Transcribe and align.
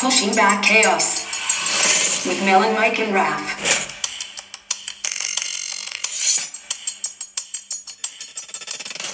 Pushing 0.00 0.34
Back 0.34 0.62
Chaos 0.62 1.26
with 2.26 2.42
Mel 2.46 2.62
and 2.62 2.74
Mike 2.74 2.98
and 3.00 3.12
Raf. 3.12 3.38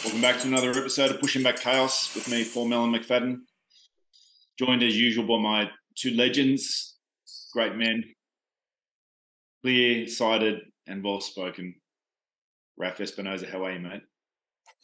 Welcome 0.04 0.20
back 0.20 0.40
to 0.42 0.46
another 0.46 0.70
episode 0.70 1.10
of 1.10 1.20
Pushing 1.20 1.42
Back 1.42 1.58
Chaos 1.58 2.14
with 2.14 2.30
me, 2.30 2.44
Paul 2.44 2.68
Melon 2.68 2.92
McFadden. 2.92 3.38
Joined 4.60 4.84
as 4.84 4.96
usual 4.96 5.26
by 5.26 5.42
my 5.42 5.70
two 5.96 6.12
legends, 6.12 6.94
great 7.52 7.74
men, 7.74 8.04
clear 9.64 10.06
sighted 10.06 10.60
and 10.86 11.02
well 11.02 11.20
spoken. 11.20 11.74
Raf 12.76 12.98
Espinoza, 12.98 13.50
how 13.50 13.64
are 13.64 13.72
you, 13.72 13.80
mate? 13.80 14.02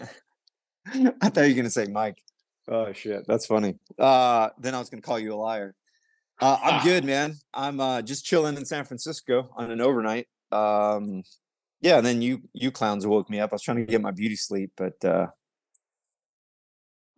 I 1.22 1.28
thought 1.28 1.42
you 1.42 1.50
were 1.50 1.58
gonna 1.58 1.70
say 1.70 1.86
Mike. 1.86 2.20
Oh 2.66 2.92
shit, 2.92 3.24
that's 3.28 3.46
funny. 3.46 3.76
Uh, 3.96 4.48
then 4.58 4.74
I 4.74 4.80
was 4.80 4.90
gonna 4.90 5.00
call 5.00 5.20
you 5.20 5.32
a 5.32 5.36
liar. 5.36 5.76
Uh, 6.40 6.58
I'm 6.62 6.80
Ah. 6.80 6.82
good, 6.84 7.04
man. 7.04 7.36
I'm 7.54 7.80
uh, 7.80 8.02
just 8.02 8.24
chilling 8.24 8.56
in 8.56 8.64
San 8.64 8.84
Francisco 8.84 9.50
on 9.56 9.70
an 9.70 9.80
overnight. 9.80 10.28
Um, 10.50 11.22
yeah, 11.80 11.96
and 11.98 12.06
then 12.06 12.22
you 12.22 12.42
you 12.52 12.70
clowns 12.70 13.06
woke 13.06 13.30
me 13.30 13.40
up. 13.40 13.52
I 13.52 13.54
was 13.54 13.62
trying 13.62 13.78
to 13.78 13.84
get 13.84 14.00
my 14.00 14.10
beauty 14.10 14.36
sleep, 14.36 14.72
but 14.76 15.04
uh, 15.04 15.28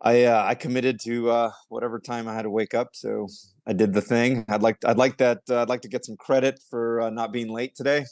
I 0.01 0.23
uh, 0.25 0.43
I 0.45 0.55
committed 0.55 0.99
to 1.01 1.29
uh, 1.29 1.51
whatever 1.69 1.99
time 1.99 2.27
I 2.27 2.33
had 2.35 2.43
to 2.43 2.49
wake 2.49 2.73
up, 2.73 2.89
so 2.93 3.27
I 3.65 3.73
did 3.73 3.93
the 3.93 4.01
thing. 4.01 4.45
I'd 4.47 4.61
like 4.63 4.77
I'd 4.85 4.97
like 4.97 5.17
that. 5.17 5.41
Uh, 5.49 5.61
I'd 5.61 5.69
like 5.69 5.81
to 5.81 5.87
get 5.89 6.05
some 6.05 6.17
credit 6.17 6.59
for 6.69 7.01
uh, 7.01 7.09
not 7.09 7.31
being 7.31 7.49
late 7.49 7.75
today. 7.75 8.05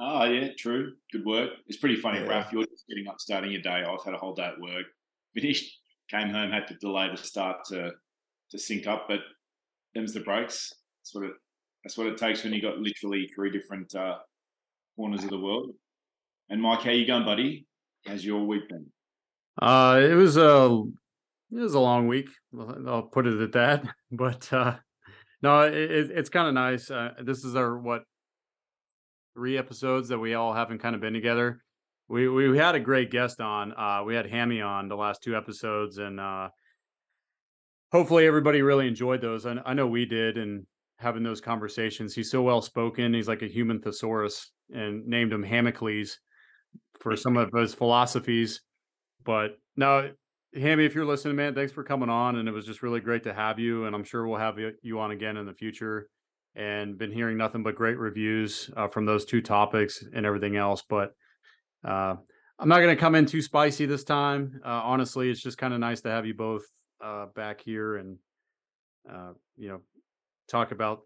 Oh, 0.00 0.22
yeah, 0.24 0.50
true. 0.56 0.92
Good 1.10 1.24
work. 1.26 1.50
It's 1.66 1.78
pretty 1.78 1.96
funny, 1.96 2.20
Yeah. 2.20 2.26
Raf. 2.28 2.52
You're 2.52 2.62
just 2.66 2.86
getting 2.88 3.08
up, 3.08 3.18
starting 3.18 3.50
your 3.50 3.62
day. 3.62 3.82
I've 3.84 4.04
had 4.04 4.14
a 4.14 4.18
whole 4.18 4.32
day 4.32 4.44
at 4.44 4.60
work, 4.60 4.86
finished, 5.34 5.76
came 6.08 6.30
home, 6.30 6.52
had 6.52 6.68
to 6.68 6.74
delay 6.74 7.08
the 7.10 7.16
start 7.16 7.64
to 7.70 7.92
to 8.50 8.58
sync 8.58 8.86
up, 8.86 9.06
but 9.08 9.20
them's 9.98 10.12
the 10.12 10.20
breaks. 10.20 10.72
That's 11.00 11.14
what 11.14 11.24
it. 11.24 11.32
That's 11.84 11.98
what 11.98 12.06
it 12.06 12.18
takes 12.18 12.44
when 12.44 12.52
you 12.52 12.62
got 12.62 12.78
literally 12.78 13.30
three 13.34 13.50
different 13.50 13.94
uh, 13.94 14.18
corners 14.96 15.24
of 15.24 15.30
the 15.30 15.38
world. 15.38 15.70
And 16.50 16.60
Mike, 16.60 16.82
how 16.82 16.90
you 16.90 17.06
going, 17.06 17.24
buddy? 17.24 17.66
How's 18.06 18.24
your 18.24 18.44
week 18.44 18.68
been? 18.68 18.86
Uh, 19.60 20.00
it 20.02 20.14
was 20.14 20.36
a 20.36 20.82
it 21.52 21.60
was 21.60 21.74
a 21.74 21.80
long 21.80 22.06
week. 22.08 22.28
I'll 22.86 23.02
put 23.02 23.26
it 23.26 23.40
at 23.40 23.52
that. 23.52 23.84
But 24.10 24.50
uh, 24.54 24.76
no, 25.42 25.60
it, 25.62 25.74
it, 25.74 26.10
it's 26.10 26.30
kind 26.30 26.48
of 26.48 26.54
nice. 26.54 26.90
Uh, 26.90 27.10
this 27.22 27.44
is 27.44 27.56
our 27.56 27.78
what 27.78 28.04
three 29.34 29.58
episodes 29.58 30.08
that 30.08 30.18
we 30.18 30.32
all 30.32 30.54
haven't 30.54 30.78
kind 30.78 30.94
of 30.94 31.02
been 31.02 31.12
together. 31.12 31.62
We 32.08 32.28
we 32.28 32.56
had 32.56 32.74
a 32.74 32.80
great 32.80 33.10
guest 33.10 33.40
on. 33.40 33.74
Uh, 33.76 34.02
we 34.06 34.14
had 34.14 34.26
Hammy 34.30 34.62
on 34.62 34.88
the 34.88 34.96
last 34.96 35.22
two 35.22 35.36
episodes, 35.36 35.98
and 35.98 36.18
uh, 36.18 36.48
hopefully 37.92 38.26
everybody 38.26 38.62
really 38.62 38.86
enjoyed 38.86 39.20
those. 39.20 39.46
I, 39.46 39.56
I 39.64 39.74
know 39.74 39.86
we 39.86 40.04
did, 40.04 40.38
and 40.38 40.66
having 40.98 41.22
those 41.22 41.40
conversations. 41.40 42.14
He's 42.14 42.30
so 42.30 42.42
well 42.42 42.60
spoken. 42.60 43.14
He's 43.14 43.28
like 43.28 43.42
a 43.42 43.46
human 43.46 43.80
thesaurus, 43.80 44.50
and 44.72 45.06
named 45.06 45.32
him 45.32 45.42
Hamicles 45.42 46.18
for 47.00 47.16
some 47.16 47.36
of 47.36 47.50
his 47.52 47.74
philosophies. 47.74 48.60
But 49.24 49.58
no, 49.76 50.10
Hammy, 50.54 50.84
if 50.84 50.94
you're 50.94 51.04
listening, 51.04 51.36
man, 51.36 51.54
thanks 51.54 51.72
for 51.72 51.84
coming 51.84 52.08
on, 52.08 52.36
and 52.36 52.48
it 52.48 52.52
was 52.52 52.66
just 52.66 52.82
really 52.82 53.00
great 53.00 53.24
to 53.24 53.34
have 53.34 53.58
you. 53.58 53.84
And 53.84 53.94
I'm 53.94 54.04
sure 54.04 54.26
we'll 54.26 54.38
have 54.38 54.58
you, 54.58 54.72
you 54.82 54.98
on 55.00 55.10
again 55.10 55.36
in 55.36 55.46
the 55.46 55.54
future. 55.54 56.08
And 56.54 56.98
been 56.98 57.12
hearing 57.12 57.36
nothing 57.36 57.62
but 57.62 57.76
great 57.76 57.98
reviews 57.98 58.68
uh, 58.76 58.88
from 58.88 59.06
those 59.06 59.24
two 59.24 59.40
topics 59.40 60.02
and 60.12 60.26
everything 60.26 60.56
else. 60.56 60.82
But 60.88 61.12
uh, 61.84 62.16
I'm 62.58 62.68
not 62.68 62.80
going 62.80 62.96
to 62.96 63.00
come 63.00 63.14
in 63.14 63.26
too 63.26 63.42
spicy 63.42 63.86
this 63.86 64.02
time. 64.02 64.60
Uh, 64.64 64.80
honestly, 64.82 65.30
it's 65.30 65.40
just 65.42 65.56
kind 65.56 65.72
of 65.72 65.78
nice 65.78 66.00
to 66.00 66.10
have 66.10 66.26
you 66.26 66.34
both 66.34 66.64
uh, 67.00 67.26
back 67.26 67.60
here 67.60 67.96
and 67.96 68.18
uh, 69.10 69.32
you 69.56 69.68
know 69.68 69.80
talk 70.48 70.72
about. 70.72 71.02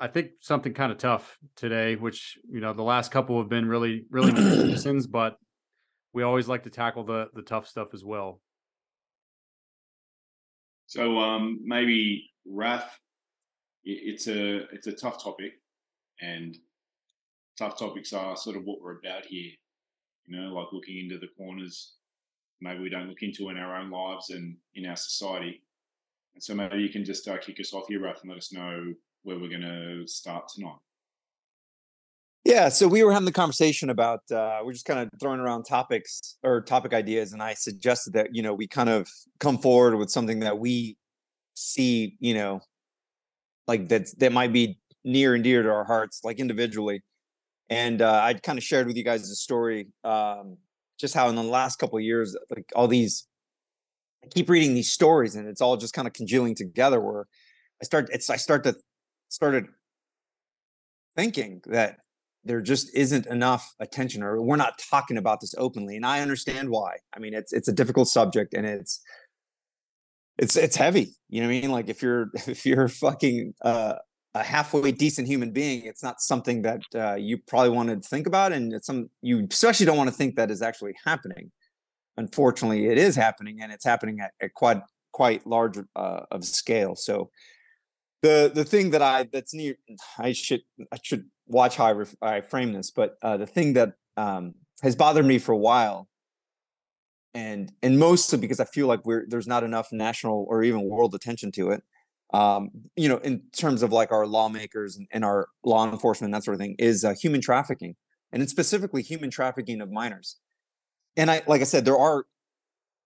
I 0.00 0.08
think 0.08 0.32
something 0.40 0.72
kind 0.74 0.92
of 0.92 0.98
tough 0.98 1.38
today, 1.56 1.96
which 1.96 2.38
you 2.50 2.60
know 2.60 2.72
the 2.72 2.82
last 2.82 3.10
couple 3.12 3.38
have 3.38 3.48
been 3.48 3.68
really 3.68 4.06
really 4.10 4.32
listens, 4.32 5.06
but 5.08 5.36
we 6.12 6.22
always 6.22 6.48
like 6.48 6.64
to 6.64 6.70
tackle 6.70 7.04
the 7.04 7.28
the 7.34 7.42
tough 7.42 7.66
stuff 7.68 7.94
as 7.94 8.04
well. 8.04 8.40
So 10.86 11.18
um, 11.18 11.60
maybe 11.64 12.30
i- 13.86 14.04
it's 14.12 14.26
a 14.28 14.68
it's 14.74 14.86
a 14.86 14.92
tough 14.92 15.22
topic, 15.22 15.52
and 16.20 16.56
tough 17.58 17.78
topics 17.78 18.12
are 18.12 18.36
sort 18.36 18.56
of 18.56 18.64
what 18.64 18.80
we're 18.80 18.98
about 18.98 19.26
here. 19.26 19.52
You 20.26 20.40
know, 20.40 20.54
like 20.54 20.72
looking 20.72 20.98
into 20.98 21.18
the 21.18 21.28
corners 21.36 21.96
maybe 22.60 22.80
we 22.80 22.90
don't 22.90 23.08
look 23.08 23.22
into 23.22 23.48
in 23.50 23.56
our 23.56 23.76
own 23.76 23.90
lives 23.90 24.30
and 24.30 24.56
in 24.74 24.86
our 24.86 24.96
society. 24.96 25.62
And 26.34 26.42
so 26.42 26.54
maybe 26.54 26.78
you 26.78 26.88
can 26.88 27.04
just 27.04 27.26
uh, 27.28 27.38
kick 27.38 27.58
us 27.60 27.72
off 27.72 27.84
here, 27.88 28.02
Raf, 28.02 28.20
and 28.22 28.30
let 28.30 28.38
us 28.38 28.52
know 28.52 28.94
where 29.22 29.38
we're 29.38 29.50
going 29.50 29.62
to 29.62 30.06
start 30.06 30.48
tonight. 30.48 30.78
Yeah, 32.44 32.70
so 32.70 32.88
we 32.88 33.04
were 33.04 33.12
having 33.12 33.26
the 33.26 33.32
conversation 33.32 33.90
about 33.90 34.20
uh, 34.32 34.60
we're 34.64 34.72
just 34.72 34.86
kind 34.86 35.00
of 35.00 35.10
throwing 35.20 35.40
around 35.40 35.64
topics 35.64 36.38
or 36.42 36.62
topic 36.62 36.94
ideas, 36.94 37.34
and 37.34 37.42
I 37.42 37.52
suggested 37.52 38.14
that 38.14 38.28
you 38.32 38.42
know 38.42 38.54
we 38.54 38.66
kind 38.66 38.88
of 38.88 39.08
come 39.40 39.58
forward 39.58 39.96
with 39.96 40.10
something 40.10 40.40
that 40.40 40.58
we 40.58 40.96
see, 41.54 42.16
you 42.18 42.32
know, 42.32 42.60
like 43.68 43.88
that 43.88 44.08
that 44.18 44.32
might 44.32 44.54
be 44.54 44.78
near 45.04 45.34
and 45.34 45.44
dear 45.44 45.62
to 45.62 45.68
our 45.68 45.84
hearts, 45.84 46.20
like 46.24 46.38
individually. 46.38 47.02
And 47.68 48.00
uh, 48.00 48.20
I 48.24 48.34
kind 48.34 48.58
of 48.58 48.64
shared 48.64 48.86
with 48.86 48.96
you 48.96 49.04
guys 49.04 49.28
the 49.28 49.36
story, 49.36 49.88
um, 50.02 50.56
just 51.00 51.14
how 51.14 51.28
in 51.28 51.36
the 51.36 51.42
last 51.42 51.78
couple 51.78 51.98
of 51.98 52.04
years, 52.04 52.36
like 52.50 52.70
all 52.74 52.88
these, 52.88 53.26
I 54.24 54.28
keep 54.28 54.48
reading 54.48 54.74
these 54.74 54.92
stories, 54.92 55.34
and 55.34 55.48
it's 55.48 55.60
all 55.60 55.76
just 55.76 55.94
kind 55.94 56.06
of 56.06 56.14
congealing 56.14 56.54
together. 56.54 57.00
Where 57.00 57.26
I 57.80 57.84
start, 57.84 58.08
it's 58.12 58.28
I 58.30 58.36
start 58.36 58.64
to 58.64 58.76
started 59.28 59.66
thinking 61.16 61.60
that 61.66 61.98
there 62.44 62.60
just 62.60 62.94
isn't 62.94 63.26
enough 63.26 63.74
attention 63.80 64.22
or 64.22 64.40
we're 64.40 64.56
not 64.56 64.78
talking 64.90 65.16
about 65.16 65.40
this 65.40 65.54
openly 65.58 65.96
and 65.96 66.06
i 66.06 66.20
understand 66.20 66.70
why 66.70 66.96
i 67.14 67.18
mean 67.18 67.34
it's 67.34 67.52
it's 67.52 67.68
a 67.68 67.72
difficult 67.72 68.08
subject 68.08 68.54
and 68.54 68.66
it's 68.66 69.00
it's 70.38 70.56
it's 70.56 70.76
heavy 70.76 71.14
you 71.28 71.40
know 71.40 71.48
what 71.48 71.54
i 71.54 71.60
mean 71.60 71.70
like 71.70 71.88
if 71.88 72.02
you're 72.02 72.30
if 72.46 72.64
you're 72.64 72.88
fucking 72.88 73.52
uh, 73.62 73.94
a 74.34 74.42
halfway 74.42 74.92
decent 74.92 75.26
human 75.26 75.50
being 75.50 75.84
it's 75.84 76.02
not 76.02 76.20
something 76.20 76.62
that 76.62 76.82
uh, 76.94 77.14
you 77.14 77.36
probably 77.36 77.70
want 77.70 77.88
to 77.88 78.08
think 78.08 78.26
about 78.26 78.52
and 78.52 78.72
it's 78.72 78.86
some 78.86 79.10
you 79.22 79.46
especially 79.50 79.86
don't 79.86 79.96
want 79.96 80.08
to 80.08 80.14
think 80.14 80.36
that 80.36 80.50
is 80.50 80.62
actually 80.62 80.94
happening 81.04 81.50
unfortunately 82.16 82.86
it 82.86 82.98
is 82.98 83.16
happening 83.16 83.60
and 83.60 83.72
it's 83.72 83.84
happening 83.84 84.20
at, 84.20 84.32
at 84.40 84.54
quite 84.54 84.80
quite 85.12 85.44
large 85.46 85.78
uh, 85.96 86.20
of 86.30 86.44
scale 86.44 86.94
so 86.94 87.30
the 88.22 88.50
the 88.54 88.64
thing 88.64 88.90
that 88.90 89.02
I 89.02 89.28
that's 89.32 89.54
near 89.54 89.76
I 90.18 90.32
should 90.32 90.62
I 90.92 90.98
should 91.02 91.24
watch 91.46 91.76
how 91.76 91.86
I, 91.86 91.92
ref, 91.92 92.14
I 92.22 92.40
frame 92.40 92.72
this, 92.72 92.90
but 92.90 93.16
uh, 93.22 93.36
the 93.36 93.46
thing 93.46 93.74
that 93.74 93.94
um, 94.16 94.54
has 94.82 94.96
bothered 94.96 95.26
me 95.26 95.38
for 95.38 95.52
a 95.52 95.58
while, 95.58 96.08
and 97.34 97.72
and 97.82 97.98
mostly 97.98 98.38
because 98.38 98.60
I 98.60 98.64
feel 98.64 98.86
like 98.86 99.04
we're 99.04 99.26
there's 99.28 99.46
not 99.46 99.64
enough 99.64 99.88
national 99.92 100.46
or 100.48 100.62
even 100.62 100.82
world 100.82 101.14
attention 101.14 101.50
to 101.52 101.70
it. 101.70 101.82
Um, 102.32 102.70
you 102.96 103.08
know, 103.08 103.18
in 103.18 103.42
terms 103.56 103.82
of 103.82 103.92
like 103.92 104.12
our 104.12 104.26
lawmakers 104.26 104.96
and, 104.96 105.08
and 105.10 105.24
our 105.24 105.48
law 105.64 105.90
enforcement 105.90 106.32
that 106.32 106.44
sort 106.44 106.54
of 106.54 106.60
thing, 106.60 106.76
is 106.78 107.04
uh, 107.04 107.14
human 107.14 107.40
trafficking, 107.40 107.96
and 108.32 108.42
it's 108.42 108.52
specifically 108.52 109.02
human 109.02 109.30
trafficking 109.30 109.80
of 109.80 109.90
minors. 109.90 110.36
And 111.16 111.30
I, 111.30 111.42
like 111.46 111.60
I 111.60 111.64
said, 111.64 111.84
there 111.84 111.98
are 111.98 112.24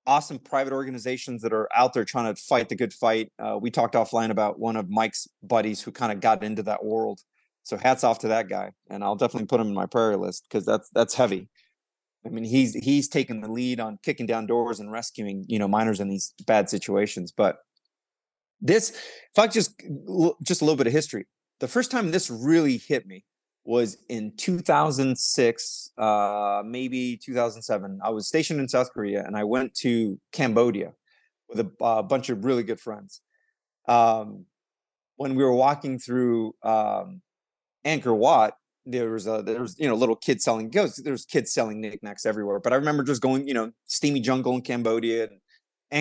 awesome 0.06 0.38
private 0.38 0.72
organizations 0.72 1.42
that 1.42 1.52
are 1.52 1.68
out 1.74 1.94
there 1.94 2.04
trying 2.04 2.34
to 2.34 2.40
fight 2.40 2.68
the 2.68 2.76
good 2.76 2.92
fight. 2.92 3.32
Uh, 3.38 3.58
we 3.60 3.70
talked 3.70 3.94
offline 3.94 4.30
about 4.30 4.58
one 4.58 4.76
of 4.76 4.90
Mike's 4.90 5.26
buddies 5.42 5.80
who 5.80 5.90
kind 5.90 6.12
of 6.12 6.20
got 6.20 6.42
into 6.44 6.62
that 6.64 6.84
world. 6.84 7.20
So 7.62 7.78
hats 7.78 8.04
off 8.04 8.18
to 8.20 8.28
that 8.28 8.48
guy, 8.48 8.72
and 8.90 9.02
I'll 9.02 9.16
definitely 9.16 9.46
put 9.46 9.58
him 9.58 9.68
in 9.68 9.74
my 9.74 9.86
prayer 9.86 10.18
list 10.18 10.46
because 10.48 10.66
that's 10.66 10.90
that's 10.92 11.14
heavy. 11.14 11.48
I 12.26 12.28
mean, 12.28 12.44
he's 12.44 12.74
he's 12.74 13.08
taken 13.08 13.40
the 13.40 13.50
lead 13.50 13.80
on 13.80 13.98
kicking 14.02 14.26
down 14.26 14.46
doors 14.46 14.80
and 14.80 14.92
rescuing 14.92 15.46
you 15.48 15.58
know 15.58 15.66
minors 15.66 15.98
in 15.98 16.10
these 16.10 16.34
bad 16.46 16.68
situations. 16.68 17.32
But 17.32 17.56
this, 18.60 18.90
if 18.90 19.38
I 19.38 19.46
just 19.46 19.80
just 20.42 20.62
a 20.62 20.64
little 20.64 20.76
bit 20.76 20.86
of 20.86 20.92
history, 20.92 21.26
the 21.60 21.68
first 21.68 21.90
time 21.90 22.10
this 22.10 22.30
really 22.30 22.78
hit 22.78 23.06
me 23.06 23.24
was 23.64 23.96
in 24.08 24.32
2006, 24.36 25.90
uh, 25.96 26.62
maybe 26.64 27.16
2007. 27.16 28.00
I 28.04 28.10
was 28.10 28.28
stationed 28.28 28.60
in 28.60 28.68
South 28.68 28.92
Korea 28.92 29.24
and 29.26 29.36
I 29.36 29.44
went 29.44 29.74
to 29.76 30.20
Cambodia 30.32 30.92
with 31.48 31.60
a 31.60 31.84
uh, 31.84 32.02
bunch 32.02 32.28
of 32.28 32.44
really 32.44 32.62
good 32.62 32.80
friends. 32.80 33.22
Um, 33.88 34.46
when 35.16 35.34
we 35.34 35.44
were 35.44 35.52
walking 35.52 35.98
through 35.98 36.54
um, 36.62 37.22
Angkor 37.86 38.16
Wat, 38.16 38.54
there 38.86 39.10
was 39.10 39.26
a 39.26 39.42
there 39.42 39.62
was 39.62 39.78
you 39.78 39.88
know 39.88 39.94
little 39.94 40.16
kids 40.16 40.44
selling 40.44 40.68
ghosts. 40.68 41.00
There's 41.00 41.24
kids 41.24 41.52
selling 41.52 41.80
knickknacks 41.80 42.26
everywhere. 42.26 42.60
But 42.60 42.74
I 42.74 42.76
remember 42.76 43.02
just 43.02 43.22
going 43.22 43.48
you 43.48 43.54
know 43.54 43.72
steamy 43.86 44.20
jungle 44.20 44.54
in 44.54 44.62
Cambodia 44.62 45.28
and 45.28 45.40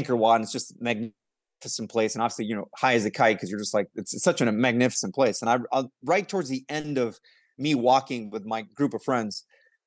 Angkor 0.05 0.17
Wat. 0.17 0.35
And 0.35 0.43
it's 0.43 0.51
just 0.51 0.81
magnificent 0.81 1.15
place, 1.89 2.15
and 2.15 2.21
obviously 2.21 2.45
you 2.45 2.55
know 2.55 2.67
high 2.75 2.93
as 2.93 3.05
a 3.05 3.11
kite 3.11 3.37
because 3.37 3.49
you're 3.49 3.59
just 3.59 3.73
like 3.73 3.87
it's, 3.95 4.13
it's 4.13 4.23
such 4.23 4.41
a 4.41 4.51
magnificent 4.51 5.13
place. 5.13 5.41
And 5.41 5.49
I, 5.49 5.57
I 5.71 5.83
right 6.03 6.27
towards 6.27 6.49
the 6.49 6.63
end 6.69 6.97
of 6.97 7.19
me 7.57 7.75
walking 7.75 8.29
with 8.29 8.45
my 8.45 8.61
group 8.61 8.93
of 8.93 9.03
friends, 9.03 9.45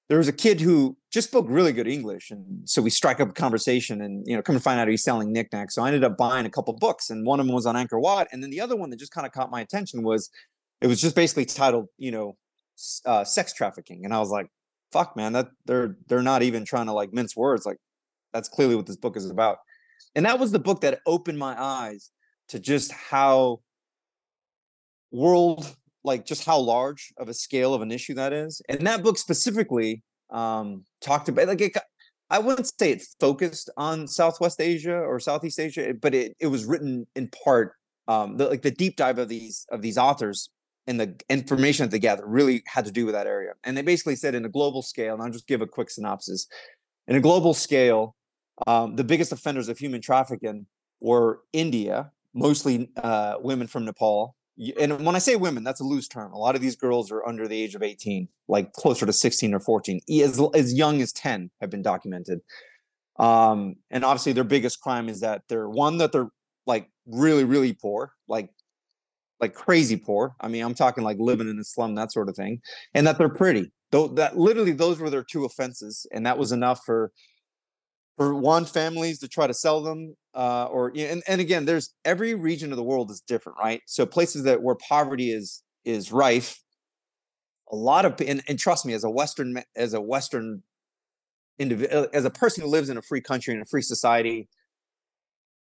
there 0.08 0.18
was 0.18 0.28
a 0.28 0.32
kid 0.32 0.60
who 0.60 0.96
just 1.12 1.28
spoke 1.28 1.46
really 1.48 1.72
good 1.72 1.88
English, 1.88 2.30
and 2.30 2.68
so 2.68 2.80
we 2.80 2.90
strike 2.90 3.20
up 3.20 3.30
a 3.30 3.32
conversation, 3.32 4.00
and 4.02 4.24
you 4.26 4.36
know, 4.36 4.42
come 4.42 4.54
to 4.54 4.60
find 4.60 4.78
out 4.78 4.88
he's 4.88 5.02
selling 5.02 5.32
knickknacks. 5.32 5.74
So 5.74 5.82
I 5.82 5.88
ended 5.88 6.04
up 6.04 6.16
buying 6.16 6.46
a 6.46 6.50
couple 6.50 6.74
books, 6.74 7.10
and 7.10 7.26
one 7.26 7.40
of 7.40 7.46
them 7.46 7.54
was 7.54 7.66
on 7.66 7.74
Angkor 7.74 8.00
Wat, 8.00 8.28
and 8.32 8.42
then 8.42 8.50
the 8.50 8.60
other 8.60 8.76
one 8.76 8.90
that 8.90 8.98
just 8.98 9.12
kind 9.12 9.26
of 9.26 9.32
caught 9.32 9.50
my 9.50 9.60
attention 9.60 10.02
was, 10.02 10.30
it 10.80 10.86
was 10.86 11.00
just 11.00 11.16
basically 11.16 11.44
titled, 11.44 11.86
you 11.98 12.12
know, 12.12 12.36
uh, 13.04 13.24
sex 13.24 13.52
trafficking, 13.52 14.04
and 14.04 14.14
I 14.14 14.20
was 14.20 14.30
like, 14.30 14.46
fuck, 14.92 15.16
man, 15.16 15.32
that 15.32 15.48
they're 15.64 15.96
they're 16.06 16.22
not 16.22 16.42
even 16.42 16.64
trying 16.64 16.86
to 16.86 16.92
like 16.92 17.12
mince 17.12 17.36
words, 17.36 17.66
like 17.66 17.78
that's 18.32 18.48
clearly 18.48 18.76
what 18.76 18.86
this 18.86 18.96
book 18.96 19.16
is 19.16 19.28
about, 19.28 19.58
and 20.14 20.24
that 20.26 20.38
was 20.38 20.50
the 20.52 20.58
book 20.58 20.80
that 20.80 21.00
opened 21.06 21.38
my 21.38 21.60
eyes 21.60 22.10
to 22.48 22.58
just 22.58 22.92
how 22.92 23.60
world 25.10 25.74
like 26.04 26.24
just 26.24 26.44
how 26.44 26.58
large 26.58 27.12
of 27.18 27.28
a 27.28 27.34
scale 27.34 27.74
of 27.74 27.82
an 27.82 27.90
issue 27.90 28.14
that 28.14 28.32
is. 28.32 28.62
And 28.68 28.86
that 28.86 29.02
book 29.02 29.18
specifically 29.18 30.02
um, 30.30 30.84
talked 31.00 31.28
about 31.28 31.48
like 31.48 31.60
it, 31.60 31.76
I 32.30 32.38
wouldn't 32.38 32.70
say 32.78 32.92
it 32.92 33.02
focused 33.20 33.70
on 33.76 34.06
Southwest 34.06 34.60
Asia 34.60 34.96
or 34.96 35.20
Southeast 35.20 35.60
Asia, 35.60 35.92
but 36.00 36.14
it 36.14 36.36
it 36.40 36.46
was 36.46 36.64
written 36.64 37.06
in 37.14 37.28
part 37.28 37.74
um, 38.08 38.36
the, 38.36 38.48
like 38.48 38.62
the 38.62 38.70
deep 38.70 38.96
dive 38.96 39.18
of 39.18 39.28
these 39.28 39.66
of 39.70 39.82
these 39.82 39.98
authors 39.98 40.50
and 40.86 41.00
the 41.00 41.14
information 41.28 41.84
that 41.84 41.90
they 41.90 41.98
gathered 41.98 42.26
really 42.26 42.62
had 42.66 42.84
to 42.84 42.92
do 42.92 43.04
with 43.04 43.14
that 43.14 43.26
area. 43.26 43.52
And 43.64 43.76
they 43.76 43.82
basically 43.82 44.16
said 44.16 44.34
in 44.34 44.44
a 44.44 44.48
global 44.48 44.82
scale, 44.82 45.14
and 45.14 45.22
I'll 45.22 45.30
just 45.30 45.48
give 45.48 45.60
a 45.60 45.66
quick 45.66 45.90
synopsis. 45.90 46.46
In 47.08 47.16
a 47.16 47.20
global 47.20 47.54
scale, 47.54 48.15
um, 48.66 48.96
the 48.96 49.04
biggest 49.04 49.32
offenders 49.32 49.68
of 49.68 49.78
human 49.78 50.00
trafficking 50.00 50.66
were 51.00 51.40
India, 51.52 52.10
mostly 52.34 52.90
uh, 52.96 53.36
women 53.40 53.66
from 53.66 53.84
Nepal, 53.84 54.36
and 54.80 55.04
when 55.04 55.14
I 55.14 55.18
say 55.18 55.36
women, 55.36 55.64
that's 55.64 55.80
a 55.80 55.84
loose 55.84 56.08
term. 56.08 56.32
A 56.32 56.38
lot 56.38 56.54
of 56.54 56.62
these 56.62 56.76
girls 56.76 57.12
are 57.12 57.26
under 57.26 57.46
the 57.46 57.60
age 57.60 57.74
of 57.74 57.82
18, 57.82 58.26
like 58.48 58.72
closer 58.72 59.04
to 59.04 59.12
16 59.12 59.52
or 59.52 59.60
14, 59.60 60.00
as, 60.22 60.40
as 60.54 60.72
young 60.72 61.02
as 61.02 61.12
10 61.12 61.50
have 61.60 61.68
been 61.68 61.82
documented. 61.82 62.40
Um, 63.18 63.76
and 63.90 64.04
obviously 64.04 64.32
their 64.32 64.44
biggest 64.44 64.80
crime 64.80 65.08
is 65.08 65.20
that 65.20 65.42
they're 65.48 65.68
one 65.68 65.98
that 65.98 66.12
they're 66.12 66.30
like 66.66 66.88
really, 67.06 67.44
really 67.44 67.72
poor, 67.72 68.12
like 68.28 68.50
like 69.38 69.52
crazy 69.52 69.96
poor. 69.96 70.34
I 70.40 70.48
mean, 70.48 70.64
I'm 70.64 70.74
talking 70.74 71.04
like 71.04 71.18
living 71.18 71.48
in 71.48 71.58
a 71.58 71.64
slum, 71.64 71.94
that 71.96 72.12
sort 72.12 72.30
of 72.30 72.36
thing, 72.36 72.62
and 72.94 73.06
that 73.06 73.18
they're 73.18 73.28
pretty. 73.28 73.70
Though 73.90 74.08
that 74.08 74.38
literally 74.38 74.72
those 74.72 74.98
were 74.98 75.10
their 75.10 75.24
two 75.24 75.44
offenses, 75.44 76.06
and 76.12 76.24
that 76.24 76.38
was 76.38 76.52
enough 76.52 76.80
for 76.84 77.12
for 78.16 78.34
one 78.34 78.64
families 78.64 79.18
to 79.20 79.28
try 79.28 79.46
to 79.46 79.54
sell 79.54 79.82
them 79.82 80.16
uh, 80.34 80.66
or 80.70 80.92
and, 80.96 81.22
and 81.26 81.40
again 81.40 81.64
there's 81.64 81.94
every 82.04 82.34
region 82.34 82.70
of 82.70 82.76
the 82.76 82.82
world 82.82 83.10
is 83.10 83.20
different 83.20 83.58
right 83.58 83.82
so 83.86 84.06
places 84.06 84.42
that 84.44 84.62
where 84.62 84.74
poverty 84.74 85.30
is 85.30 85.62
is 85.84 86.12
rife 86.12 86.62
a 87.70 87.76
lot 87.76 88.04
of 88.04 88.20
and, 88.26 88.42
and 88.48 88.58
trust 88.58 88.86
me 88.86 88.92
as 88.92 89.04
a 89.04 89.10
western 89.10 89.62
as 89.74 89.94
a 89.94 90.00
western 90.00 90.62
individual 91.58 92.04
uh, 92.04 92.06
as 92.12 92.24
a 92.24 92.30
person 92.30 92.62
who 92.62 92.68
lives 92.68 92.88
in 92.88 92.96
a 92.96 93.02
free 93.02 93.20
country 93.20 93.54
in 93.54 93.60
a 93.60 93.66
free 93.66 93.82
society 93.82 94.48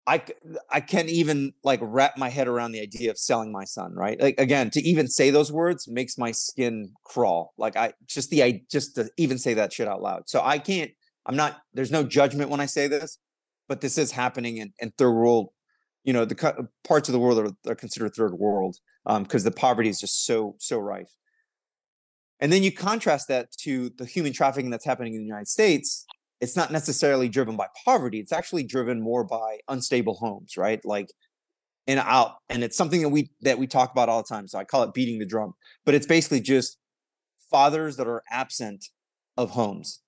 I, 0.08 0.24
I 0.70 0.82
can't 0.82 1.10
even 1.10 1.54
like 1.64 1.80
wrap 1.82 2.16
my 2.16 2.30
head 2.30 2.48
around 2.48 2.74
the 2.74 2.82
idea 2.82 3.10
of 3.10 3.18
selling 3.18 3.52
my 3.52 3.64
son, 3.64 3.96
right? 3.96 4.22
Like 4.22 4.40
again, 4.40 4.70
to 4.72 4.82
even 4.82 5.08
say 5.08 5.32
those 5.32 5.52
words 5.52 5.88
makes 5.88 6.16
my 6.18 6.32
skin 6.32 6.92
crawl. 7.04 7.54
Like 7.58 7.76
I 7.76 7.94
just 8.06 8.30
the 8.30 8.44
I 8.44 8.62
just 8.70 8.96
to 8.96 9.10
even 9.18 9.40
say 9.40 9.56
that 9.56 9.74
shit 9.74 9.88
out 9.88 10.04
loud. 10.04 10.30
So 10.30 10.42
I 10.44 10.60
can't 10.60 10.92
I'm 11.26 11.36
not, 11.36 11.62
there's 11.74 11.92
no 11.92 12.04
judgment 12.04 12.50
when 12.50 12.60
I 12.60 12.66
say 12.66 12.88
this, 12.88 13.18
but 13.68 13.82
this 13.82 13.98
is 13.98 14.12
happening 14.12 14.58
in, 14.58 14.74
in 14.80 14.92
third 14.92 15.14
world, 15.14 15.50
you 16.04 16.14
know, 16.14 16.26
the 16.26 16.68
parts 16.84 17.10
of 17.10 17.14
the 17.14 17.20
world 17.20 17.40
are, 17.40 17.72
are 17.72 17.76
considered 17.76 18.14
third 18.14 18.36
world 18.36 18.78
because 19.06 19.46
um, 19.46 19.52
the 19.52 19.56
poverty 19.56 19.90
is 19.90 20.00
just 20.00 20.26
so, 20.26 20.56
so 20.60 20.78
rife. 20.78 21.12
And 22.40 22.52
then 22.52 22.64
you 22.64 22.72
contrast 22.72 23.28
that 23.30 23.52
to 23.62 23.90
the 23.98 24.06
human 24.06 24.34
trafficking 24.34 24.70
that's 24.70 24.86
happening 24.86 25.14
in 25.14 25.22
the 25.22 25.26
United 25.26 25.48
States. 25.48 26.06
It's 26.42 26.56
not 26.56 26.72
necessarily 26.72 27.30
driven 27.30 27.56
by 27.56 27.68
poverty. 27.86 28.20
It's 28.20 28.34
actually 28.34 28.64
driven 28.64 29.02
more 29.02 29.24
by 29.24 29.60
unstable 29.68 30.16
homes, 30.16 30.58
right? 30.58 30.84
Like, 30.84 31.08
and 31.88 32.00
out, 32.00 32.36
and 32.50 32.64
it's 32.64 32.76
something 32.76 33.02
that 33.04 33.10
we 33.10 33.30
that 33.42 33.58
we 33.58 33.68
talk 33.68 33.92
about 33.92 34.10
all 34.10 34.22
the 34.22 34.28
time. 34.28 34.48
So 34.48 34.58
I 34.58 34.64
call 34.64 34.84
it 34.84 34.94
beating 34.94 35.20
the 35.20 35.26
drum, 35.26 35.54
but 35.86 35.94
it's 35.94 36.08
basically 36.08 36.42
just 36.42 36.78
fathers 37.52 37.96
that 37.98 38.08
are 38.08 38.24
absent 38.30 38.86
of 39.38 39.52
homes 39.52 40.02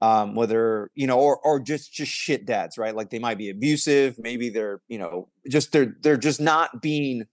um, 0.00 0.34
whether 0.34 0.90
you 0.94 1.06
know, 1.06 1.18
or 1.18 1.38
or 1.38 1.60
just 1.60 1.92
just 1.92 2.10
shit 2.10 2.46
dads, 2.46 2.78
right? 2.78 2.94
Like 2.94 3.10
they 3.10 3.18
might 3.18 3.38
be 3.38 3.50
abusive, 3.50 4.18
maybe 4.18 4.48
they're 4.48 4.80
you 4.88 4.98
know 4.98 5.28
just 5.48 5.72
they're 5.72 5.94
they're 6.00 6.16
just 6.16 6.40
not 6.40 6.80
being 6.80 7.26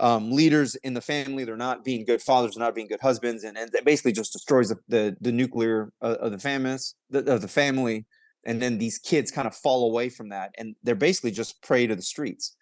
um, 0.00 0.30
leaders 0.32 0.74
in 0.76 0.94
the 0.94 1.00
family. 1.00 1.44
They're 1.44 1.56
not 1.56 1.84
being 1.84 2.04
good 2.04 2.22
fathers, 2.22 2.54
they're 2.54 2.64
not 2.64 2.74
being 2.74 2.88
good 2.88 3.00
husbands, 3.00 3.44
and 3.44 3.56
and 3.56 3.72
it 3.74 3.84
basically 3.84 4.12
just 4.12 4.32
destroys 4.32 4.68
the 4.68 4.78
the, 4.88 5.16
the 5.20 5.32
nuclear 5.32 5.92
of, 6.00 6.16
of 6.16 6.32
the 6.32 6.38
famous 6.38 6.94
of 7.12 7.40
the 7.42 7.48
family. 7.48 8.06
And 8.44 8.62
then 8.62 8.78
these 8.78 8.98
kids 8.98 9.30
kind 9.30 9.46
of 9.46 9.54
fall 9.54 9.90
away 9.90 10.08
from 10.08 10.30
that, 10.30 10.52
and 10.58 10.74
they're 10.82 10.94
basically 10.94 11.32
just 11.32 11.60
prey 11.62 11.86
to 11.86 11.94
the 11.94 12.02
streets. 12.02 12.56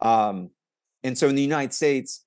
Um, 0.00 0.50
and 1.02 1.16
so 1.16 1.28
in 1.28 1.34
the 1.34 1.42
United 1.42 1.72
States, 1.72 2.25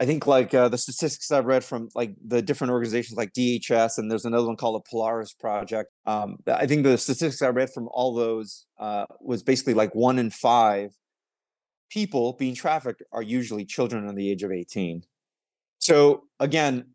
I 0.00 0.06
think 0.06 0.26
like 0.26 0.52
uh, 0.52 0.68
the 0.68 0.78
statistics 0.78 1.30
I've 1.30 1.44
read 1.44 1.62
from 1.62 1.88
like 1.94 2.14
the 2.26 2.42
different 2.42 2.72
organizations 2.72 3.16
like 3.16 3.32
DHS 3.32 3.98
and 3.98 4.10
there's 4.10 4.24
another 4.24 4.46
one 4.46 4.56
called 4.56 4.76
the 4.76 4.90
Polaris 4.90 5.32
Project. 5.32 5.90
Um, 6.04 6.38
I 6.46 6.66
think 6.66 6.82
the 6.82 6.98
statistics 6.98 7.42
I 7.42 7.48
read 7.48 7.70
from 7.70 7.88
all 7.92 8.14
those 8.14 8.66
uh, 8.78 9.06
was 9.20 9.42
basically 9.42 9.74
like 9.74 9.94
one 9.94 10.18
in 10.18 10.30
five 10.30 10.90
people 11.90 12.32
being 12.32 12.54
trafficked 12.54 13.02
are 13.12 13.22
usually 13.22 13.64
children 13.64 14.02
under 14.02 14.16
the 14.16 14.30
age 14.30 14.42
of 14.42 14.50
18. 14.50 15.04
So 15.78 16.24
again, 16.40 16.86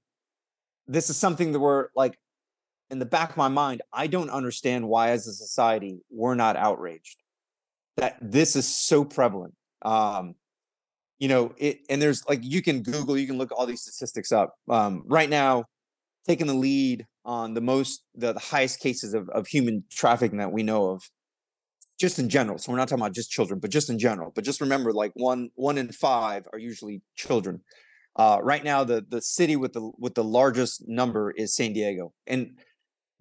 this 0.88 1.10
is 1.10 1.16
something 1.16 1.54
that 1.54 1.60
we're 1.60 1.88
like 1.96 2.18
in 2.90 3.00
the 3.00 3.06
back 3.06 3.30
of 3.30 3.38
my 3.38 3.48
mind, 3.48 3.82
I 3.94 4.08
don't 4.08 4.30
understand 4.30 4.88
why 4.90 5.12
as 5.12 5.28
a 5.28 5.34
society 5.34 6.02
we're 6.10 6.36
not 6.36 6.58
outraged 6.58 7.18
that 8.00 8.18
this 8.22 8.56
is 8.56 8.68
so 8.68 9.04
prevalent. 9.04 9.54
Um, 9.82 10.36
you 11.20 11.28
know 11.28 11.54
it 11.58 11.80
and 11.90 12.02
there's 12.02 12.26
like 12.28 12.40
you 12.42 12.62
can 12.62 12.82
google 12.82 13.18
you 13.18 13.28
can 13.28 13.38
look 13.38 13.52
all 13.52 13.66
these 13.66 13.82
statistics 13.82 14.32
up 14.32 14.56
um, 14.70 15.04
right 15.06 15.30
now 15.30 15.66
taking 16.28 16.48
the 16.48 16.54
lead 16.54 17.06
on 17.26 17.54
the 17.54 17.62
most 17.62 18.04
the, 18.16 18.34
the 18.34 18.40
highest 18.40 18.80
cases 18.80 19.14
of, 19.14 19.30
of 19.30 19.48
human 19.48 19.84
trafficking 19.92 20.40
that 20.40 20.52
we 20.52 20.64
know 20.64 20.90
of 20.90 21.04
just 22.00 22.18
in 22.18 22.30
general 22.30 22.58
so 22.58 22.72
we're 22.72 22.78
not 22.78 22.88
talking 22.88 23.02
about 23.02 23.14
just 23.14 23.30
children 23.30 23.60
but 23.60 23.70
just 23.70 23.90
in 23.90 24.00
general 24.00 24.32
but 24.34 24.44
just 24.44 24.62
remember 24.62 24.92
like 24.92 25.12
one 25.16 25.50
one 25.56 25.78
in 25.78 25.92
five 25.92 26.46
are 26.52 26.60
usually 26.60 27.02
children. 27.16 27.62
Uh, 28.16 28.40
right 28.42 28.64
now 28.64 28.84
the 28.84 29.06
the 29.10 29.22
city 29.22 29.56
with 29.56 29.72
the 29.72 29.92
with 29.98 30.16
the 30.16 30.24
largest 30.24 30.84
number 30.88 31.32
is 31.32 31.56
san 31.56 31.72
diego 31.72 32.12
and 32.28 32.58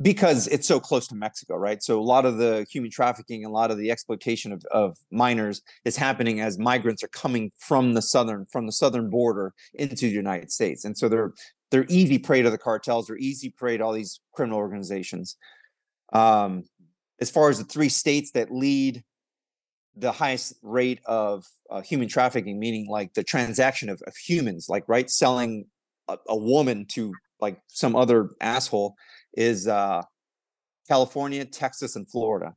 because 0.00 0.46
it's 0.46 0.68
so 0.68 0.78
close 0.78 1.08
to 1.08 1.14
Mexico, 1.14 1.56
right? 1.56 1.82
So 1.82 1.98
a 1.98 2.02
lot 2.02 2.24
of 2.24 2.38
the 2.38 2.66
human 2.70 2.90
trafficking, 2.90 3.44
and 3.44 3.50
a 3.50 3.54
lot 3.54 3.70
of 3.70 3.78
the 3.78 3.90
exploitation 3.90 4.52
of, 4.52 4.64
of 4.70 4.96
minors 5.10 5.62
is 5.84 5.96
happening 5.96 6.40
as 6.40 6.58
migrants 6.58 7.02
are 7.02 7.08
coming 7.08 7.50
from 7.58 7.94
the 7.94 8.02
southern 8.02 8.46
from 8.46 8.66
the 8.66 8.72
southern 8.72 9.10
border 9.10 9.54
into 9.74 10.06
the 10.06 10.12
United 10.12 10.52
States, 10.52 10.84
and 10.84 10.96
so 10.96 11.08
they're 11.08 11.32
they're 11.70 11.86
easy 11.88 12.18
prey 12.18 12.42
to 12.42 12.50
the 12.50 12.58
cartels. 12.58 13.06
They're 13.06 13.18
easy 13.18 13.50
prey 13.50 13.76
to 13.76 13.84
all 13.84 13.92
these 13.92 14.20
criminal 14.32 14.58
organizations. 14.58 15.36
Um, 16.12 16.64
as 17.20 17.30
far 17.30 17.50
as 17.50 17.58
the 17.58 17.64
three 17.64 17.88
states 17.88 18.30
that 18.32 18.50
lead 18.50 19.02
the 19.96 20.12
highest 20.12 20.54
rate 20.62 21.00
of 21.04 21.44
uh, 21.70 21.80
human 21.80 22.08
trafficking, 22.08 22.58
meaning 22.58 22.88
like 22.88 23.12
the 23.14 23.24
transaction 23.24 23.88
of, 23.88 24.00
of 24.06 24.14
humans, 24.16 24.68
like 24.68 24.84
right, 24.86 25.10
selling 25.10 25.66
a, 26.06 26.16
a 26.28 26.36
woman 26.36 26.86
to 26.86 27.12
like 27.40 27.60
some 27.68 27.96
other 27.96 28.30
asshole 28.40 28.94
is 29.38 29.68
uh, 29.68 30.02
California, 30.88 31.44
Texas, 31.44 31.94
and 31.94 32.10
Florida, 32.10 32.54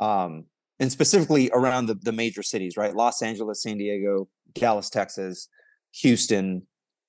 um, 0.00 0.44
and 0.78 0.90
specifically 0.90 1.50
around 1.52 1.86
the, 1.86 1.96
the 1.96 2.12
major 2.12 2.44
cities, 2.44 2.76
right? 2.76 2.94
Los 2.94 3.20
Angeles, 3.22 3.62
San 3.62 3.76
Diego, 3.76 4.28
Dallas, 4.54 4.88
Texas, 4.88 5.48
Houston. 5.96 6.66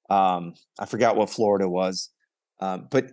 Um, 0.10 0.56
I 0.80 0.88
forgot 0.88 1.16
what 1.16 1.30
Florida 1.30 1.70
was, 1.70 2.10
um, 2.60 2.88
but 2.90 3.12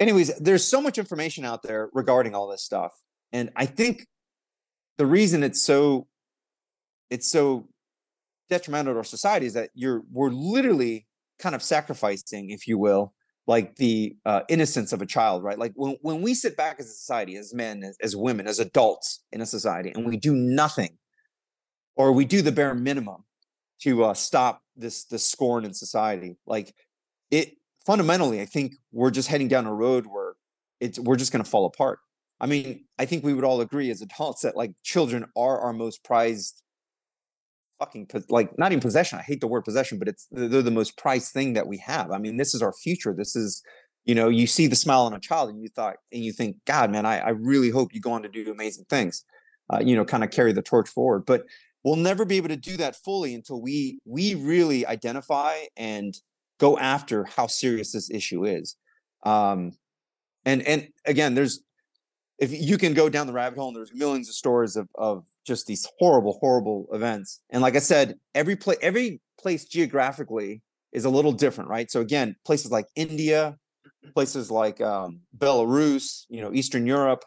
anyways, 0.00 0.36
there's 0.38 0.66
so 0.66 0.80
much 0.80 0.98
information 0.98 1.44
out 1.44 1.62
there 1.62 1.90
regarding 1.92 2.34
all 2.34 2.48
this 2.48 2.64
stuff, 2.64 2.92
and 3.32 3.50
I 3.54 3.66
think 3.66 4.06
the 4.98 5.06
reason 5.06 5.44
it's 5.44 5.62
so 5.62 6.08
it's 7.08 7.28
so 7.28 7.68
detrimental 8.48 8.94
to 8.94 8.98
our 8.98 9.04
society 9.04 9.46
is 9.46 9.54
that 9.54 9.70
you're 9.74 10.02
we're 10.12 10.30
literally 10.30 11.06
kind 11.38 11.54
of 11.54 11.62
sacrificing, 11.62 12.50
if 12.50 12.66
you 12.66 12.78
will, 12.78 13.14
like 13.50 13.74
the 13.74 14.16
uh, 14.24 14.42
innocence 14.48 14.92
of 14.92 15.02
a 15.02 15.06
child, 15.06 15.42
right? 15.42 15.58
Like 15.58 15.72
when, 15.74 15.96
when 16.02 16.22
we 16.22 16.34
sit 16.34 16.56
back 16.56 16.76
as 16.78 16.86
a 16.86 16.92
society, 16.92 17.34
as 17.34 17.52
men, 17.52 17.82
as, 17.82 17.96
as 18.00 18.14
women, 18.14 18.46
as 18.46 18.60
adults 18.60 19.24
in 19.32 19.40
a 19.40 19.46
society, 19.46 19.90
and 19.92 20.06
we 20.06 20.16
do 20.16 20.32
nothing, 20.32 20.96
or 21.96 22.12
we 22.12 22.24
do 22.24 22.42
the 22.42 22.52
bare 22.52 22.76
minimum 22.76 23.24
to 23.80 24.04
uh, 24.04 24.14
stop 24.14 24.62
this 24.76 25.04
this 25.06 25.26
scorn 25.26 25.64
in 25.64 25.74
society, 25.74 26.36
like 26.46 26.72
it 27.32 27.54
fundamentally, 27.84 28.40
I 28.40 28.46
think 28.46 28.74
we're 28.92 29.10
just 29.10 29.26
heading 29.26 29.48
down 29.48 29.66
a 29.66 29.74
road 29.74 30.06
where 30.06 30.34
it's 30.78 31.00
we're 31.00 31.16
just 31.16 31.32
going 31.32 31.42
to 31.42 31.50
fall 31.50 31.66
apart. 31.66 31.98
I 32.40 32.46
mean, 32.46 32.84
I 33.00 33.04
think 33.04 33.24
we 33.24 33.34
would 33.34 33.42
all 33.42 33.60
agree 33.62 33.90
as 33.90 34.00
adults 34.00 34.42
that 34.42 34.56
like 34.56 34.70
children 34.84 35.26
are 35.36 35.58
our 35.58 35.72
most 35.72 36.04
prized 36.04 36.62
fucking 37.80 38.08
like 38.28 38.56
not 38.56 38.70
even 38.70 38.80
possession. 38.80 39.18
I 39.18 39.22
hate 39.22 39.40
the 39.40 39.48
word 39.48 39.64
possession, 39.64 39.98
but 39.98 40.06
it's 40.06 40.28
they're 40.30 40.62
the 40.62 40.70
most 40.70 40.96
prized 40.96 41.32
thing 41.32 41.54
that 41.54 41.66
we 41.66 41.78
have. 41.78 42.12
I 42.12 42.18
mean, 42.18 42.36
this 42.36 42.54
is 42.54 42.62
our 42.62 42.72
future. 42.72 43.12
This 43.12 43.34
is 43.34 43.62
you 44.04 44.14
know, 44.14 44.28
you 44.28 44.46
see 44.46 44.66
the 44.66 44.76
smile 44.76 45.02
on 45.02 45.14
a 45.14 45.20
child 45.20 45.50
and 45.50 45.62
you 45.62 45.68
thought, 45.68 45.96
and 46.12 46.24
you 46.24 46.32
think, 46.32 46.56
God, 46.66 46.90
man, 46.90 47.04
I, 47.04 47.18
I 47.18 47.28
really 47.30 47.70
hope 47.70 47.92
you 47.94 48.00
go 48.00 48.12
on 48.12 48.22
to 48.22 48.28
do 48.28 48.50
amazing 48.50 48.86
things, 48.88 49.24
uh, 49.72 49.80
you 49.80 49.94
know, 49.94 50.04
kind 50.04 50.24
of 50.24 50.30
carry 50.30 50.52
the 50.52 50.62
torch 50.62 50.88
forward. 50.88 51.24
But 51.26 51.44
we'll 51.84 51.96
never 51.96 52.24
be 52.24 52.36
able 52.36 52.48
to 52.48 52.56
do 52.56 52.76
that 52.78 52.96
fully 52.96 53.34
until 53.34 53.60
we 53.60 53.98
we 54.04 54.34
really 54.34 54.86
identify 54.86 55.54
and 55.76 56.14
go 56.58 56.78
after 56.78 57.24
how 57.24 57.46
serious 57.46 57.92
this 57.92 58.10
issue 58.10 58.44
is. 58.44 58.76
Um, 59.24 59.72
and 60.44 60.62
and 60.62 60.88
again, 61.06 61.34
there's 61.34 61.62
if 62.38 62.52
you 62.52 62.78
can 62.78 62.94
go 62.94 63.08
down 63.08 63.26
the 63.26 63.32
rabbit 63.32 63.58
hole 63.58 63.68
and 63.68 63.76
there's 63.76 63.94
millions 63.94 64.28
of 64.28 64.34
stories 64.34 64.76
of 64.76 64.88
of 64.94 65.24
just 65.50 65.66
these 65.66 65.86
horrible, 65.98 66.38
horrible 66.40 66.86
events. 66.92 67.40
And 67.50 67.60
like 67.60 67.74
I 67.74 67.80
said, 67.80 68.14
every 68.36 68.54
place 68.54 68.78
every 68.82 69.20
place 69.36 69.64
geographically 69.64 70.62
is 70.92 71.04
a 71.04 71.10
little 71.10 71.32
different, 71.32 71.68
right? 71.68 71.90
So 71.90 72.00
again, 72.00 72.36
places 72.46 72.70
like 72.70 72.86
India, 72.94 73.56
places 74.14 74.48
like 74.48 74.80
um, 74.80 75.22
Belarus, 75.36 76.24
you 76.28 76.40
know, 76.40 76.52
Eastern 76.52 76.86
Europe, 76.86 77.24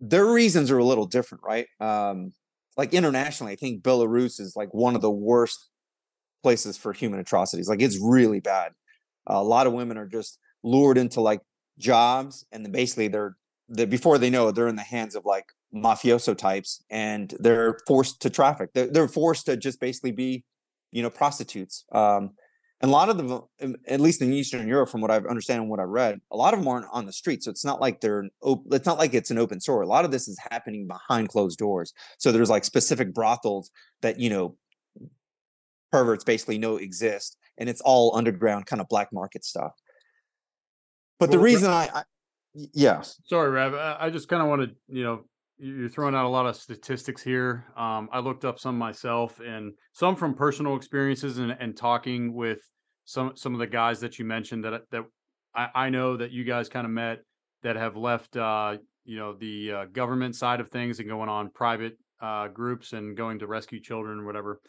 their 0.00 0.32
reasons 0.32 0.70
are 0.70 0.78
a 0.78 0.84
little 0.84 1.04
different, 1.04 1.44
right? 1.44 1.66
Um, 1.78 2.32
like 2.78 2.94
internationally, 2.94 3.52
I 3.52 3.56
think 3.56 3.82
Belarus 3.82 4.40
is 4.40 4.54
like 4.56 4.72
one 4.72 4.96
of 4.96 5.02
the 5.02 5.10
worst 5.10 5.68
places 6.42 6.78
for 6.78 6.94
human 6.94 7.20
atrocities. 7.20 7.68
Like 7.68 7.82
it's 7.82 8.00
really 8.02 8.40
bad. 8.40 8.72
Uh, 9.28 9.34
a 9.34 9.44
lot 9.44 9.66
of 9.66 9.74
women 9.74 9.98
are 9.98 10.06
just 10.06 10.38
lured 10.62 10.96
into 10.96 11.20
like 11.20 11.42
jobs, 11.78 12.46
and 12.50 12.64
then 12.64 12.72
basically 12.72 13.08
they're 13.08 13.36
they, 13.68 13.84
before 13.84 14.16
they 14.16 14.30
know 14.30 14.48
it, 14.48 14.54
they're 14.54 14.68
in 14.68 14.76
the 14.76 14.82
hands 14.82 15.14
of 15.14 15.26
like 15.26 15.44
mafioso 15.74 16.36
types, 16.36 16.82
and 16.90 17.34
they're 17.38 17.78
forced 17.86 18.22
to 18.22 18.30
traffic. 18.30 18.70
They're, 18.74 18.88
they're 18.88 19.08
forced 19.08 19.46
to 19.46 19.56
just 19.56 19.80
basically 19.80 20.12
be, 20.12 20.44
you 20.90 21.02
know, 21.02 21.10
prostitutes. 21.10 21.84
Um, 21.92 22.30
and 22.82 22.88
a 22.90 22.92
lot 22.92 23.10
of 23.10 23.18
them, 23.18 23.76
at 23.86 24.00
least 24.00 24.22
in 24.22 24.32
Eastern 24.32 24.66
Europe, 24.66 24.88
from 24.88 25.02
what 25.02 25.10
I've 25.10 25.26
understand 25.26 25.60
and 25.60 25.70
what 25.70 25.80
I 25.80 25.84
read, 25.84 26.18
a 26.30 26.36
lot 26.36 26.54
of 26.54 26.60
them 26.60 26.68
aren't 26.68 26.86
on 26.90 27.04
the 27.04 27.12
street. 27.12 27.42
So 27.42 27.50
it's 27.50 27.64
not 27.64 27.78
like 27.78 28.00
they're, 28.00 28.24
it's 28.72 28.86
not 28.86 28.98
like 28.98 29.12
it's 29.12 29.30
an 29.30 29.36
open 29.36 29.60
store. 29.60 29.82
A 29.82 29.86
lot 29.86 30.06
of 30.06 30.10
this 30.10 30.28
is 30.28 30.38
happening 30.50 30.86
behind 30.86 31.28
closed 31.28 31.58
doors. 31.58 31.92
So 32.18 32.32
there's 32.32 32.48
like 32.48 32.64
specific 32.64 33.12
brothels 33.12 33.70
that, 34.00 34.18
you 34.18 34.30
know, 34.30 34.56
perverts 35.92 36.24
basically 36.24 36.56
know 36.56 36.76
exist. 36.76 37.36
And 37.58 37.68
it's 37.68 37.82
all 37.82 38.16
underground 38.16 38.64
kind 38.64 38.80
of 38.80 38.88
black 38.88 39.12
market 39.12 39.44
stuff. 39.44 39.72
But 41.18 41.30
the 41.30 41.38
reason 41.38 41.70
I, 41.70 41.90
I 41.92 42.02
yeah. 42.54 43.02
Sorry, 43.26 43.50
Rev, 43.50 43.74
I 43.74 44.08
just 44.08 44.26
kind 44.28 44.40
of 44.40 44.48
wanted, 44.48 44.74
you 44.88 45.02
know, 45.04 45.24
you're 45.60 45.88
throwing 45.88 46.14
out 46.14 46.24
a 46.24 46.28
lot 46.28 46.46
of 46.46 46.56
statistics 46.56 47.22
here. 47.22 47.66
Um, 47.76 48.08
I 48.12 48.20
looked 48.20 48.44
up 48.44 48.58
some 48.58 48.78
myself, 48.78 49.40
and 49.40 49.74
some 49.92 50.16
from 50.16 50.34
personal 50.34 50.74
experiences, 50.76 51.38
and, 51.38 51.54
and 51.60 51.76
talking 51.76 52.34
with 52.34 52.60
some 53.04 53.32
some 53.36 53.52
of 53.52 53.60
the 53.60 53.66
guys 53.66 54.00
that 54.00 54.18
you 54.18 54.24
mentioned 54.24 54.64
that 54.64 54.82
that 54.90 55.04
I, 55.54 55.68
I 55.74 55.90
know 55.90 56.16
that 56.16 56.30
you 56.30 56.44
guys 56.44 56.68
kind 56.68 56.86
of 56.86 56.92
met 56.92 57.20
that 57.62 57.76
have 57.76 57.96
left, 57.96 58.36
uh, 58.36 58.78
you 59.04 59.18
know, 59.18 59.34
the 59.34 59.72
uh, 59.72 59.84
government 59.86 60.34
side 60.34 60.60
of 60.60 60.70
things 60.70 60.98
and 60.98 61.08
going 61.08 61.28
on 61.28 61.50
private 61.50 61.98
uh, 62.22 62.48
groups 62.48 62.92
and 62.92 63.16
going 63.16 63.38
to 63.40 63.46
rescue 63.46 63.80
children 63.80 64.20
or 64.20 64.24
whatever. 64.24 64.60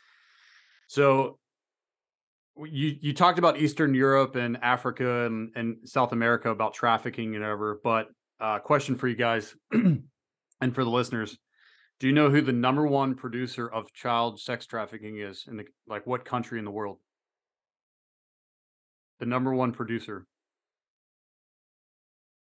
So 0.87 1.39
you 2.57 2.97
you 2.99 3.13
talked 3.13 3.39
about 3.39 3.59
Eastern 3.59 3.93
Europe 3.93 4.35
and 4.35 4.57
Africa 4.61 5.25
and, 5.25 5.51
and 5.55 5.77
South 5.85 6.11
America 6.11 6.49
about 6.49 6.73
trafficking 6.73 7.35
and 7.35 7.43
whatever, 7.43 7.79
but 7.81 8.07
uh, 8.41 8.59
question 8.59 8.95
for 8.95 9.07
you 9.07 9.15
guys 9.15 9.55
and 10.61 10.73
for 10.73 10.83
the 10.83 10.89
listeners 10.89 11.37
do 12.01 12.07
you 12.07 12.13
know 12.13 12.31
who 12.31 12.41
the 12.41 12.51
number 12.51 12.87
one 12.87 13.13
producer 13.13 13.71
of 13.71 13.93
child 13.93 14.39
sex 14.39 14.65
trafficking 14.65 15.19
is 15.19 15.45
in 15.47 15.55
the 15.55 15.65
like 15.87 16.07
what 16.07 16.25
country 16.25 16.57
in 16.57 16.65
the 16.65 16.71
world? 16.71 16.97
The 19.19 19.27
number 19.27 19.53
one 19.53 19.71
producer. 19.71 20.25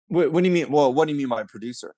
What, 0.06 0.30
what 0.30 0.44
do 0.44 0.48
you 0.48 0.54
mean 0.54 0.70
well 0.70 0.94
what 0.94 1.06
do 1.06 1.12
you 1.12 1.18
mean 1.18 1.28
by 1.28 1.42
producer? 1.42 1.92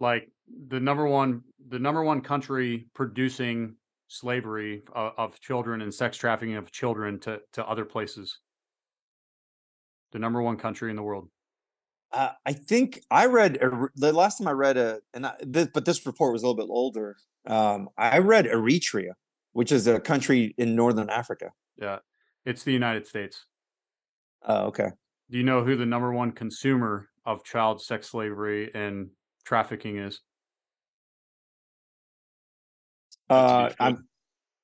Like 0.00 0.30
the 0.66 0.80
number 0.80 1.06
one 1.06 1.42
the 1.68 1.78
number 1.78 2.02
one 2.02 2.22
country 2.22 2.86
producing 2.94 3.76
slavery 4.08 4.84
of, 4.94 5.12
of 5.18 5.40
children 5.40 5.82
and 5.82 5.92
sex 5.92 6.16
trafficking 6.16 6.56
of 6.56 6.72
children 6.72 7.20
to 7.20 7.38
to 7.52 7.66
other 7.66 7.84
places. 7.84 8.38
The 10.12 10.20
number 10.20 10.40
one 10.40 10.56
country 10.56 10.88
in 10.88 10.96
the 10.96 11.02
world 11.02 11.28
uh, 12.14 12.30
I 12.46 12.52
think 12.52 13.00
I 13.10 13.26
read 13.26 13.58
the 13.96 14.12
last 14.12 14.38
time 14.38 14.46
I 14.46 14.52
read 14.52 14.76
a, 14.76 15.00
and 15.12 15.26
I, 15.26 15.34
this, 15.40 15.68
but 15.74 15.84
this 15.84 16.06
report 16.06 16.32
was 16.32 16.42
a 16.42 16.46
little 16.46 16.56
bit 16.56 16.70
older. 16.70 17.16
Um, 17.46 17.88
I 17.98 18.18
read 18.18 18.46
Eritrea, 18.46 19.14
which 19.52 19.72
is 19.72 19.86
a 19.86 19.98
country 19.98 20.54
in 20.56 20.76
northern 20.76 21.10
Africa. 21.10 21.50
Yeah, 21.76 21.98
it's 22.46 22.62
the 22.62 22.72
United 22.72 23.06
States. 23.06 23.46
Oh, 24.46 24.66
okay. 24.66 24.90
Do 25.30 25.38
you 25.38 25.44
know 25.44 25.64
who 25.64 25.76
the 25.76 25.86
number 25.86 26.12
one 26.12 26.30
consumer 26.30 27.08
of 27.26 27.42
child 27.44 27.82
sex 27.82 28.10
slavery 28.10 28.70
and 28.74 29.10
trafficking 29.44 29.98
is? 29.98 30.20
Uh, 33.28 33.70
I'm 33.80 34.06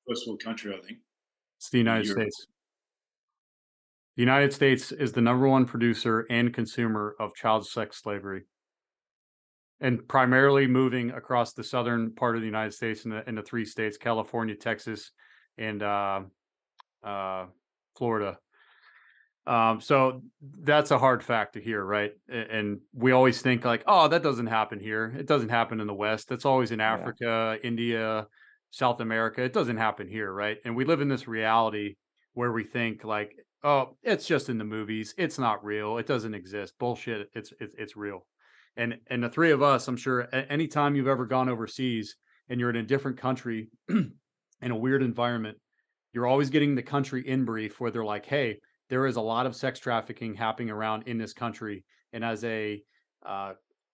first 0.07 0.25
world 0.25 0.41
country, 0.41 0.73
I 0.73 0.79
think. 0.85 0.99
It's 1.57 1.69
the 1.69 1.79
United 1.79 2.05
Europe. 2.05 2.21
States. 2.21 2.47
The 4.17 4.21
United 4.21 4.53
States 4.53 4.91
is 4.91 5.13
the 5.13 5.21
number 5.21 5.47
one 5.47 5.65
producer 5.65 6.25
and 6.29 6.53
consumer 6.53 7.15
of 7.19 7.33
child 7.33 7.65
sex 7.67 8.01
slavery. 8.01 8.43
And 9.79 10.07
primarily 10.07 10.67
moving 10.67 11.11
across 11.11 11.53
the 11.53 11.63
southern 11.63 12.13
part 12.13 12.35
of 12.35 12.41
the 12.41 12.47
United 12.47 12.73
States 12.73 13.05
in 13.05 13.11
the, 13.11 13.27
in 13.27 13.35
the 13.35 13.41
three 13.41 13.65
states 13.65 13.97
California, 13.97 14.55
Texas, 14.55 15.11
and 15.57 15.81
uh, 15.81 16.21
uh, 17.03 17.45
Florida. 17.97 18.37
Um, 19.47 19.81
so 19.81 20.21
that's 20.41 20.91
a 20.91 20.99
hard 20.99 21.23
fact 21.23 21.53
to 21.53 21.61
hear, 21.61 21.83
right? 21.83 22.11
And 22.29 22.79
we 22.93 23.11
always 23.11 23.41
think 23.41 23.65
like, 23.65 23.83
oh, 23.87 24.07
that 24.07 24.21
doesn't 24.21 24.47
happen 24.47 24.79
here. 24.79 25.15
It 25.17 25.25
doesn't 25.25 25.49
happen 25.49 25.79
in 25.79 25.87
the 25.87 25.95
West. 25.95 26.29
That's 26.29 26.45
always 26.45 26.71
in 26.71 26.79
Africa, 26.79 27.57
yeah. 27.57 27.67
India, 27.67 28.27
South 28.69 29.01
America. 29.01 29.41
It 29.41 29.53
doesn't 29.53 29.77
happen 29.77 30.07
here, 30.07 30.31
right? 30.31 30.57
And 30.63 30.75
we 30.75 30.85
live 30.85 31.01
in 31.01 31.09
this 31.09 31.27
reality 31.27 31.95
where 32.33 32.51
we 32.51 32.63
think 32.63 33.03
like 33.03 33.35
oh, 33.63 33.97
it's 34.03 34.25
just 34.25 34.49
in 34.49 34.57
the 34.57 34.63
movies. 34.63 35.13
It's 35.17 35.39
not 35.39 35.63
real. 35.63 35.97
It 35.97 36.07
doesn't 36.07 36.33
exist. 36.33 36.73
Bullshit. 36.79 37.29
It's 37.33 37.53
it's 37.59 37.75
it's 37.77 37.95
real. 37.95 38.25
And 38.77 38.97
and 39.07 39.23
the 39.23 39.29
three 39.29 39.51
of 39.51 39.61
us, 39.61 39.87
I'm 39.87 39.97
sure, 39.97 40.27
anytime 40.33 40.95
you've 40.95 41.07
ever 41.07 41.25
gone 41.25 41.49
overseas 41.49 42.15
and 42.49 42.59
you're 42.59 42.69
in 42.69 42.77
a 42.77 42.83
different 42.83 43.17
country 43.17 43.69
in 43.89 44.11
a 44.61 44.75
weird 44.75 45.03
environment, 45.03 45.57
you're 46.13 46.27
always 46.27 46.49
getting 46.49 46.75
the 46.75 46.81
country 46.81 47.27
in 47.27 47.45
brief 47.45 47.79
where 47.79 47.91
they're 47.91 48.05
like, 48.05 48.25
hey, 48.25 48.59
there 48.89 49.05
is 49.05 49.17
a 49.17 49.21
lot 49.21 49.45
of 49.45 49.55
sex 49.55 49.79
trafficking 49.79 50.33
happening 50.33 50.69
around 50.69 51.03
in 51.07 51.17
this 51.17 51.33
country, 51.33 51.83
and 52.13 52.23
as 52.23 52.43
a 52.43 52.81
uh, 53.25 53.53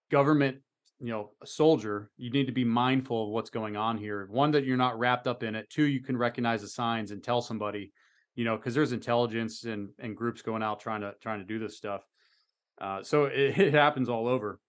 government 0.10 0.58
you 1.00 1.10
know 1.10 1.30
a 1.44 1.46
soldier 1.46 2.10
you 2.18 2.32
need 2.32 2.48
to 2.48 2.52
be 2.52 2.64
mindful 2.64 3.26
of 3.26 3.30
what's 3.30 3.52
going 3.52 3.76
on 3.76 3.98
here 3.98 4.28
one 4.32 4.50
that 4.50 4.66
you're 4.66 4.76
not 4.76 4.98
wrapped 4.98 5.28
up 5.28 5.44
in 5.44 5.54
it 5.54 5.70
two 5.70 5.84
you 5.84 6.02
can 6.02 6.18
recognize 6.18 6.62
the 6.62 6.68
signs 6.68 7.12
and 7.12 7.24
tell 7.24 7.40
somebody 7.40 7.92
you 8.38 8.46
know, 8.46 8.56
because 8.56 8.76
there's 8.76 8.94
intelligence 8.94 9.66
and 9.66 9.90
and 10.00 10.16
groups 10.16 10.42
going 10.44 10.64
out 10.64 10.80
trying 10.80 11.02
to 11.02 11.14
trying 11.20 11.40
to 11.40 11.46
do 11.46 11.60
this 11.60 11.76
stuff. 11.76 12.04
Uh, 12.80 13.02
so 13.02 13.26
it, 13.26 13.58
it, 13.60 13.74
happens 13.74 14.08
all 14.08 14.28
over. 14.28 14.60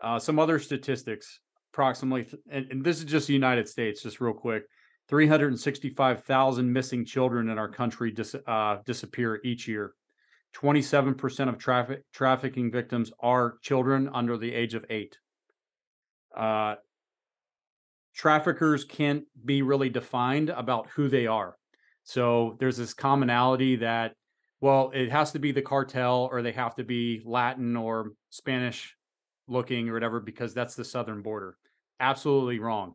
Uh, 0.00 0.18
some 0.18 0.38
other 0.38 0.58
statistics, 0.58 1.38
approximately, 1.72 2.26
and, 2.50 2.66
and 2.72 2.84
this 2.84 2.98
is 2.98 3.04
just 3.04 3.28
the 3.28 3.34
United 3.34 3.68
States, 3.68 4.02
just 4.02 4.20
real 4.20 4.32
quick. 4.32 4.64
365,000 5.08 6.72
missing 6.72 7.04
children 7.04 7.50
in 7.50 7.58
our 7.58 7.68
country 7.68 8.10
dis, 8.10 8.34
uh, 8.46 8.78
disappear 8.86 9.40
each 9.44 9.68
year. 9.68 9.92
27% 10.56 11.48
of 11.48 11.58
traffic 11.58 12.02
trafficking 12.12 12.70
victims 12.70 13.12
are 13.20 13.58
children 13.60 14.08
under 14.12 14.38
the 14.38 14.52
age 14.54 14.74
of 14.74 14.86
eight. 14.88 15.18
Uh, 16.34 16.76
traffickers 18.14 18.84
can't 18.84 19.24
be 19.44 19.60
really 19.60 19.90
defined 19.90 20.48
about 20.48 20.88
who 20.94 21.08
they 21.08 21.26
are. 21.26 21.56
So 22.04 22.56
there's 22.58 22.76
this 22.76 22.94
commonality 22.94 23.76
that, 23.76 24.14
well, 24.60 24.90
it 24.94 25.10
has 25.10 25.32
to 25.32 25.38
be 25.38 25.52
the 25.52 25.62
cartel 25.62 26.28
or 26.30 26.42
they 26.42 26.52
have 26.52 26.74
to 26.76 26.84
be 26.84 27.22
Latin 27.24 27.76
or 27.76 28.12
Spanish 28.30 28.96
looking 29.48 29.88
or 29.88 29.94
whatever 29.94 30.20
because 30.20 30.54
that's 30.54 30.74
the 30.74 30.84
southern 30.84 31.22
border. 31.22 31.56
Absolutely 32.00 32.58
wrong. 32.58 32.94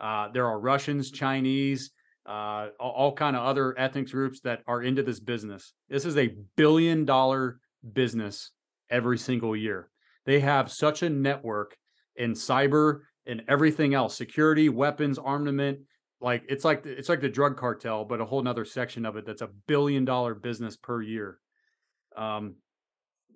Uh, 0.00 0.28
there 0.32 0.46
are 0.46 0.60
Russians, 0.60 1.10
Chinese, 1.10 1.90
uh, 2.26 2.68
all, 2.78 3.12
kind 3.12 3.34
of 3.34 3.42
other 3.44 3.78
ethnic 3.78 4.10
groups 4.10 4.40
that 4.40 4.60
are 4.66 4.82
into 4.82 5.02
this 5.02 5.18
business. 5.18 5.72
This 5.88 6.04
is 6.04 6.16
a 6.16 6.34
billion 6.56 7.04
dollar 7.04 7.58
business 7.92 8.50
every 8.90 9.18
single 9.18 9.56
year. 9.56 9.88
They 10.26 10.40
have 10.40 10.70
such 10.70 11.02
a 11.02 11.10
network 11.10 11.76
in 12.16 12.32
cyber 12.32 13.00
and 13.26 13.42
everything 13.48 13.94
else 13.94 14.16
security, 14.16 14.68
weapons, 14.68 15.18
armament, 15.18 15.80
like 16.20 16.44
it's 16.48 16.64
like 16.64 16.84
it's 16.84 17.08
like 17.08 17.20
the 17.20 17.28
drug 17.28 17.56
cartel 17.56 18.04
but 18.04 18.20
a 18.20 18.24
whole 18.24 18.42
nother 18.42 18.64
section 18.64 19.06
of 19.06 19.16
it 19.16 19.24
that's 19.24 19.42
a 19.42 19.50
billion 19.66 20.04
dollar 20.04 20.34
business 20.34 20.76
per 20.76 21.02
year. 21.02 21.38
Um 22.16 22.56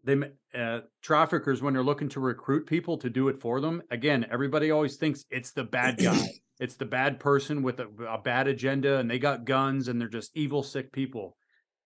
they 0.04 0.20
uh, 0.58 0.80
traffickers 1.00 1.62
when 1.62 1.74
they're 1.74 1.82
looking 1.82 2.08
to 2.08 2.18
recruit 2.20 2.66
people 2.66 2.98
to 2.98 3.08
do 3.08 3.28
it 3.28 3.40
for 3.40 3.60
them 3.60 3.82
again 3.90 4.26
everybody 4.30 4.70
always 4.70 4.96
thinks 4.96 5.24
it's 5.30 5.52
the 5.52 5.64
bad 5.64 5.98
guy. 5.98 6.28
It's 6.60 6.76
the 6.76 6.84
bad 6.84 7.18
person 7.18 7.64
with 7.64 7.80
a, 7.80 7.88
a 8.08 8.18
bad 8.18 8.46
agenda 8.46 8.98
and 8.98 9.10
they 9.10 9.18
got 9.18 9.46
guns 9.46 9.88
and 9.88 10.00
they're 10.00 10.06
just 10.06 10.30
evil 10.36 10.62
sick 10.62 10.92
people. 10.92 11.36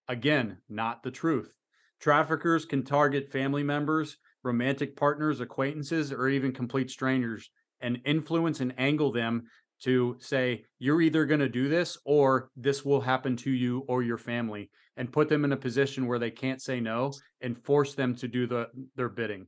Again 0.07 0.59
not 0.69 1.03
the 1.03 1.11
truth. 1.11 1.51
Traffickers 1.99 2.67
can 2.67 2.83
target 2.83 3.33
family 3.33 3.63
members, 3.63 4.19
romantic 4.43 4.95
partners, 4.95 5.41
acquaintances, 5.41 6.13
or 6.13 6.29
even 6.29 6.53
complete 6.53 6.91
strangers 6.91 7.49
and 7.81 8.01
influence 8.05 8.61
and 8.61 8.75
angle 8.79 9.13
them 9.13 9.47
to 9.81 10.17
say, 10.19 10.65
you're 10.79 11.03
either 11.03 11.27
going 11.27 11.41
to 11.41 11.49
do 11.49 11.69
this 11.69 11.99
or 12.05 12.51
this 12.57 12.85
will 12.85 13.01
happen 13.01 13.37
to 13.37 13.51
you 13.51 13.85
or 13.89 14.03
your 14.03 14.19
family, 14.19 14.71
and 14.97 15.13
put 15.13 15.29
them 15.29 15.45
in 15.45 15.53
a 15.53 15.57
position 15.57 16.07
where 16.07 16.19
they 16.19 16.31
can't 16.31 16.63
say 16.63 16.81
no 16.81 17.13
and 17.41 17.59
force 17.59 17.95
them 17.95 18.15
to 18.17 18.29
do 18.29 18.47
the 18.47 18.69
their 18.97 19.09
bidding. 19.09 19.47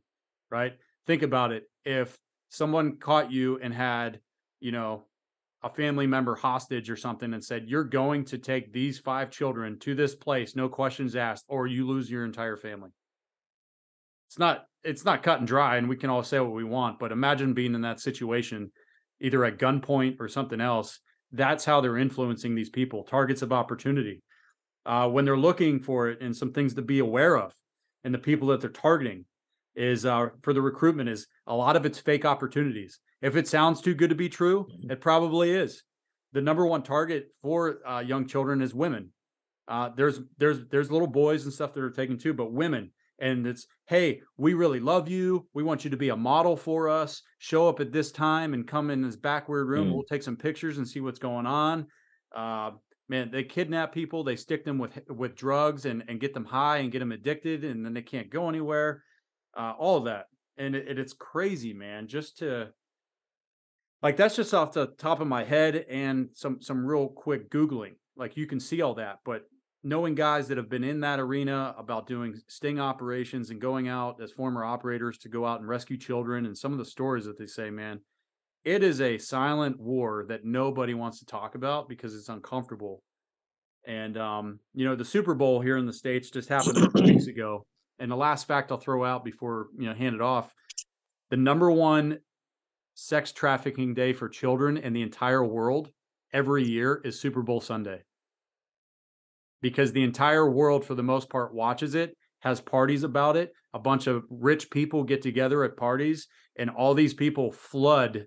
Right? 0.50 0.74
Think 1.06 1.22
about 1.22 1.52
it. 1.52 1.64
If 1.84 2.18
someone 2.50 2.96
caught 2.96 3.32
you 3.32 3.58
and 3.62 3.72
had, 3.72 4.20
you 4.60 4.72
know, 4.72 5.04
a 5.62 5.68
family 5.68 6.06
member 6.06 6.34
hostage 6.34 6.88
or 6.88 6.96
something 6.96 7.34
and 7.34 7.42
said, 7.42 7.68
You're 7.68 7.84
going 7.84 8.24
to 8.26 8.38
take 8.38 8.72
these 8.72 8.98
five 8.98 9.30
children 9.30 9.78
to 9.80 9.94
this 9.94 10.14
place, 10.14 10.54
no 10.54 10.68
questions 10.68 11.16
asked, 11.16 11.46
or 11.48 11.66
you 11.66 11.86
lose 11.86 12.10
your 12.10 12.24
entire 12.24 12.56
family. 12.56 12.90
It's 14.28 14.38
not 14.38 14.66
it's 14.84 15.04
not 15.04 15.22
cut 15.22 15.40
and 15.40 15.48
dry, 15.48 15.76
and 15.76 15.88
we 15.88 15.96
can 15.96 16.10
all 16.10 16.22
say 16.22 16.38
what 16.38 16.52
we 16.52 16.64
want, 16.64 16.98
but 16.98 17.12
imagine 17.12 17.54
being 17.54 17.74
in 17.74 17.82
that 17.82 18.00
situation, 18.00 18.70
either 19.20 19.44
at 19.44 19.58
gunpoint 19.58 20.16
or 20.20 20.28
something 20.28 20.60
else. 20.60 21.00
That's 21.32 21.64
how 21.64 21.80
they're 21.80 21.98
influencing 21.98 22.54
these 22.54 22.70
people, 22.70 23.04
targets 23.04 23.42
of 23.42 23.52
opportunity. 23.52 24.22
Uh, 24.86 25.08
when 25.08 25.24
they're 25.24 25.36
looking 25.36 25.80
for 25.80 26.08
it 26.08 26.22
and 26.22 26.34
some 26.34 26.52
things 26.52 26.74
to 26.74 26.82
be 26.82 27.00
aware 27.00 27.36
of, 27.36 27.52
and 28.04 28.14
the 28.14 28.18
people 28.18 28.48
that 28.48 28.60
they're 28.60 28.70
targeting 28.70 29.26
is 29.74 30.06
uh, 30.06 30.28
for 30.42 30.52
the 30.52 30.62
recruitment 30.62 31.08
is 31.08 31.26
a 31.46 31.54
lot 31.54 31.76
of 31.76 31.84
it's 31.84 31.98
fake 31.98 32.24
opportunities 32.24 33.00
if 33.20 33.36
it 33.36 33.48
sounds 33.48 33.80
too 33.80 33.94
good 33.94 34.10
to 34.10 34.16
be 34.16 34.28
true, 34.28 34.64
mm-hmm. 34.64 34.90
it 34.90 35.00
probably 35.00 35.50
is. 35.50 35.82
The 36.32 36.42
number 36.42 36.66
one 36.66 36.82
target 36.82 37.28
for 37.42 37.78
uh, 37.86 38.00
young 38.00 38.26
children 38.26 38.62
is 38.62 38.74
women. 38.74 39.10
Uh, 39.66 39.90
there's 39.94 40.20
there's 40.38 40.60
there's 40.70 40.90
little 40.90 41.06
boys 41.06 41.44
and 41.44 41.52
stuff 41.52 41.74
that 41.74 41.82
are 41.82 41.90
taken 41.90 42.18
too, 42.18 42.34
but 42.34 42.52
women. 42.52 42.90
And 43.20 43.46
it's 43.46 43.66
hey, 43.86 44.20
we 44.36 44.54
really 44.54 44.80
love 44.80 45.08
you. 45.08 45.46
We 45.54 45.62
want 45.62 45.84
you 45.84 45.90
to 45.90 45.96
be 45.96 46.10
a 46.10 46.16
model 46.16 46.56
for 46.56 46.88
us. 46.88 47.22
Show 47.38 47.68
up 47.68 47.80
at 47.80 47.92
this 47.92 48.12
time 48.12 48.54
and 48.54 48.66
come 48.66 48.90
in 48.90 49.02
this 49.02 49.16
backward 49.16 49.66
room. 49.66 49.88
Mm. 49.88 49.94
We'll 49.94 50.04
take 50.04 50.22
some 50.22 50.36
pictures 50.36 50.78
and 50.78 50.86
see 50.86 51.00
what's 51.00 51.18
going 51.18 51.46
on. 51.46 51.86
Uh, 52.34 52.72
man, 53.08 53.30
they 53.30 53.42
kidnap 53.42 53.92
people. 53.92 54.22
They 54.22 54.36
stick 54.36 54.64
them 54.64 54.78
with 54.78 54.98
with 55.08 55.34
drugs 55.34 55.84
and 55.84 56.04
and 56.08 56.20
get 56.20 56.34
them 56.34 56.44
high 56.44 56.78
and 56.78 56.92
get 56.92 57.00
them 57.00 57.12
addicted, 57.12 57.64
and 57.64 57.84
then 57.84 57.94
they 57.94 58.02
can't 58.02 58.30
go 58.30 58.48
anywhere. 58.48 59.02
Uh, 59.56 59.72
all 59.78 59.96
of 59.96 60.04
that, 60.04 60.26
and 60.56 60.76
it, 60.76 60.98
it's 60.98 61.14
crazy, 61.14 61.72
man. 61.72 62.06
Just 62.06 62.38
to 62.38 62.68
like 64.02 64.16
that's 64.16 64.36
just 64.36 64.54
off 64.54 64.72
the 64.72 64.88
top 64.98 65.20
of 65.20 65.26
my 65.26 65.44
head 65.44 65.86
and 65.88 66.28
some 66.34 66.60
some 66.60 66.84
real 66.84 67.08
quick 67.08 67.50
googling. 67.50 67.94
Like 68.16 68.36
you 68.36 68.46
can 68.46 68.60
see 68.60 68.82
all 68.82 68.94
that, 68.94 69.18
but 69.24 69.42
knowing 69.82 70.14
guys 70.14 70.48
that 70.48 70.56
have 70.56 70.68
been 70.68 70.84
in 70.84 71.00
that 71.00 71.20
arena 71.20 71.74
about 71.78 72.06
doing 72.06 72.34
sting 72.48 72.80
operations 72.80 73.50
and 73.50 73.60
going 73.60 73.88
out 73.88 74.20
as 74.20 74.32
former 74.32 74.64
operators 74.64 75.18
to 75.18 75.28
go 75.28 75.46
out 75.46 75.60
and 75.60 75.68
rescue 75.68 75.96
children 75.96 76.46
and 76.46 76.56
some 76.56 76.72
of 76.72 76.78
the 76.78 76.84
stories 76.84 77.24
that 77.24 77.38
they 77.38 77.46
say, 77.46 77.70
man, 77.70 78.00
it 78.64 78.82
is 78.82 79.00
a 79.00 79.18
silent 79.18 79.78
war 79.80 80.26
that 80.28 80.44
nobody 80.44 80.94
wants 80.94 81.20
to 81.20 81.26
talk 81.26 81.54
about 81.54 81.88
because 81.88 82.14
it's 82.14 82.28
uncomfortable. 82.28 83.02
And 83.86 84.18
um, 84.18 84.58
you 84.74 84.84
know, 84.84 84.96
the 84.96 85.04
Super 85.04 85.34
Bowl 85.34 85.60
here 85.60 85.78
in 85.78 85.86
the 85.86 85.92
States 85.92 86.30
just 86.30 86.48
happened 86.48 86.76
a 86.76 86.90
few 86.90 87.02
weeks 87.02 87.26
ago. 87.26 87.64
And 87.98 88.10
the 88.10 88.16
last 88.16 88.46
fact 88.46 88.70
I'll 88.70 88.78
throw 88.78 89.04
out 89.04 89.24
before 89.24 89.68
you 89.78 89.86
know 89.86 89.94
hand 89.94 90.14
it 90.14 90.20
off, 90.20 90.52
the 91.30 91.36
number 91.36 91.70
one 91.70 92.18
sex 92.94 93.32
trafficking 93.32 93.94
day 93.94 94.12
for 94.12 94.28
children 94.28 94.76
in 94.76 94.92
the 94.92 95.02
entire 95.02 95.44
world 95.44 95.90
every 96.32 96.64
year 96.64 97.00
is 97.04 97.18
Super 97.18 97.42
Bowl 97.42 97.60
Sunday. 97.60 98.02
Because 99.60 99.92
the 99.92 100.04
entire 100.04 100.48
world, 100.48 100.84
for 100.84 100.94
the 100.94 101.02
most 101.02 101.28
part, 101.28 101.54
watches 101.54 101.94
it, 101.94 102.16
has 102.40 102.60
parties 102.60 103.02
about 103.02 103.36
it. 103.36 103.52
A 103.74 103.78
bunch 103.78 104.06
of 104.06 104.24
rich 104.30 104.70
people 104.70 105.02
get 105.02 105.22
together 105.22 105.64
at 105.64 105.76
parties, 105.76 106.28
and 106.56 106.70
all 106.70 106.94
these 106.94 107.14
people 107.14 107.52
flood 107.52 108.26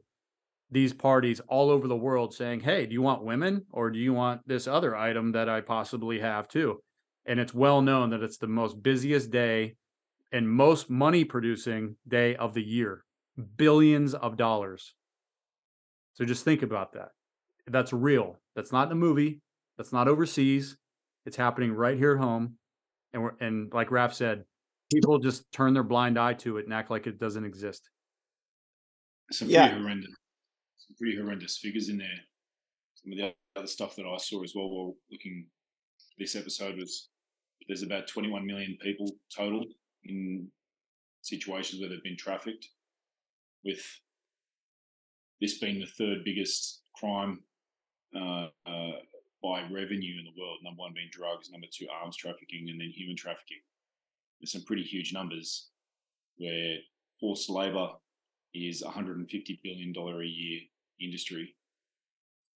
these 0.71 0.93
parties 0.93 1.41
all 1.47 1.69
over 1.69 1.87
the 1.87 1.95
world 1.95 2.33
saying, 2.33 2.61
Hey, 2.61 2.85
do 2.85 2.93
you 2.93 3.01
want 3.01 3.23
women 3.23 3.65
or 3.71 3.91
do 3.91 3.99
you 3.99 4.13
want 4.13 4.41
this 4.47 4.67
other 4.67 4.95
item 4.95 5.33
that 5.33 5.49
I 5.49 5.61
possibly 5.61 6.19
have 6.19 6.47
too? 6.47 6.81
And 7.25 7.39
it's 7.39 7.53
well 7.53 7.81
known 7.81 8.09
that 8.11 8.23
it's 8.23 8.37
the 8.37 8.47
most 8.47 8.81
busiest 8.81 9.31
day 9.31 9.75
and 10.31 10.49
most 10.49 10.89
money 10.89 11.25
producing 11.25 11.97
day 12.07 12.35
of 12.37 12.53
the 12.53 12.63
year 12.63 13.03
billions 13.57 14.13
of 14.13 14.37
dollars. 14.37 14.93
So 16.13 16.25
just 16.25 16.45
think 16.45 16.61
about 16.61 16.93
that. 16.93 17.09
That's 17.67 17.93
real. 17.93 18.37
That's 18.55 18.71
not 18.71 18.87
in 18.87 18.93
a 18.93 18.95
movie. 18.95 19.41
That's 19.77 19.93
not 19.93 20.07
overseas. 20.07 20.77
It's 21.25 21.37
happening 21.37 21.73
right 21.73 21.97
here 21.97 22.13
at 22.13 22.19
home. 22.19 22.57
And 23.13 23.23
we're 23.23 23.35
and 23.39 23.71
like 23.73 23.91
Raf 23.91 24.13
said, 24.13 24.45
people 24.91 25.19
just 25.19 25.51
turn 25.51 25.73
their 25.73 25.83
blind 25.83 26.17
eye 26.17 26.33
to 26.35 26.57
it 26.57 26.65
and 26.65 26.73
act 26.73 26.91
like 26.91 27.07
it 27.07 27.19
doesn't 27.19 27.45
exist. 27.45 27.89
Some 29.31 29.47
pretty 29.47 29.53
yeah. 29.55 29.79
horrendous, 29.79 30.11
some 30.77 30.95
pretty 30.97 31.17
horrendous 31.17 31.57
figures 31.57 31.89
in 31.89 31.97
there. 31.97 32.07
Some 32.95 33.13
of 33.13 33.17
the 33.17 33.33
other 33.59 33.67
stuff 33.67 33.95
that 33.95 34.05
I 34.05 34.17
saw 34.17 34.43
as 34.43 34.53
well 34.55 34.69
while 34.69 34.95
looking 35.11 35.45
this 36.17 36.35
episode 36.35 36.77
was 36.77 37.09
there's 37.67 37.83
about 37.83 38.07
21 38.07 38.45
million 38.45 38.77
people 38.81 39.11
total 39.35 39.65
in 40.03 40.47
situations 41.21 41.79
where 41.79 41.89
they've 41.89 42.03
been 42.03 42.17
trafficked 42.17 42.67
with 43.63 43.81
this 45.39 45.57
being 45.59 45.79
the 45.79 45.87
third 45.97 46.19
biggest 46.25 46.81
crime 46.95 47.39
uh, 48.15 48.47
uh, 48.65 48.91
by 49.41 49.61
revenue 49.71 50.19
in 50.19 50.25
the 50.25 50.39
world. 50.39 50.59
Number 50.63 50.81
one 50.81 50.93
being 50.93 51.09
drugs, 51.11 51.49
number 51.49 51.67
two 51.71 51.87
arms 52.01 52.15
trafficking, 52.15 52.69
and 52.69 52.79
then 52.79 52.89
human 52.89 53.15
trafficking. 53.15 53.61
There's 54.39 54.51
some 54.51 54.63
pretty 54.63 54.83
huge 54.83 55.13
numbers 55.13 55.69
where 56.37 56.77
forced 57.19 57.49
labor 57.49 57.89
is 58.53 58.83
150 58.83 59.59
billion 59.63 59.93
dollar 59.93 60.21
a 60.21 60.25
year 60.25 60.61
industry, 60.99 61.55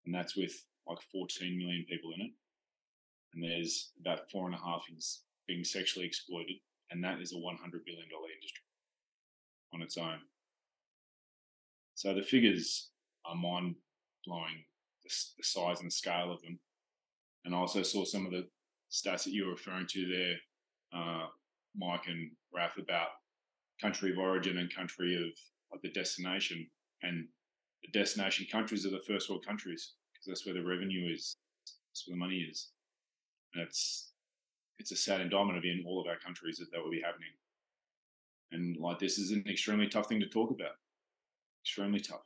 and 0.06 0.14
that's 0.14 0.36
with 0.36 0.66
like 0.88 1.00
14 1.12 1.58
million 1.58 1.86
people 1.90 2.12
in 2.16 2.22
it. 2.22 2.32
And 3.34 3.44
there's 3.44 3.92
about 4.00 4.30
four 4.32 4.46
and 4.46 4.56
a 4.56 4.60
half 4.60 4.84
being 5.48 5.64
sexually 5.64 6.06
exploited, 6.06 6.56
and 6.92 7.04
that 7.04 7.20
is 7.20 7.34
a 7.34 7.38
100 7.38 7.86
billion 7.86 8.10
dollar 8.10 8.30
industry 8.34 8.64
on 9.74 9.82
its 9.82 9.98
own. 9.98 10.20
So 11.96 12.14
the 12.14 12.22
figures 12.22 12.90
are 13.26 13.36
mind 13.36 13.76
blowing, 14.26 14.66
the, 15.04 15.10
the, 15.38 15.44
size 15.44 15.82
and 15.82 15.92
scale 15.92 16.32
of 16.32 16.42
them. 16.42 16.60
And 17.46 17.54
I 17.54 17.58
also 17.60 17.84
saw 17.84 18.04
some 18.04 18.26
of 18.26 18.32
the 18.32 18.48
stats 18.92 19.24
that 19.24 19.34
you 19.34 19.46
were 19.46 19.52
referring 19.52 19.88
to 19.88 20.08
there, 20.08 21.00
uh, 21.00 21.28
Mike 21.76 22.08
and 22.08 22.32
Raf, 22.54 22.78
about 22.78 23.10
country 23.82 24.12
of 24.12 24.18
origin 24.18 24.58
and 24.58 24.74
country 24.74 25.16
of, 25.16 25.38
the 25.82 25.92
destination. 25.92 26.66
And 27.04 27.28
the 27.84 27.92
destination 28.00 28.48
countries 28.50 28.86
are 28.86 28.92
the 28.92 29.04
first 29.06 29.30
world 29.30 29.46
countries 29.46 29.96
because 30.14 30.26
that's 30.28 30.46
where 30.46 30.56
the 30.56 30.66
revenue 30.68 31.14
is, 31.14 31.36
that's 31.92 32.08
where 32.08 32.16
the 32.16 32.20
money 32.20 32.48
is. 32.50 32.70
And 33.54 33.62
it's 33.62 34.14
it's 34.80 34.94
a 34.94 34.96
sad 34.96 35.20
indictment 35.20 35.58
of 35.58 35.66
in 35.66 35.84
all 35.86 36.00
of 36.00 36.08
our 36.08 36.18
countries 36.18 36.60
that 36.60 36.72
that 36.72 36.82
will 36.82 36.92
be 36.92 37.02
happening. 37.02 37.34
And 38.54 38.78
like 38.80 39.00
this 39.00 39.18
is 39.18 39.32
an 39.32 39.44
extremely 39.50 39.90
tough 39.90 40.08
thing 40.08 40.22
to 40.22 40.30
talk 40.30 40.50
about 40.50 40.78
extremely 41.62 42.00
tough. 42.00 42.24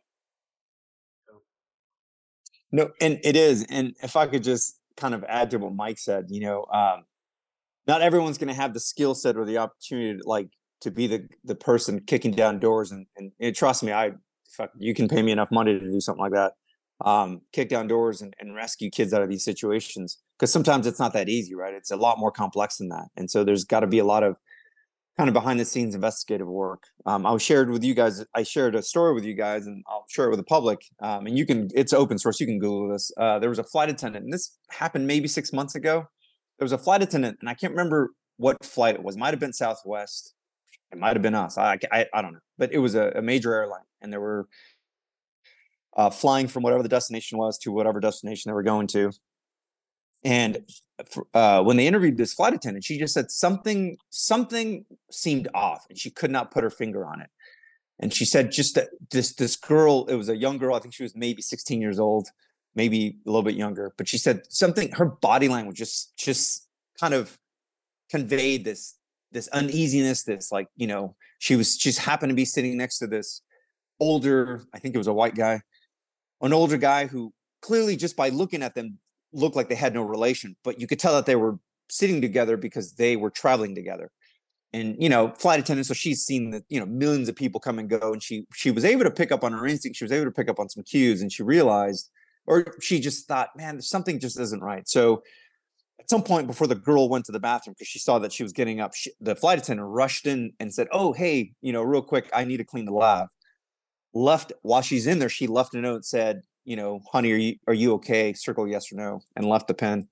No, 2.71 2.91
and 3.01 3.19
it 3.23 3.35
is. 3.35 3.65
And 3.67 3.95
if 4.03 4.15
I 4.15 4.27
could 4.27 4.43
just 4.43 4.78
kind 4.99 5.15
of 5.15 5.23
add 5.27 5.51
to 5.51 5.57
what 5.57 5.73
Mike 5.73 5.97
said, 5.97 6.25
you 6.29 6.41
know, 6.41 6.65
um, 6.71 7.05
not 7.87 8.01
everyone's 8.01 8.37
going 8.37 8.49
to 8.49 8.53
have 8.53 8.73
the 8.73 8.79
skill 8.79 9.15
set 9.15 9.37
or 9.37 9.45
the 9.45 9.57
opportunity 9.57 10.19
to 10.19 10.27
like 10.27 10.49
to 10.81 10.91
be 10.91 11.07
the 11.07 11.27
the 11.43 11.55
person 11.55 12.01
kicking 12.05 12.31
down 12.31 12.59
doors 12.59 12.91
and 12.91 13.07
and, 13.17 13.31
and 13.39 13.55
trust 13.55 13.81
me, 13.81 13.91
I 13.91 14.11
fuck, 14.51 14.71
you 14.77 14.93
can 14.93 15.07
pay 15.07 15.21
me 15.21 15.31
enough 15.31 15.49
money 15.51 15.79
to 15.79 15.91
do 15.91 16.01
something 16.01 16.21
like 16.21 16.33
that. 16.33 16.53
Um, 17.03 17.41
kick 17.53 17.69
down 17.69 17.87
doors 17.87 18.21
and, 18.21 18.33
and 18.39 18.53
rescue 18.53 18.91
kids 18.91 19.13
out 19.13 19.21
of 19.21 19.29
these 19.29 19.45
situations 19.45 20.19
because 20.37 20.51
sometimes 20.51 20.85
it's 20.85 20.99
not 20.99 21.13
that 21.13 21.29
easy, 21.29 21.55
right? 21.55 21.73
It's 21.73 21.91
a 21.91 21.95
lot 21.95 22.19
more 22.19 22.31
complex 22.31 22.77
than 22.77 22.89
that, 22.89 23.07
and 23.15 23.31
so 23.31 23.43
there's 23.43 23.63
got 23.63 23.79
to 23.79 23.87
be 23.87 23.99
a 23.99 24.05
lot 24.05 24.23
of 24.23 24.35
kind 25.19 25.27
of 25.27 25.33
behind 25.33 25.59
the 25.59 25.65
scenes 25.65 25.95
investigative 25.95 26.47
work. 26.47 26.83
Um, 27.05 27.25
I 27.25 27.35
shared 27.39 27.69
with 27.69 27.83
you 27.83 27.93
guys. 27.93 28.25
I 28.33 28.43
shared 28.43 28.73
a 28.73 28.81
story 28.81 29.13
with 29.13 29.25
you 29.25 29.33
guys, 29.33 29.67
and 29.67 29.83
I'll 29.85 30.05
share 30.09 30.27
it 30.27 30.29
with 30.29 30.39
the 30.39 30.45
public. 30.45 30.79
Um, 31.01 31.27
and 31.27 31.37
you 31.37 31.45
can, 31.45 31.67
it's 31.75 31.91
open 31.91 32.17
source. 32.17 32.39
You 32.39 32.45
can 32.45 32.57
Google 32.57 32.87
this. 32.87 33.11
Uh, 33.17 33.37
there 33.37 33.49
was 33.49 33.59
a 33.59 33.65
flight 33.65 33.89
attendant, 33.89 34.23
and 34.23 34.33
this 34.33 34.57
happened 34.69 35.07
maybe 35.07 35.27
six 35.27 35.51
months 35.51 35.75
ago. 35.75 36.05
There 36.57 36.63
was 36.63 36.71
a 36.71 36.77
flight 36.77 37.01
attendant, 37.01 37.35
and 37.41 37.49
I 37.49 37.53
can't 37.53 37.71
remember 37.71 38.11
what 38.37 38.63
flight 38.63 38.95
it 38.95 39.03
was. 39.03 39.17
Might 39.17 39.31
have 39.31 39.41
been 39.41 39.51
Southwest. 39.51 40.35
It 40.93 40.97
might 40.97 41.17
have 41.17 41.21
been 41.21 41.35
us. 41.35 41.57
I, 41.57 41.77
I, 41.91 42.05
I 42.13 42.21
don't 42.21 42.31
know, 42.31 42.39
but 42.57 42.71
it 42.71 42.77
was 42.77 42.95
a, 42.95 43.11
a 43.13 43.21
major 43.21 43.53
airline, 43.53 43.83
and 44.01 44.13
there 44.13 44.21
were 44.21 44.47
uh, 45.97 46.09
flying 46.09 46.47
from 46.47 46.63
whatever 46.63 46.81
the 46.81 46.87
destination 46.87 47.37
was 47.37 47.57
to 47.57 47.73
whatever 47.73 47.99
destination 47.99 48.49
they 48.49 48.53
were 48.53 48.63
going 48.63 48.87
to. 48.87 49.11
And 50.23 50.63
uh, 51.33 51.63
when 51.63 51.77
they 51.77 51.87
interviewed 51.87 52.17
this 52.17 52.33
flight 52.33 52.53
attendant, 52.53 52.83
she 52.83 52.99
just 52.99 53.13
said 53.13 53.31
something 53.31 53.97
something 54.09 54.85
seemed 55.11 55.47
off, 55.53 55.85
and 55.89 55.97
she 55.97 56.09
could 56.09 56.31
not 56.31 56.51
put 56.51 56.63
her 56.63 56.69
finger 56.69 57.05
on 57.05 57.21
it. 57.21 57.29
And 57.99 58.13
she 58.13 58.25
said 58.25 58.51
just 58.51 58.75
that 58.75 58.89
this 59.11 59.33
this 59.33 59.55
girl, 59.55 60.05
it 60.07 60.15
was 60.15 60.29
a 60.29 60.35
young 60.35 60.57
girl. 60.57 60.75
I 60.75 60.79
think 60.79 60.93
she 60.93 61.03
was 61.03 61.15
maybe 61.15 61.41
16 61.41 61.81
years 61.81 61.99
old, 61.99 62.27
maybe 62.75 63.17
a 63.25 63.29
little 63.29 63.43
bit 63.43 63.55
younger. 63.55 63.93
But 63.97 64.07
she 64.07 64.17
said 64.17 64.41
something. 64.49 64.91
Her 64.91 65.05
body 65.05 65.47
language 65.47 65.77
just 65.77 66.17
just 66.17 66.67
kind 66.99 67.13
of 67.13 67.37
conveyed 68.09 68.65
this 68.65 68.95
this 69.31 69.47
uneasiness, 69.49 70.23
this 70.23 70.51
like, 70.51 70.67
you 70.75 70.87
know, 70.87 71.15
she 71.37 71.55
was 71.55 71.77
just 71.77 71.99
happened 71.99 72.31
to 72.31 72.35
be 72.35 72.45
sitting 72.45 72.75
next 72.77 72.99
to 72.99 73.07
this 73.07 73.41
older, 73.99 74.63
I 74.73 74.79
think 74.79 74.95
it 74.95 74.97
was 74.97 75.07
a 75.07 75.13
white 75.13 75.35
guy, 75.35 75.61
an 76.41 76.53
older 76.53 76.77
guy 76.77 77.07
who 77.07 77.33
clearly 77.61 77.95
just 77.95 78.15
by 78.15 78.29
looking 78.29 78.63
at 78.63 78.75
them 78.75 78.97
looked 79.33 79.55
like 79.55 79.69
they 79.69 79.75
had 79.75 79.93
no 79.93 80.03
relation, 80.03 80.55
but 80.63 80.79
you 80.79 80.87
could 80.87 80.99
tell 80.99 81.13
that 81.13 81.25
they 81.25 81.35
were 81.35 81.59
sitting 81.89 82.21
together 82.21 82.57
because 82.57 82.93
they 82.93 83.15
were 83.15 83.29
traveling 83.29 83.75
together. 83.75 84.11
And 84.71 84.95
you 85.01 85.09
know, 85.09 85.33
flight 85.37 85.59
attendant, 85.59 85.87
so 85.87 85.95
she's 85.95 86.23
seen 86.23 86.51
that 86.51 86.63
you 86.69 86.79
know 86.79 86.85
millions 86.85 87.27
of 87.27 87.35
people 87.35 87.59
come 87.59 87.79
and 87.79 87.89
go, 87.89 88.13
and 88.13 88.21
she 88.21 88.45
she 88.53 88.69
was 88.69 88.85
able 88.85 89.03
to 89.03 89.11
pick 89.11 89.31
up 89.31 89.43
on 89.43 89.51
her 89.51 89.65
instinct. 89.65 89.97
She 89.97 90.03
was 90.03 90.11
able 90.11 90.25
to 90.25 90.31
pick 90.31 90.47
up 90.47 90.59
on 90.59 90.69
some 90.69 90.83
cues, 90.83 91.23
and 91.23 91.31
she 91.31 91.41
realized, 91.41 92.11
or 92.45 92.75
she 92.79 92.99
just 92.99 93.27
thought, 93.27 93.49
man, 93.55 93.81
something 93.81 94.19
just 94.19 94.39
isn't 94.39 94.61
right. 94.61 94.87
So 94.87 95.23
at 95.99 96.07
some 96.07 96.21
point 96.21 96.45
before 96.45 96.67
the 96.67 96.75
girl 96.75 97.09
went 97.09 97.25
to 97.25 97.31
the 97.31 97.39
bathroom 97.39 97.73
because 97.73 97.87
she 97.87 97.97
saw 97.97 98.19
that 98.19 98.31
she 98.31 98.43
was 98.43 98.53
getting 98.53 98.79
up, 98.79 98.93
she, 98.93 99.11
the 99.19 99.35
flight 99.35 99.57
attendant 99.57 99.89
rushed 99.89 100.27
in 100.27 100.53
and 100.59 100.71
said, 100.71 100.87
"Oh, 100.91 101.13
hey, 101.13 101.53
you 101.61 101.73
know, 101.73 101.81
real 101.81 102.03
quick, 102.03 102.29
I 102.31 102.43
need 102.43 102.57
to 102.57 102.63
clean 102.63 102.85
the 102.85 102.93
lab." 102.93 103.27
Left 104.13 104.53
while 104.61 104.83
she's 104.83 105.07
in 105.07 105.17
there, 105.17 105.29
she 105.29 105.47
left 105.47 105.73
a 105.73 105.77
note 105.77 106.05
said, 106.05 106.43
"You 106.69 106.75
know, 106.75 107.01
honey, 107.11 107.31
are 107.31 107.37
you 107.37 107.55
are 107.67 107.73
you 107.73 107.93
okay?" 107.95 108.33
Circle 108.33 108.67
yes 108.67 108.91
or 108.91 108.95
no, 108.95 109.21
and 109.35 109.45
left 109.45 109.67
the 109.67 109.73
pen. 109.73 110.07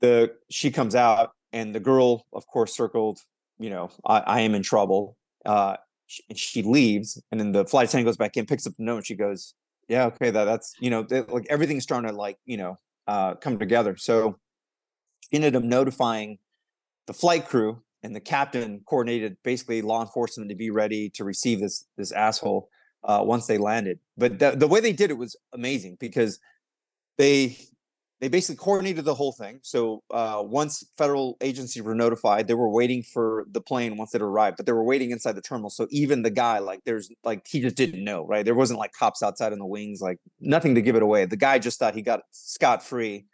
The 0.00 0.32
she 0.50 0.70
comes 0.70 0.94
out 0.94 1.32
and 1.52 1.74
the 1.74 1.80
girl, 1.80 2.26
of 2.32 2.46
course, 2.46 2.76
circled, 2.76 3.18
you 3.58 3.70
know, 3.70 3.90
I, 4.04 4.18
I 4.20 4.40
am 4.40 4.54
in 4.54 4.62
trouble. 4.62 5.16
Uh, 5.44 5.76
she, 6.06 6.22
she, 6.34 6.62
leaves, 6.62 7.20
and 7.32 7.40
then 7.40 7.52
the 7.52 7.64
flight 7.64 7.88
attendant 7.88 8.06
goes 8.06 8.16
back 8.16 8.36
in, 8.36 8.46
picks 8.46 8.66
up 8.66 8.74
the 8.76 8.84
note, 8.84 8.98
and 8.98 9.06
she 9.06 9.16
goes, 9.16 9.54
"Yeah, 9.88 10.06
okay, 10.06 10.30
that 10.30 10.44
that's 10.44 10.74
you 10.80 10.90
know, 10.90 11.06
like 11.28 11.46
everything's 11.50 11.82
starting 11.82 12.10
to 12.10 12.16
like 12.16 12.38
you 12.44 12.56
know 12.56 12.76
uh, 13.08 13.34
come 13.34 13.58
together." 13.58 13.96
So 13.96 14.38
she 15.24 15.36
ended 15.36 15.56
up 15.56 15.64
notifying 15.64 16.38
the 17.06 17.14
flight 17.14 17.46
crew, 17.48 17.82
and 18.02 18.14
the 18.14 18.20
captain 18.20 18.82
coordinated 18.86 19.38
basically 19.42 19.82
law 19.82 20.02
enforcement 20.02 20.50
to 20.50 20.56
be 20.56 20.70
ready 20.70 21.10
to 21.14 21.24
receive 21.24 21.58
this 21.60 21.86
this 21.96 22.12
asshole 22.12 22.68
uh, 23.06 23.22
once 23.24 23.46
they 23.46 23.58
landed. 23.58 23.98
But 24.18 24.38
the, 24.38 24.50
the 24.50 24.66
way 24.66 24.80
they 24.80 24.92
did 24.92 25.10
it 25.10 25.18
was 25.18 25.36
amazing 25.52 25.96
because 25.98 26.38
they 27.16 27.56
they 28.20 28.28
basically 28.28 28.56
coordinated 28.56 29.04
the 29.04 29.14
whole 29.14 29.32
thing. 29.32 29.60
So 29.62 30.02
uh, 30.10 30.42
once 30.42 30.82
federal 30.96 31.36
agencies 31.42 31.82
were 31.82 31.94
notified, 31.94 32.48
they 32.48 32.54
were 32.54 32.70
waiting 32.70 33.02
for 33.02 33.44
the 33.50 33.60
plane 33.60 33.98
once 33.98 34.14
it 34.14 34.22
arrived, 34.22 34.56
but 34.56 34.64
they 34.64 34.72
were 34.72 34.84
waiting 34.84 35.10
inside 35.10 35.32
the 35.32 35.42
terminal. 35.42 35.68
So 35.68 35.86
even 35.90 36.22
the 36.22 36.30
guy, 36.30 36.58
like, 36.58 36.80
there's 36.84 37.10
like 37.24 37.46
he 37.46 37.60
just 37.60 37.76
didn't 37.76 38.02
know, 38.02 38.26
right? 38.26 38.44
There 38.44 38.54
wasn't 38.54 38.78
like 38.78 38.92
cops 38.92 39.22
outside 39.22 39.52
in 39.52 39.58
the 39.58 39.66
wings, 39.66 40.00
like 40.00 40.18
nothing 40.40 40.74
to 40.76 40.82
give 40.82 40.96
it 40.96 41.02
away. 41.02 41.26
The 41.26 41.36
guy 41.36 41.58
just 41.58 41.78
thought 41.78 41.94
he 41.94 42.02
got 42.02 42.22
scot 42.30 42.82
free, 42.82 43.26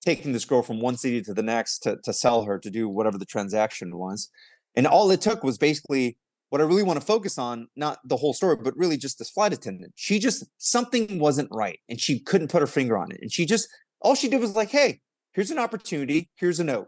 taking 0.00 0.32
this 0.32 0.44
girl 0.44 0.62
from 0.62 0.80
one 0.80 0.96
city 0.96 1.20
to 1.22 1.34
the 1.34 1.42
next 1.42 1.80
to 1.80 1.98
to 2.04 2.12
sell 2.12 2.44
her 2.44 2.58
to 2.60 2.70
do 2.70 2.88
whatever 2.88 3.18
the 3.18 3.26
transaction 3.26 3.98
was, 3.98 4.30
and 4.76 4.86
all 4.86 5.10
it 5.10 5.20
took 5.20 5.42
was 5.42 5.58
basically 5.58 6.18
what 6.54 6.60
I 6.60 6.64
really 6.66 6.84
want 6.84 7.00
to 7.00 7.04
focus 7.04 7.36
on, 7.36 7.66
not 7.74 7.98
the 8.04 8.16
whole 8.16 8.32
story, 8.32 8.54
but 8.62 8.76
really 8.76 8.96
just 8.96 9.18
this 9.18 9.28
flight 9.28 9.52
attendant. 9.52 9.92
She 9.96 10.20
just 10.20 10.44
something 10.58 11.18
wasn't 11.18 11.48
right, 11.50 11.80
and 11.88 12.00
she 12.00 12.20
couldn't 12.20 12.46
put 12.46 12.60
her 12.60 12.68
finger 12.68 12.96
on 12.96 13.10
it, 13.10 13.18
and 13.20 13.32
she 13.32 13.44
just 13.44 13.66
all 14.00 14.14
she 14.14 14.28
did 14.28 14.40
was 14.40 14.54
like, 14.54 14.70
hey, 14.70 15.00
here's 15.32 15.50
an 15.50 15.58
opportunity. 15.58 16.30
Here's 16.36 16.60
a 16.60 16.64
note. 16.64 16.86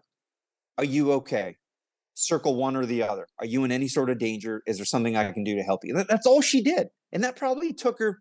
Are 0.78 0.84
you 0.84 1.10
okay? 1.14 1.56
Circle 2.14 2.54
one 2.54 2.76
or 2.76 2.86
the 2.86 3.02
other. 3.02 3.26
Are 3.40 3.44
you 3.44 3.64
in 3.64 3.72
any 3.72 3.88
sort 3.88 4.08
of 4.08 4.20
danger? 4.20 4.62
Is 4.68 4.76
there 4.76 4.86
something 4.86 5.16
I 5.16 5.32
can 5.32 5.42
do 5.42 5.56
to 5.56 5.64
help 5.64 5.80
you? 5.82 6.00
That's 6.08 6.28
all 6.28 6.42
she 6.42 6.62
did. 6.62 6.86
And 7.10 7.24
that 7.24 7.34
probably 7.34 7.72
took 7.72 7.98
her 7.98 8.20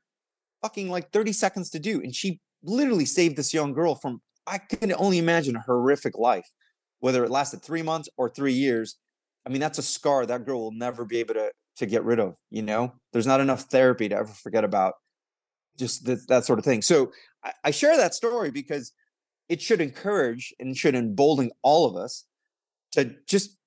fucking 0.63 0.89
like 0.89 1.12
30 1.12 1.31
seconds 1.31 1.69
to 1.69 1.79
do. 1.79 2.01
And 2.01 2.15
she 2.15 2.39
literally 2.63 3.05
saved 3.05 3.36
this 3.36 3.53
young 3.53 3.71
girl 3.71 3.93
from, 3.93 4.19
I 4.47 4.58
can 4.58 4.91
only 4.97 5.19
imagine 5.19 5.55
a 5.55 5.62
horrific 5.62 6.17
life, 6.17 6.49
whether 7.01 7.23
it 7.23 7.29
lasted 7.29 7.62
three 7.62 7.84
months 7.84 8.10
or 8.17 8.31
three 8.31 8.53
years. 8.53 8.95
I 9.45 9.49
mean, 9.49 9.62
that's 9.62 9.77
a 9.77 9.84
scar 9.84 10.25
that 10.25 10.45
girl 10.45 10.62
will 10.62 10.71
never 10.71 11.05
be 11.05 11.17
able 11.17 11.36
to, 11.36 11.51
to 11.77 11.86
get 11.86 12.03
rid 12.03 12.19
of. 12.19 12.36
You 12.49 12.63
know, 12.63 12.93
there's 13.13 13.27
not 13.27 13.41
enough 13.41 13.62
therapy 13.63 14.10
to 14.10 14.15
ever 14.15 14.31
forget 14.31 14.63
about 14.63 14.93
just 15.77 16.05
th- 16.05 16.25
that 16.27 16.45
sort 16.45 16.60
of 16.60 16.65
thing. 16.65 16.81
So 16.81 17.12
I, 17.43 17.51
I 17.65 17.71
share 17.71 17.97
that 17.97 18.13
story 18.13 18.51
because 18.51 18.91
it 19.49 19.62
should 19.62 19.81
encourage 19.81 20.53
and 20.60 20.75
should 20.75 20.95
embolden 20.95 21.51
all 21.62 21.86
of 21.86 21.95
us 21.95 22.25
to 22.93 23.15
just 23.27 23.58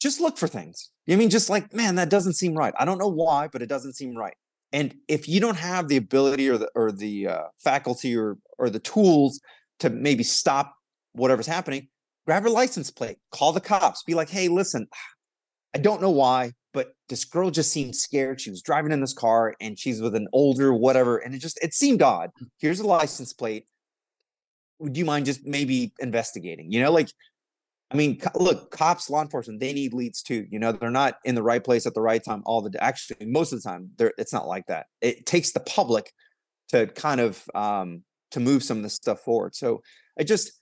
just 0.00 0.20
look 0.20 0.36
for 0.36 0.46
things. 0.46 0.90
I 1.08 1.16
mean, 1.16 1.30
just 1.30 1.48
like, 1.48 1.72
man, 1.72 1.94
that 1.94 2.10
doesn't 2.10 2.34
seem 2.34 2.54
right. 2.54 2.74
I 2.78 2.84
don't 2.84 2.98
know 2.98 3.10
why, 3.10 3.48
but 3.48 3.62
it 3.62 3.68
doesn't 3.68 3.94
seem 3.94 4.16
right. 4.16 4.34
And 4.72 4.94
if 5.08 5.26
you 5.28 5.40
don't 5.40 5.56
have 5.56 5.88
the 5.88 5.96
ability 5.96 6.48
or 6.48 6.58
the 6.58 6.70
or 6.74 6.92
the 6.92 7.28
uh, 7.28 7.44
faculty 7.58 8.16
or 8.16 8.36
or 8.58 8.70
the 8.70 8.78
tools 8.78 9.40
to 9.80 9.90
maybe 9.90 10.22
stop 10.22 10.74
whatever's 11.12 11.46
happening, 11.46 11.88
grab 12.26 12.46
a 12.46 12.48
license 12.48 12.90
plate, 12.90 13.16
call 13.30 13.52
the 13.52 13.60
cops, 13.60 14.02
be 14.02 14.14
like, 14.14 14.28
hey, 14.28 14.48
listen, 14.48 14.86
I 15.76 15.78
don't 15.78 16.00
know 16.00 16.10
why, 16.10 16.52
but 16.72 16.94
this 17.10 17.26
girl 17.26 17.50
just 17.50 17.70
seemed 17.70 17.94
scared. 17.94 18.40
She 18.40 18.48
was 18.48 18.62
driving 18.62 18.92
in 18.92 19.02
this 19.02 19.12
car 19.12 19.54
and 19.60 19.78
she's 19.78 20.00
with 20.00 20.14
an 20.14 20.26
older 20.32 20.72
whatever, 20.72 21.18
and 21.18 21.34
it 21.34 21.38
just 21.38 21.62
it 21.62 21.74
seemed 21.74 22.00
odd. 22.00 22.30
Here's 22.58 22.80
a 22.80 22.86
license 22.86 23.34
plate. 23.34 23.66
Would 24.78 24.96
you 24.96 25.04
mind 25.04 25.26
just 25.26 25.44
maybe 25.44 25.92
investigating? 25.98 26.72
You 26.72 26.80
know, 26.80 26.90
like 26.90 27.10
I 27.90 27.96
mean, 27.96 28.22
look, 28.34 28.70
cops, 28.70 29.10
law 29.10 29.20
enforcement, 29.20 29.60
they 29.60 29.74
need 29.74 29.92
leads 29.92 30.22
too. 30.22 30.46
You 30.50 30.58
know, 30.58 30.72
they're 30.72 30.90
not 30.90 31.18
in 31.26 31.34
the 31.34 31.42
right 31.42 31.62
place 31.62 31.84
at 31.84 31.92
the 31.92 32.00
right 32.00 32.24
time 32.24 32.42
all 32.46 32.62
the 32.62 32.82
actually 32.82 33.26
most 33.26 33.52
of 33.52 33.62
the 33.62 33.68
time. 33.68 33.90
They're 33.98 34.14
it's 34.16 34.32
not 34.32 34.48
like 34.48 34.64
that. 34.68 34.86
It 35.02 35.26
takes 35.26 35.52
the 35.52 35.60
public 35.60 36.10
to 36.70 36.86
kind 36.86 37.20
of 37.20 37.44
um 37.54 38.02
to 38.30 38.40
move 38.40 38.62
some 38.62 38.78
of 38.78 38.82
this 38.82 38.94
stuff 38.94 39.20
forward. 39.20 39.54
So 39.54 39.82
I 40.18 40.22
just 40.22 40.52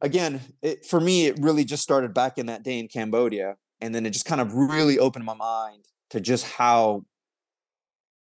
again, 0.00 0.40
it, 0.62 0.86
for 0.86 1.00
me, 1.00 1.26
it 1.26 1.40
really 1.40 1.64
just 1.64 1.82
started 1.82 2.14
back 2.14 2.38
in 2.38 2.46
that 2.46 2.62
day 2.62 2.78
in 2.78 2.86
Cambodia 2.86 3.56
and 3.80 3.94
then 3.94 4.06
it 4.06 4.10
just 4.10 4.26
kind 4.26 4.40
of 4.40 4.54
really 4.54 4.98
opened 4.98 5.24
my 5.24 5.34
mind 5.34 5.84
to 6.10 6.20
just 6.20 6.46
how 6.46 7.04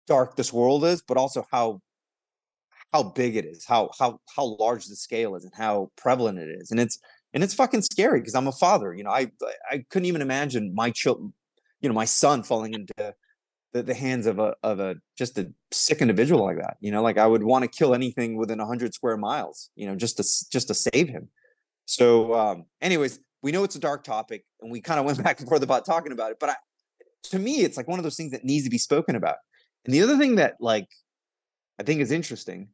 dark 0.06 0.36
this 0.36 0.52
world 0.52 0.84
is 0.84 1.02
but 1.02 1.16
also 1.16 1.46
how 1.50 1.80
how 2.92 3.02
big 3.02 3.36
it 3.36 3.44
is 3.44 3.64
how 3.66 3.90
how 3.98 4.18
how 4.34 4.56
large 4.58 4.86
the 4.86 4.96
scale 4.96 5.36
is 5.36 5.44
and 5.44 5.52
how 5.56 5.90
prevalent 5.96 6.38
it 6.38 6.48
is 6.60 6.70
and 6.70 6.80
it's 6.80 6.98
and 7.32 7.44
it's 7.44 7.54
fucking 7.54 7.82
scary 7.82 8.20
because 8.20 8.34
i'm 8.34 8.48
a 8.48 8.52
father 8.52 8.94
you 8.94 9.04
know 9.04 9.10
i 9.10 9.30
i 9.70 9.84
couldn't 9.90 10.06
even 10.06 10.22
imagine 10.22 10.74
my 10.74 10.90
child 10.90 11.32
you 11.80 11.88
know 11.88 11.94
my 11.94 12.04
son 12.04 12.42
falling 12.42 12.74
into 12.74 13.14
the, 13.72 13.82
the 13.82 13.94
hands 13.94 14.26
of 14.26 14.38
a 14.38 14.54
of 14.62 14.80
a 14.80 14.96
just 15.16 15.38
a 15.38 15.52
sick 15.70 16.00
individual 16.00 16.44
like 16.44 16.58
that 16.58 16.76
you 16.80 16.90
know 16.90 17.02
like 17.02 17.18
i 17.18 17.26
would 17.26 17.44
want 17.44 17.62
to 17.62 17.68
kill 17.68 17.94
anything 17.94 18.36
within 18.36 18.58
100 18.58 18.92
square 18.94 19.16
miles 19.16 19.70
you 19.76 19.86
know 19.86 19.94
just 19.94 20.16
to 20.16 20.24
just 20.50 20.68
to 20.68 20.74
save 20.74 21.08
him. 21.08 21.28
So 21.86 22.34
um 22.34 22.64
anyways 22.80 23.18
we 23.42 23.53
know 23.53 23.64
it's 23.64 23.76
a 23.76 23.81
dark 23.81 24.05
topic 24.05 24.44
and 24.61 24.70
we 24.70 24.81
kind 24.81 25.00
of 25.00 25.07
went 25.07 25.22
back 25.24 25.40
and 25.40 25.48
forth 25.48 25.62
about 25.62 25.85
talking 25.85 26.12
about 26.12 26.31
it 26.31 26.38
but 26.40 26.50
I, 26.50 26.55
to 27.24 27.38
me 27.38 27.61
it's 27.61 27.76
like 27.76 27.88
one 27.88 27.98
of 27.98 28.03
those 28.03 28.16
things 28.16 28.33
that 28.33 28.44
needs 28.44 28.64
to 28.64 28.70
be 28.70 28.79
spoken 28.79 29.16
about. 29.16 29.37
And 29.85 29.94
the 29.94 30.03
other 30.03 30.18
thing 30.18 30.37
that 30.37 30.57
like 30.61 30.88
i 31.79 31.83
think 31.83 32.00
is 32.00 32.11
interesting 32.11 32.68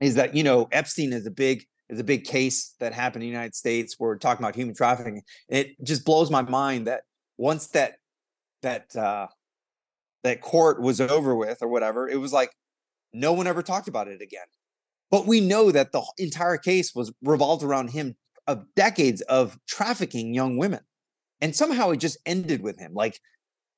is 0.00 0.14
that 0.14 0.34
you 0.34 0.44
know 0.44 0.68
epstein 0.72 1.12
is 1.12 1.26
a 1.26 1.30
big 1.30 1.64
is 1.88 2.00
a 2.00 2.04
big 2.04 2.24
case 2.24 2.74
that 2.80 2.92
happened 2.92 3.22
in 3.22 3.28
the 3.28 3.32
united 3.32 3.54
states 3.54 3.96
where 3.98 4.10
we're 4.10 4.18
talking 4.18 4.44
about 4.44 4.54
human 4.54 4.74
trafficking 4.74 5.22
it 5.48 5.74
just 5.84 6.04
blows 6.04 6.30
my 6.30 6.42
mind 6.42 6.86
that 6.86 7.02
once 7.36 7.68
that 7.68 7.96
that 8.62 8.94
uh 8.96 9.26
that 10.22 10.40
court 10.40 10.80
was 10.80 11.00
over 11.00 11.34
with 11.34 11.58
or 11.60 11.68
whatever 11.68 12.08
it 12.08 12.16
was 12.16 12.32
like 12.32 12.50
no 13.14 13.32
one 13.32 13.46
ever 13.46 13.62
talked 13.62 13.88
about 13.88 14.08
it 14.08 14.20
again. 14.20 14.46
But 15.10 15.26
we 15.26 15.40
know 15.40 15.70
that 15.70 15.92
the 15.92 16.02
entire 16.18 16.58
case 16.58 16.94
was 16.94 17.12
revolved 17.22 17.62
around 17.62 17.88
him 17.88 18.16
of 18.46 18.64
decades 18.76 19.20
of 19.22 19.58
trafficking 19.66 20.34
young 20.34 20.58
women. 20.58 20.80
And 21.40 21.54
somehow 21.54 21.90
it 21.90 21.98
just 21.98 22.18
ended 22.26 22.62
with 22.62 22.78
him. 22.78 22.94
Like, 22.94 23.18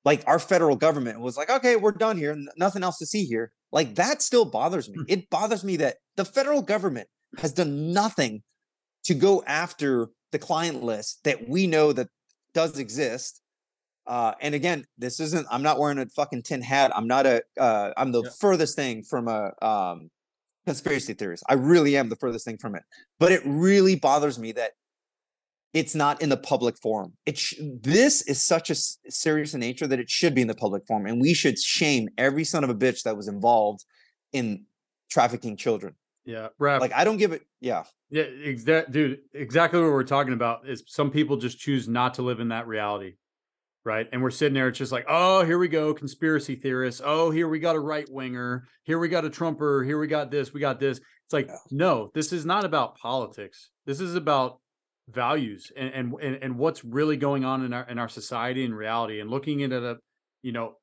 like 0.05 0.23
our 0.27 0.39
federal 0.39 0.77
government 0.77 1.21
was 1.21 1.37
like, 1.37 1.51
okay, 1.51 1.77
we're 1.77 1.93
done 1.93 2.17
here. 2.17 2.37
Nothing 2.57 2.83
else 2.83 2.99
to 2.99 3.07
see 3.07 3.25
here. 3.25 3.53
Like 3.73 3.97
that 3.97 4.23
still 4.23 4.45
bothers 4.45 4.89
me. 4.89 4.97
Hmm. 4.99 5.05
It 5.09 5.31
bothers 5.31 5.65
me 5.65 5.77
that 5.77 5.97
the 6.17 6.25
federal 6.25 6.63
government 6.63 7.09
has 7.39 7.53
done 7.53 7.93
nothing 7.93 8.43
to 9.05 9.15
go 9.15 9.43
after 9.47 10.09
the 10.33 10.39
client 10.39 10.83
list 10.83 11.21
that 11.25 11.49
we 11.49 11.67
know 11.67 11.93
that 11.93 12.09
does 12.55 12.79
exist. 12.79 13.41
Uh, 14.07 14.35
and 14.41 14.55
again, 14.55 14.85
this 14.97 15.19
isn't. 15.19 15.47
I'm 15.51 15.63
not 15.63 15.79
wearing 15.81 15.99
a 15.99 16.07
fucking 16.07 16.43
tin 16.43 16.63
hat. 16.63 16.93
I'm 16.95 17.09
not 17.09 17.27
a. 17.27 17.43
Uh, 17.59 17.91
I'm 17.97 18.13
the 18.13 18.23
yeah. 18.23 18.31
furthest 18.39 18.77
thing 18.77 19.03
from 19.03 19.27
a 19.27 19.53
um, 19.61 20.11
conspiracy 20.67 21.15
theories. 21.15 21.43
I 21.49 21.55
really 21.55 21.97
am 21.97 22.09
the 22.09 22.17
furthest 22.17 22.45
thing 22.45 22.59
from 22.59 22.75
it. 22.75 22.83
But 23.19 23.33
it 23.33 23.41
really 23.45 23.97
bothers 23.97 24.39
me 24.39 24.53
that 24.53 24.73
it's 25.73 25.95
not 25.95 26.23
in 26.23 26.29
the 26.29 26.37
public 26.37 26.77
forum. 26.79 27.13
It 27.27 27.39
sh- 27.39 27.55
this 27.83 28.23
is 28.23 28.43
such 28.43 28.71
a 28.71 28.73
s- 28.73 28.99
serious 29.09 29.55
in 29.55 29.61
nature 29.61 29.87
that 29.87 30.01
it 30.01 30.11
should 30.11 30.35
be 30.35 30.43
in 30.43 30.49
the 30.49 30.55
public 30.55 30.87
forum, 30.87 31.07
and 31.07 31.21
we 31.21 31.35
should 31.35 31.59
shame 31.59 32.09
every 32.19 32.45
son 32.45 32.65
of 32.65 32.71
a 32.71 32.75
bitch 32.75 33.03
that 33.03 33.17
was 33.17 33.29
involved 33.29 33.85
in 34.33 34.65
trafficking 35.11 35.57
children. 35.57 35.95
Yeah, 36.25 36.49
Raf, 36.59 36.81
like 36.81 36.93
I 36.93 37.05
don't 37.05 37.19
give 37.19 37.33
it. 37.33 37.43
Yeah, 37.61 37.85
yeah, 38.11 38.23
exact, 38.23 38.91
dude. 38.91 39.19
Exactly 39.35 39.81
what 39.81 39.91
we're 39.91 40.03
talking 40.03 40.33
about 40.33 40.69
is 40.69 40.83
some 40.87 41.11
people 41.11 41.37
just 41.37 41.59
choose 41.59 41.89
not 41.89 42.15
to 42.15 42.23
live 42.23 42.41
in 42.41 42.49
that 42.49 42.67
reality 42.67 43.15
right? 43.87 44.07
And 44.13 44.23
we're 44.23 44.31
sitting 44.31 44.55
there, 44.55 44.69
it's 44.69 44.79
just 44.79 44.93
like, 44.93 45.07
oh, 45.09 45.45
here 45.45 45.59
we 45.59 45.69
go, 45.69 45.95
conspiracy 45.95 46.57
theorists. 46.57 47.01
Oh, 47.05 47.31
here 47.31 47.49
we 47.49 47.61
got 47.61 47.77
a 47.77 47.81
right 47.81 48.07
winger. 48.11 48.67
Here 48.83 48.99
we 48.99 49.09
got 49.09 49.25
a 49.25 49.31
Trumper. 49.31 49.85
Here 49.85 49.99
we 49.99 50.09
got 50.09 50.31
this. 50.31 50.53
We 50.53 50.61
got 50.61 50.81
this. 50.81 50.99
It's 50.99 51.33
like, 51.33 51.47
yeah. 51.47 51.57
no, 51.71 52.11
this 52.13 52.33
is 52.33 52.45
not 52.45 52.65
about 52.65 52.99
politics. 52.99 53.71
This 53.87 54.01
is 54.01 54.17
about 54.17 54.59
values 55.09 55.71
and, 55.77 55.89
and 55.95 56.15
and 56.21 56.59
what's 56.59 56.85
really 56.85 57.17
going 57.17 57.45
on 57.45 57.65
in 57.65 57.73
our 57.73 57.89
in 57.89 57.97
our 57.97 58.09
society 58.09 58.65
and 58.65 58.77
reality 58.77 59.21
and 59.21 59.31
looking 59.31 59.63
at 59.63 59.71
it 59.71 59.83
a 59.85 59.97
you 60.43 60.51
know 60.51 60.75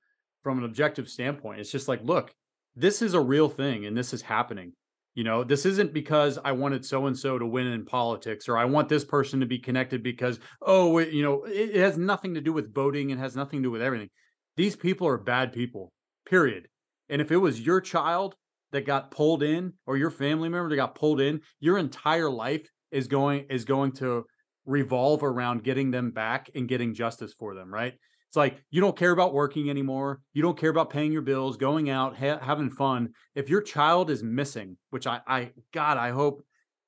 from 0.44 0.58
an 0.58 0.63
objective 0.63 1.10
standpoint 1.10 1.60
it's 1.60 1.72
just 1.72 1.89
like 1.89 2.00
look 2.04 2.34
this 2.76 3.02
is 3.02 3.16
a 3.16 3.20
real 3.20 3.50
thing 3.50 3.86
and 3.86 3.98
this 3.98 4.13
is 4.13 4.22
happening 4.22 4.72
you 5.15 5.23
know 5.23 5.43
this 5.43 5.65
isn't 5.65 5.93
because 5.93 6.39
i 6.43 6.52
wanted 6.52 6.86
so 6.86 7.06
and 7.08 7.17
so 7.17 7.38
to 7.38 7.45
win 7.45 7.67
in 7.67 7.86
politics 7.86 8.49
or 8.49 8.58
i 8.58 8.65
want 8.65 8.89
this 8.89 9.06
person 9.06 9.39
to 9.39 9.45
be 9.45 9.60
connected 9.60 10.02
because 10.04 10.39
oh 10.62 10.97
it- 10.97 11.13
you 11.13 11.21
know 11.23 11.43
it, 11.43 11.71
it 11.71 11.76
has 11.76 11.97
nothing 11.97 12.34
to 12.34 12.41
do 12.41 12.54
with 12.54 12.73
voting 12.73 13.10
it 13.10 13.17
has 13.17 13.36
nothing 13.36 13.60
to 13.60 13.67
do 13.67 13.71
with 13.71 13.82
everything. 13.82 14.10
These 14.56 14.76
people 14.76 15.08
are 15.08 15.17
bad 15.17 15.52
people 15.52 15.91
period. 16.26 16.67
And 17.10 17.21
if 17.21 17.32
it 17.32 17.38
was 17.38 17.60
your 17.60 17.82
child 17.82 18.36
that 18.71 18.86
got 18.86 19.12
pulled 19.12 19.43
in 19.43 19.73
or 19.86 19.97
your 19.97 20.10
family 20.10 20.49
member 20.49 20.69
that 20.69 20.76
got 20.76 20.95
pulled 20.95 21.19
in 21.21 21.41
your 21.60 21.78
entire 21.78 22.30
life 22.30 22.67
is 22.91 23.08
going 23.08 23.45
is 23.49 23.65
going 23.65 23.91
to 23.93 24.26
revolve 24.65 25.23
around 25.23 25.63
getting 25.63 25.91
them 25.91 26.12
back 26.12 26.49
and 26.56 26.67
getting 26.69 26.93
justice 26.93 27.34
for 27.38 27.54
them 27.54 27.73
right 27.73 27.93
it's 28.34 28.38
like 28.38 28.63
you 28.72 28.82
don't 28.82 28.98
care 28.98 29.12
about 29.12 29.32
working 29.32 29.69
anymore 29.69 30.19
you 30.34 30.41
don't 30.41 30.58
care 30.58 30.72
about 30.72 30.89
paying 30.89 31.12
your 31.12 31.22
bills 31.22 31.56
going 31.56 31.91
out 31.91 32.17
ha- 32.17 32.39
having 32.39 32.72
fun. 32.72 33.10
If 33.36 33.48
your 33.48 33.62
child 33.62 34.10
is 34.10 34.24
missing 34.24 34.76
which 34.89 35.06
i 35.06 35.22
i 35.28 35.52
god 35.72 35.98
i 35.98 36.10
hope 36.10 36.43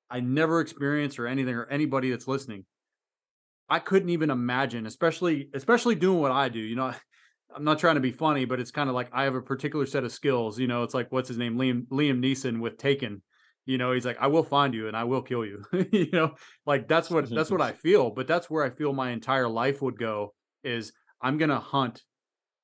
i 0.10 0.20
never 0.20 0.60
experience 0.60 1.20
or 1.20 1.28
anything 1.28 1.54
or 1.54 1.68
anybody 1.68 2.10
that's 2.10 2.28
listening 2.28 2.66
i 3.70 3.78
couldn't 3.78 4.10
even 4.10 4.32
imagine 4.32 4.88
especially 4.88 5.52
especially 5.54 5.94
doing 5.94 6.20
what 6.20 6.32
i 6.32 6.50
do 6.50 6.58
you 6.58 6.76
know 6.76 6.92
i'm 7.56 7.64
not 7.64 7.78
trying 7.78 7.96
to 7.96 8.02
be 8.02 8.12
funny 8.12 8.46
but 8.46 8.60
it's 8.60 8.72
kind 8.72 8.90
of 8.90 8.96
like 8.96 9.12
i 9.14 9.24
have 9.24 9.36
a 9.36 9.42
particular 9.42 9.86
set 9.86 10.04
of 10.04 10.12
skills 10.12 10.58
you 10.58 10.66
know 10.66 10.82
it's 10.82 10.96
like 10.96 11.12
what's 11.12 11.28
his 11.28 11.38
name 11.38 11.58
liam 11.58 11.86
liam 11.90 12.20
neeson 12.20 12.60
with 12.60 12.76
taken 12.80 13.22
you 13.68 13.78
know 13.78 13.92
he's 13.92 14.06
like 14.06 14.18
i 14.20 14.26
will 14.26 14.44
find 14.44 14.74
you 14.74 14.88
and 14.88 14.98
i 14.98 15.04
will 15.04 15.22
kill 15.22 15.46
you 15.46 15.64
you 15.92 16.10
know 16.12 16.34
like 16.66 16.88
that's 16.88 17.12
what 17.12 17.30
that's 17.36 17.52
what 17.52 17.62
i 17.62 17.72
feel 17.72 18.10
but 18.10 18.26
that's 18.26 18.50
where 18.50 18.64
i 18.64 18.72
feel 18.72 18.94
my 18.94 19.12
entire 19.12 19.48
life 19.48 19.80
would 19.84 20.00
go 20.00 20.34
is 20.64 20.92
i'm 21.26 21.38
gonna 21.38 21.60
hunt 21.60 22.04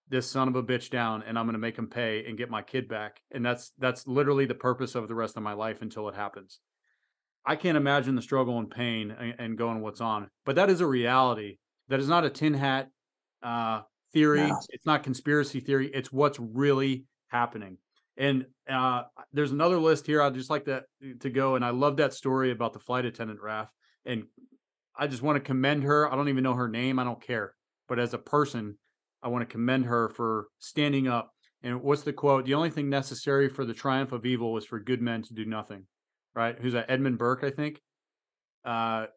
this 0.09 0.29
son 0.29 0.47
of 0.47 0.55
a 0.55 0.63
bitch 0.63 0.89
down 0.89 1.23
and 1.25 1.37
i'm 1.37 1.45
gonna 1.45 1.57
make 1.57 1.77
him 1.77 1.87
pay 1.87 2.25
and 2.25 2.37
get 2.37 2.49
my 2.49 2.61
kid 2.61 2.87
back 2.87 3.21
and 3.31 3.45
that's 3.45 3.71
that's 3.79 4.07
literally 4.07 4.45
the 4.45 4.55
purpose 4.55 4.95
of 4.95 5.07
the 5.07 5.15
rest 5.15 5.35
of 5.37 5.43
my 5.43 5.53
life 5.53 5.81
until 5.81 6.07
it 6.07 6.15
happens 6.15 6.59
i 7.45 7.55
can't 7.55 7.77
imagine 7.77 8.15
the 8.15 8.21
struggle 8.21 8.59
and 8.59 8.69
pain 8.69 9.11
and, 9.11 9.35
and 9.39 9.57
going 9.57 9.81
what's 9.81 10.01
on 10.01 10.29
but 10.45 10.55
that 10.55 10.69
is 10.69 10.81
a 10.81 10.87
reality 10.87 11.57
that 11.89 11.99
is 11.99 12.07
not 12.07 12.25
a 12.25 12.29
tin 12.29 12.53
hat 12.53 12.89
uh 13.43 13.81
theory 14.13 14.47
No. 14.47 14.59
it's 14.69 14.85
not 14.85 15.03
conspiracy 15.03 15.59
theory 15.59 15.89
it's 15.93 16.11
what's 16.11 16.39
really 16.39 17.05
happening 17.29 17.77
and 18.17 18.45
uh, 18.69 19.03
there's 19.33 19.51
another 19.51 19.77
list 19.77 20.05
here. 20.05 20.21
I'd 20.21 20.35
just 20.35 20.49
like 20.49 20.65
to 20.65 20.83
to 21.21 21.29
go, 21.29 21.55
and 21.55 21.63
I 21.63 21.69
love 21.69 21.97
that 21.97 22.13
story 22.13 22.51
about 22.51 22.73
the 22.73 22.79
flight 22.79 23.05
attendant, 23.05 23.39
Raf. 23.41 23.71
And 24.05 24.25
I 24.95 25.07
just 25.07 25.23
want 25.23 25.37
to 25.37 25.39
commend 25.39 25.83
her. 25.85 26.11
I 26.11 26.15
don't 26.15 26.29
even 26.29 26.43
know 26.43 26.53
her 26.53 26.67
name. 26.67 26.99
I 26.99 27.03
don't 27.03 27.21
care. 27.21 27.55
But 27.91 27.99
as 27.99 28.13
a 28.13 28.17
person, 28.17 28.77
I 29.21 29.27
want 29.27 29.41
to 29.41 29.51
commend 29.51 29.83
her 29.87 30.07
for 30.07 30.47
standing 30.59 31.09
up. 31.09 31.33
And 31.61 31.81
what's 31.81 32.03
the 32.03 32.13
quote? 32.13 32.45
The 32.45 32.53
only 32.53 32.69
thing 32.69 32.89
necessary 32.89 33.49
for 33.49 33.65
the 33.65 33.73
triumph 33.73 34.13
of 34.13 34.25
evil 34.25 34.55
is 34.55 34.63
for 34.63 34.79
good 34.79 35.01
men 35.01 35.23
to 35.23 35.33
do 35.33 35.43
nothing. 35.43 35.87
Right? 36.33 36.57
Who's 36.57 36.71
that? 36.71 36.89
Edmund 36.89 37.17
Burke, 37.17 37.43
I 37.43 37.49
think. 37.49 37.81
Uh, 38.63 39.07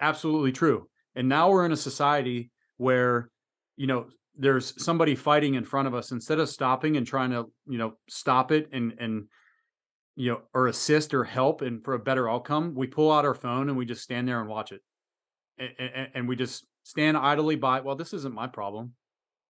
absolutely 0.00 0.50
true. 0.50 0.88
And 1.14 1.28
now 1.28 1.48
we're 1.48 1.64
in 1.64 1.70
a 1.70 1.76
society 1.76 2.50
where, 2.76 3.30
you 3.76 3.86
know, 3.86 4.06
there's 4.36 4.82
somebody 4.82 5.14
fighting 5.14 5.54
in 5.54 5.62
front 5.62 5.86
of 5.86 5.94
us 5.94 6.10
instead 6.10 6.40
of 6.40 6.48
stopping 6.48 6.96
and 6.96 7.06
trying 7.06 7.30
to 7.30 7.44
you 7.68 7.78
know 7.78 7.92
stop 8.08 8.50
it 8.50 8.68
and 8.72 8.94
and 8.98 9.28
you 10.16 10.32
know 10.32 10.40
or 10.52 10.66
assist 10.66 11.14
or 11.14 11.22
help 11.22 11.62
and 11.62 11.84
for 11.84 11.94
a 11.94 12.00
better 12.00 12.28
outcome 12.28 12.74
we 12.74 12.88
pull 12.88 13.12
out 13.12 13.24
our 13.24 13.34
phone 13.34 13.68
and 13.68 13.78
we 13.78 13.84
just 13.84 14.02
stand 14.02 14.26
there 14.26 14.40
and 14.40 14.48
watch 14.48 14.72
it 14.72 14.80
and, 15.56 15.70
and, 15.78 16.08
and 16.14 16.28
we 16.28 16.34
just 16.34 16.66
stand 16.84 17.16
idly 17.16 17.56
by 17.56 17.80
well 17.80 17.96
this 17.96 18.12
isn't 18.14 18.34
my 18.34 18.46
problem. 18.46 18.92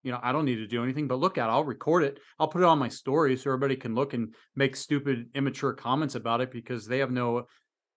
You 0.02 0.12
know 0.12 0.20
i 0.22 0.32
don't 0.32 0.44
need 0.44 0.56
to 0.56 0.66
do 0.66 0.82
anything 0.82 1.08
but 1.08 1.18
look 1.18 1.38
at 1.38 1.48
it 1.48 1.52
i'll 1.52 1.64
record 1.64 2.04
it. 2.04 2.18
I'll 2.38 2.48
put 2.48 2.62
it 2.62 2.66
on 2.66 2.78
my 2.78 2.88
story 2.88 3.36
so 3.36 3.50
everybody 3.50 3.76
can 3.76 3.94
look 3.94 4.14
and 4.14 4.34
make 4.54 4.76
stupid 4.76 5.30
immature 5.34 5.72
comments 5.72 6.14
about 6.14 6.40
it 6.40 6.50
because 6.50 6.86
they 6.86 6.98
have 6.98 7.10
no 7.10 7.46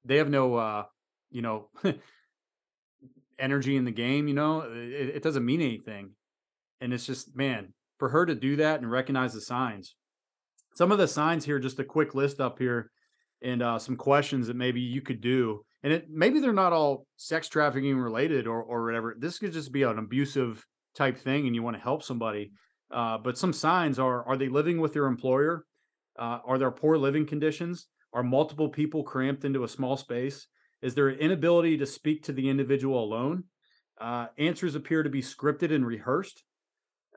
they 0.06 0.18
have 0.18 0.30
no 0.30 0.56
uh 0.56 0.84
you 1.32 1.42
know 1.42 1.70
energy 3.40 3.76
in 3.76 3.86
the 3.86 3.92
game 3.92 4.28
you 4.28 4.34
know? 4.34 4.62
It, 4.62 5.16
it 5.18 5.24
doesn't 5.24 5.46
mean 5.46 5.62
anything. 5.62 6.12
And 6.80 6.94
it's 6.94 7.06
just 7.06 7.36
man 7.36 7.74
for 7.98 8.10
her 8.10 8.26
to 8.26 8.36
do 8.36 8.58
that 8.58 8.80
and 8.80 8.90
recognize 8.90 9.34
the 9.34 9.42
signs. 9.42 9.96
Some 10.76 10.92
of 10.92 10.98
the 10.98 11.08
signs 11.08 11.44
here 11.44 11.60
just 11.60 11.80
a 11.80 11.84
quick 11.84 12.14
list 12.14 12.40
up 12.40 12.60
here 12.60 12.92
and 13.42 13.62
uh, 13.62 13.80
some 13.80 13.96
questions 13.96 14.48
that 14.48 14.56
maybe 14.56 14.82
you 14.82 15.02
could 15.02 15.22
do 15.22 15.66
and 15.84 15.94
it 15.94 16.08
maybe 16.10 16.40
they're 16.40 16.54
not 16.54 16.74
all 16.74 17.06
sex 17.16 17.48
trafficking 17.48 17.98
related 17.98 18.48
or 18.48 18.62
or 18.62 18.86
whatever 18.86 19.16
this 19.18 19.40
could 19.40 19.54
just 19.54 19.72
be 19.72 19.84
an 19.84 19.98
abusive 19.98 20.66
type 20.96 21.18
thing 21.18 21.46
and 21.46 21.56
you 21.56 21.64
want 21.64 21.76
to 21.76 21.82
help 21.82 22.04
somebody 22.04 22.52
uh, 22.92 23.18
but 23.18 23.38
some 23.38 23.54
signs 23.54 24.00
are 24.00 24.24
are 24.26 24.38
they 24.38 24.50
living 24.50 24.80
with 24.80 24.94
their 24.94 25.06
employer? 25.06 25.66
Uh, 26.18 26.40
are 26.46 26.58
there 26.58 26.72
poor 26.72 26.98
living 26.98 27.26
conditions? 27.26 27.88
Are 28.14 28.24
multiple 28.24 28.70
people 28.70 29.04
cramped 29.04 29.46
into 29.46 29.64
a 29.64 29.68
small 29.68 29.98
space? 29.98 30.48
Is 30.82 30.96
there 30.96 31.10
an 31.10 31.20
inability 31.20 31.78
to 31.78 31.86
speak 31.86 32.24
to 32.24 32.34
the 32.34 32.50
individual 32.50 33.04
alone? 33.04 33.44
Uh, 34.00 34.28
answers 34.38 34.76
appear 34.76 35.04
to 35.04 35.10
be 35.10 35.22
scripted 35.22 35.74
and 35.74 35.86
rehearsed. 35.86 36.44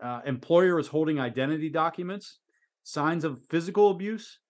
Uh, 0.03 0.21
employer 0.27 0.79
is 0.79 0.89
holding 0.89 1.21
identity 1.21 1.69
documents, 1.69 2.39
signs 2.83 3.23
of 3.23 3.45
physical 3.51 3.91
abuse. 3.91 4.41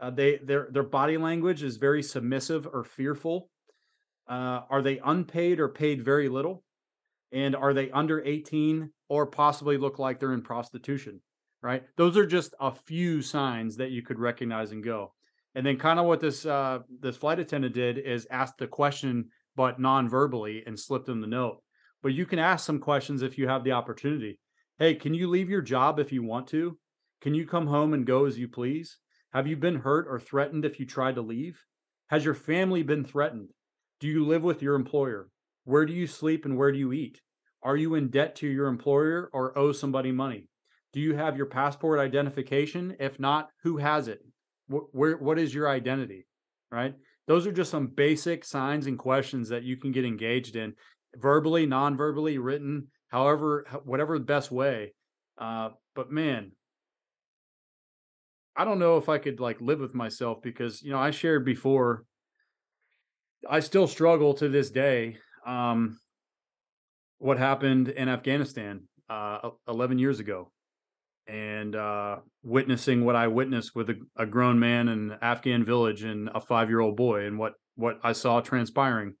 Uh, 0.00 0.10
they 0.10 0.36
their 0.38 0.68
their 0.70 0.82
body 0.82 1.16
language 1.16 1.62
is 1.62 1.76
very 1.76 2.02
submissive 2.02 2.66
or 2.66 2.84
fearful. 2.84 3.50
Uh, 4.28 4.60
are 4.70 4.82
they 4.82 4.98
unpaid 5.04 5.60
or 5.60 5.68
paid 5.68 6.02
very 6.04 6.28
little? 6.28 6.64
And 7.32 7.56
are 7.56 7.74
they 7.74 7.90
under 7.90 8.22
18 8.22 8.90
or 9.08 9.26
possibly 9.26 9.76
look 9.76 9.98
like 9.98 10.20
they're 10.20 10.34
in 10.34 10.42
prostitution? 10.42 11.20
Right. 11.62 11.84
Those 11.96 12.16
are 12.16 12.26
just 12.26 12.54
a 12.60 12.70
few 12.70 13.22
signs 13.22 13.76
that 13.76 13.90
you 13.90 14.02
could 14.02 14.18
recognize 14.18 14.72
and 14.72 14.84
go. 14.84 15.14
And 15.54 15.64
then 15.64 15.78
kind 15.78 15.98
of 15.98 16.06
what 16.06 16.20
this 16.20 16.44
uh, 16.44 16.80
this 17.00 17.16
flight 17.16 17.38
attendant 17.38 17.74
did 17.74 17.98
is 17.98 18.26
ask 18.30 18.56
the 18.56 18.66
question, 18.66 19.30
but 19.56 19.80
non-verbally, 19.80 20.64
and 20.66 20.78
slipped 20.78 21.06
them 21.06 21.20
the 21.20 21.26
note. 21.26 21.62
But 22.02 22.12
you 22.12 22.26
can 22.26 22.38
ask 22.38 22.66
some 22.66 22.80
questions 22.80 23.22
if 23.22 23.38
you 23.38 23.48
have 23.48 23.64
the 23.64 23.72
opportunity. 23.72 24.38
Hey, 24.78 24.94
can 24.94 25.14
you 25.14 25.30
leave 25.30 25.48
your 25.48 25.62
job 25.62 25.98
if 25.98 26.12
you 26.12 26.22
want 26.22 26.48
to? 26.48 26.76
Can 27.20 27.34
you 27.34 27.46
come 27.46 27.66
home 27.66 27.94
and 27.94 28.04
go 28.04 28.26
as 28.26 28.38
you 28.38 28.48
please? 28.48 28.98
Have 29.34 29.48
you 29.48 29.56
been 29.56 29.74
hurt 29.74 30.06
or 30.08 30.20
threatened 30.20 30.64
if 30.64 30.78
you 30.78 30.86
tried 30.86 31.16
to 31.16 31.20
leave? 31.20 31.60
Has 32.08 32.24
your 32.24 32.34
family 32.34 32.84
been 32.84 33.02
threatened? 33.04 33.48
Do 33.98 34.06
you 34.06 34.24
live 34.24 34.44
with 34.44 34.62
your 34.62 34.76
employer? 34.76 35.28
Where 35.64 35.84
do 35.84 35.92
you 35.92 36.06
sleep 36.06 36.44
and 36.44 36.56
where 36.56 36.70
do 36.70 36.78
you 36.78 36.92
eat? 36.92 37.20
Are 37.60 37.76
you 37.76 37.96
in 37.96 38.10
debt 38.10 38.36
to 38.36 38.46
your 38.46 38.68
employer 38.68 39.28
or 39.32 39.58
owe 39.58 39.72
somebody 39.72 40.12
money? 40.12 40.48
Do 40.92 41.00
you 41.00 41.16
have 41.16 41.36
your 41.36 41.46
passport 41.46 41.98
identification? 41.98 42.94
If 43.00 43.18
not, 43.18 43.50
who 43.64 43.78
has 43.78 44.06
it? 44.06 44.20
Wh- 44.68 44.94
Where, 44.94 45.16
what 45.16 45.40
is 45.40 45.52
your 45.52 45.68
identity? 45.68 46.28
Right? 46.70 46.94
Those 47.26 47.44
are 47.44 47.52
just 47.52 47.72
some 47.72 47.88
basic 47.88 48.44
signs 48.44 48.86
and 48.86 48.96
questions 48.96 49.48
that 49.48 49.64
you 49.64 49.76
can 49.76 49.90
get 49.90 50.04
engaged 50.04 50.54
in 50.54 50.74
verbally, 51.16 51.66
non 51.66 51.96
verbally, 51.96 52.38
written, 52.38 52.86
however, 53.08 53.66
whatever 53.84 54.16
the 54.16 54.24
best 54.24 54.52
way. 54.52 54.94
Uh, 55.36 55.70
but 55.96 56.12
man, 56.12 56.52
I 58.56 58.64
don't 58.64 58.78
know 58.78 58.96
if 58.96 59.08
I 59.08 59.18
could 59.18 59.40
like 59.40 59.60
live 59.60 59.80
with 59.80 59.94
myself 59.94 60.38
because 60.42 60.82
you 60.82 60.90
know 60.92 60.98
I 60.98 61.10
shared 61.10 61.44
before. 61.44 62.04
I 63.48 63.60
still 63.60 63.86
struggle 63.86 64.34
to 64.34 64.48
this 64.48 64.70
day. 64.70 65.18
Um, 65.46 65.98
what 67.18 67.38
happened 67.38 67.88
in 67.88 68.08
Afghanistan 68.08 68.84
uh, 69.10 69.38
e- 69.44 69.48
eleven 69.68 69.98
years 69.98 70.20
ago, 70.20 70.52
and 71.26 71.74
uh, 71.74 72.16
witnessing 72.42 73.04
what 73.04 73.16
I 73.16 73.26
witnessed 73.26 73.74
with 73.74 73.90
a, 73.90 73.96
a 74.16 74.26
grown 74.26 74.58
man 74.58 74.88
in 74.88 75.10
an 75.10 75.18
Afghan 75.20 75.64
village 75.64 76.04
and 76.04 76.30
a 76.34 76.40
five-year-old 76.40 76.96
boy, 76.96 77.26
and 77.26 77.38
what 77.38 77.54
what 77.74 77.98
I 78.02 78.12
saw 78.12 78.40
transpiring. 78.40 79.14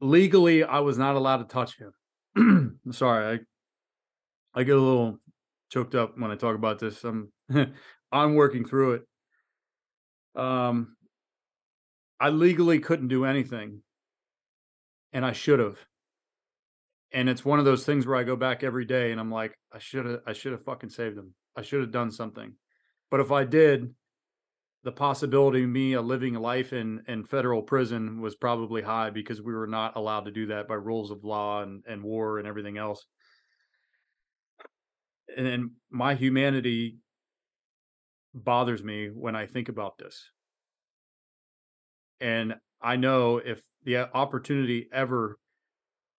Legally, 0.00 0.64
I 0.64 0.80
was 0.80 0.98
not 0.98 1.14
allowed 1.14 1.38
to 1.38 1.44
touch 1.44 1.76
him. 1.78 2.80
Sorry, 2.90 3.40
I 4.54 4.60
I 4.60 4.64
get 4.64 4.76
a 4.76 4.80
little 4.80 5.20
choked 5.70 5.94
up 5.94 6.18
when 6.18 6.30
I 6.30 6.34
talk 6.34 6.56
about 6.56 6.78
this. 6.80 7.04
I'm 7.04 7.32
I'm 8.12 8.34
working 8.34 8.64
through 8.64 8.94
it. 8.94 10.40
Um, 10.40 10.96
I 12.20 12.30
legally 12.30 12.78
couldn't 12.78 13.08
do 13.08 13.24
anything, 13.24 13.82
and 15.12 15.24
I 15.24 15.32
should 15.32 15.58
have. 15.58 15.78
And 17.12 17.28
it's 17.28 17.44
one 17.44 17.58
of 17.58 17.64
those 17.64 17.84
things 17.84 18.06
where 18.06 18.16
I 18.16 18.22
go 18.22 18.36
back 18.36 18.62
every 18.62 18.84
day, 18.84 19.12
and 19.12 19.20
I'm 19.20 19.30
like, 19.30 19.54
I 19.72 19.78
should 19.78 20.06
have, 20.06 20.20
I 20.26 20.32
should 20.32 20.52
have 20.52 20.64
fucking 20.64 20.90
saved 20.90 21.18
him. 21.18 21.34
I 21.56 21.62
should 21.62 21.80
have 21.80 21.90
done 21.90 22.10
something. 22.10 22.54
But 23.10 23.20
if 23.20 23.30
I 23.30 23.44
did, 23.44 23.94
the 24.84 24.92
possibility 24.92 25.64
of 25.64 25.68
me 25.68 25.94
uh, 25.94 26.00
living 26.00 26.36
a 26.36 26.40
life 26.40 26.72
in 26.72 27.02
in 27.06 27.24
federal 27.24 27.62
prison 27.62 28.20
was 28.20 28.34
probably 28.34 28.82
high 28.82 29.10
because 29.10 29.42
we 29.42 29.52
were 29.52 29.66
not 29.66 29.96
allowed 29.96 30.24
to 30.24 30.30
do 30.30 30.46
that 30.46 30.66
by 30.66 30.74
rules 30.74 31.10
of 31.10 31.22
law 31.24 31.62
and 31.62 31.84
and 31.86 32.02
war 32.02 32.38
and 32.38 32.48
everything 32.48 32.78
else 32.78 33.06
and, 35.36 35.46
and 35.46 35.70
my 35.90 36.14
humanity 36.14 36.98
bothers 38.34 38.82
me 38.82 39.08
when 39.08 39.36
I 39.36 39.46
think 39.46 39.68
about 39.68 39.98
this. 39.98 40.30
And 42.20 42.54
I 42.80 42.96
know 42.96 43.38
if 43.38 43.62
the 43.84 43.98
opportunity 44.14 44.88
ever 44.92 45.38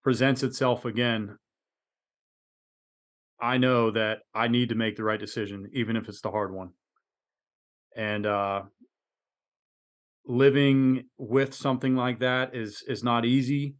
presents 0.03 0.43
itself 0.43 0.85
again, 0.85 1.37
I 3.41 3.57
know 3.57 3.91
that 3.91 4.19
I 4.33 4.47
need 4.47 4.69
to 4.69 4.75
make 4.75 4.95
the 4.95 5.03
right 5.03 5.19
decision, 5.19 5.69
even 5.73 5.95
if 5.95 6.07
it's 6.07 6.21
the 6.21 6.31
hard 6.31 6.53
one. 6.53 6.71
And 7.95 8.25
uh, 8.25 8.63
living 10.25 11.05
with 11.17 11.53
something 11.53 11.95
like 11.95 12.19
that 12.19 12.55
is 12.55 12.83
is 12.87 13.03
not 13.03 13.25
easy. 13.25 13.75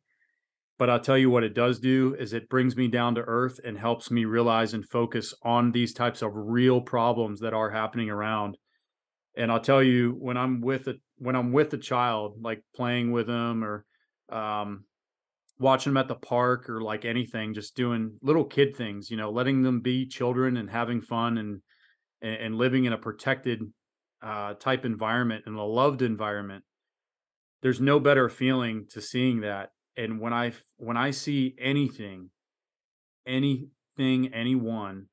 But 0.80 0.90
I'll 0.90 1.00
tell 1.00 1.18
you 1.18 1.30
what 1.30 1.44
it 1.44 1.54
does 1.54 1.80
do 1.80 2.16
is 2.20 2.34
it 2.34 2.50
brings 2.50 2.76
me 2.76 2.88
down 2.88 3.16
to 3.16 3.22
earth 3.22 3.60
and 3.64 3.78
helps 3.78 4.10
me 4.10 4.26
realize 4.26 4.74
and 4.74 4.88
focus 4.88 5.34
on 5.44 5.72
these 5.72 5.94
types 5.94 6.22
of 6.22 6.32
real 6.34 6.82
problems 6.82 7.40
that 7.42 7.54
are 7.54 7.70
happening 7.70 8.10
around. 8.10 8.58
And 9.38 9.52
I'll 9.52 9.60
tell 9.60 9.84
you 9.84 10.16
when 10.20 10.38
I'm 10.38 10.62
with 10.62 10.88
a 10.88 10.96
when 11.18 11.36
I'm 11.36 11.52
with 11.52 11.74
a 11.74 11.78
child, 11.78 12.38
like 12.42 12.64
playing 12.76 13.12
with 13.12 13.28
them 13.28 13.64
or 13.64 13.86
um, 14.32 14.86
watching 15.60 15.94
them 15.94 15.98
at 15.98 16.08
the 16.08 16.16
park 16.16 16.70
or 16.70 16.82
like 16.82 17.06
anything, 17.06 17.54
just 17.54 17.76
doing 17.76 18.18
little 18.22 18.44
kid 18.44 18.76
things, 18.76 19.10
you 19.10 19.18
know, 19.18 19.32
letting 19.32 19.62
them 19.62 19.80
be 19.80 20.08
children 20.08 20.58
and 20.58 20.70
having 20.70 21.02
fun 21.02 21.38
and 21.38 21.62
and, 22.22 22.56
living 22.56 22.86
in 22.86 22.94
a 22.94 22.98
protected 22.98 23.62
uh, 24.22 24.54
type 24.54 24.86
environment 24.86 25.44
and 25.46 25.58
a 25.58 25.64
loved 25.64 26.02
environment. 26.02 26.64
There's 27.62 27.82
no 27.82 28.00
better 28.00 28.30
feeling 28.30 28.86
to 28.92 29.02
seeing 29.02 29.42
that. 29.42 29.72
And 29.96 30.20
when 30.20 30.34
I 30.34 30.54
when 30.78 30.98
I 30.98 31.12
see 31.12 31.56
anything, 31.60 32.30
anything, 33.28 34.34
anyone 34.34 35.08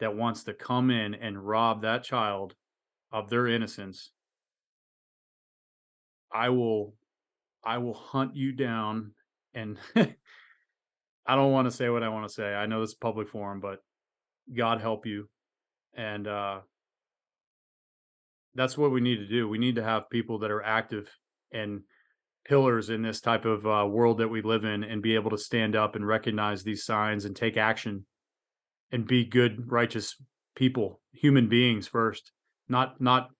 that 0.00 0.16
wants 0.16 0.44
to 0.44 0.54
come 0.54 0.90
in 0.90 1.14
and 1.14 1.46
rob 1.46 1.82
that 1.82 2.02
child 2.02 2.54
of 3.12 3.30
their 3.30 3.46
innocence, 3.46 4.10
I 6.32 6.48
will 6.48 6.94
I 7.62 7.78
will 7.78 7.94
hunt 7.94 8.34
you 8.34 8.52
down 8.52 9.12
and 9.54 9.78
I 9.96 11.36
don't 11.36 11.52
want 11.52 11.66
to 11.66 11.76
say 11.76 11.88
what 11.88 12.02
I 12.02 12.08
want 12.08 12.28
to 12.28 12.34
say. 12.34 12.52
I 12.52 12.66
know 12.66 12.80
this 12.80 12.90
is 12.90 12.96
public 12.96 13.28
forum, 13.28 13.60
but 13.60 13.78
God 14.54 14.80
help 14.80 15.06
you. 15.06 15.28
And 15.96 16.26
uh 16.26 16.60
that's 18.56 18.76
what 18.76 18.90
we 18.90 19.00
need 19.00 19.16
to 19.16 19.26
do. 19.26 19.48
We 19.48 19.58
need 19.58 19.76
to 19.76 19.82
have 19.82 20.10
people 20.10 20.40
that 20.40 20.50
are 20.50 20.62
active 20.62 21.08
and 21.52 21.82
pillars 22.44 22.90
in 22.90 23.02
this 23.02 23.20
type 23.20 23.44
of 23.44 23.66
uh, 23.66 23.86
world 23.88 24.18
that 24.18 24.28
we 24.28 24.42
live 24.42 24.64
in 24.64 24.84
and 24.84 25.02
be 25.02 25.14
able 25.14 25.30
to 25.30 25.38
stand 25.38 25.74
up 25.74 25.96
and 25.96 26.06
recognize 26.06 26.62
these 26.62 26.84
signs 26.84 27.24
and 27.24 27.34
take 27.34 27.56
action 27.56 28.04
and 28.92 29.06
be 29.06 29.24
good 29.24 29.70
righteous 29.70 30.16
people 30.54 31.00
human 31.12 31.48
beings 31.48 31.88
first 31.88 32.30
not 32.68 33.00
not 33.00 33.30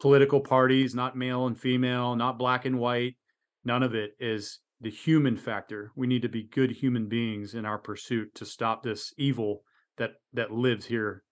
political 0.00 0.40
parties 0.40 0.94
not 0.94 1.16
male 1.16 1.46
and 1.46 1.58
female 1.58 2.16
not 2.16 2.38
black 2.38 2.64
and 2.64 2.78
white. 2.78 3.16
None 3.64 3.82
of 3.82 3.94
it 3.94 4.12
is 4.18 4.60
the 4.80 4.90
human 4.90 5.36
factor. 5.36 5.92
We 5.94 6.06
need 6.06 6.22
to 6.22 6.28
be 6.28 6.44
good 6.44 6.70
human 6.70 7.08
beings 7.08 7.54
in 7.54 7.66
our 7.66 7.78
pursuit 7.78 8.34
to 8.36 8.46
stop 8.46 8.82
this 8.82 9.12
evil 9.18 9.62
that 9.98 10.12
that 10.32 10.50
lives 10.50 10.86
here 10.86 11.22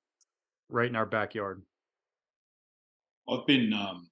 right 0.68 0.88
in 0.88 0.96
our 0.96 1.06
backyard. 1.06 1.62
I've 3.28 3.46
been 3.46 3.72
um, 3.72 4.08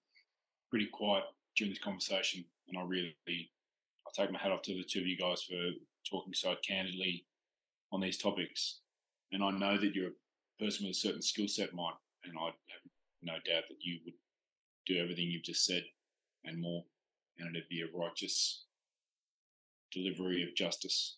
pretty 0.71 0.87
quiet 0.93 1.25
during 1.57 1.73
this 1.73 1.79
conversation, 1.79 2.45
and 2.69 2.79
I 2.79 2.83
really, 2.83 3.17
I 3.29 4.11
take 4.15 4.33
my 4.33 4.39
hat 4.39 4.53
off 4.53 4.63
to 4.63 4.75
the 4.75 4.85
two 4.85 5.01
of 5.01 5.07
you 5.07 5.17
guys 5.17 5.43
for 5.43 5.55
talking 6.09 6.35
so 6.35 6.55
candidly 6.67 7.25
on 7.93 8.01
these 8.01 8.19
topics. 8.19 8.81
And 9.33 9.43
I 9.43 9.51
know 9.51 9.77
that 9.77 9.95
you're 9.95 10.11
a 10.11 10.65
person 10.65 10.87
with 10.87 10.97
a 10.97 10.99
certain 10.99 11.23
skill 11.23 11.49
set, 11.49 11.75
Mike, 11.75 11.95
and 12.25 12.35
I 12.39 12.47
have 12.47 12.91
no 13.23 13.35
doubt 13.35 13.65
that 13.69 13.79
you 13.81 13.99
would 14.05 14.15
do 14.87 14.99
everything 14.99 15.31
you've 15.31 15.43
just 15.43 15.65
said 15.65 15.85
and 16.45 16.61
more, 16.61 16.85
and 17.39 17.55
it'd 17.55 17.69
be 17.69 17.83
a 17.83 17.99
righteous 17.99 18.65
delivery 19.93 20.43
of 20.43 20.55
justice. 20.55 21.17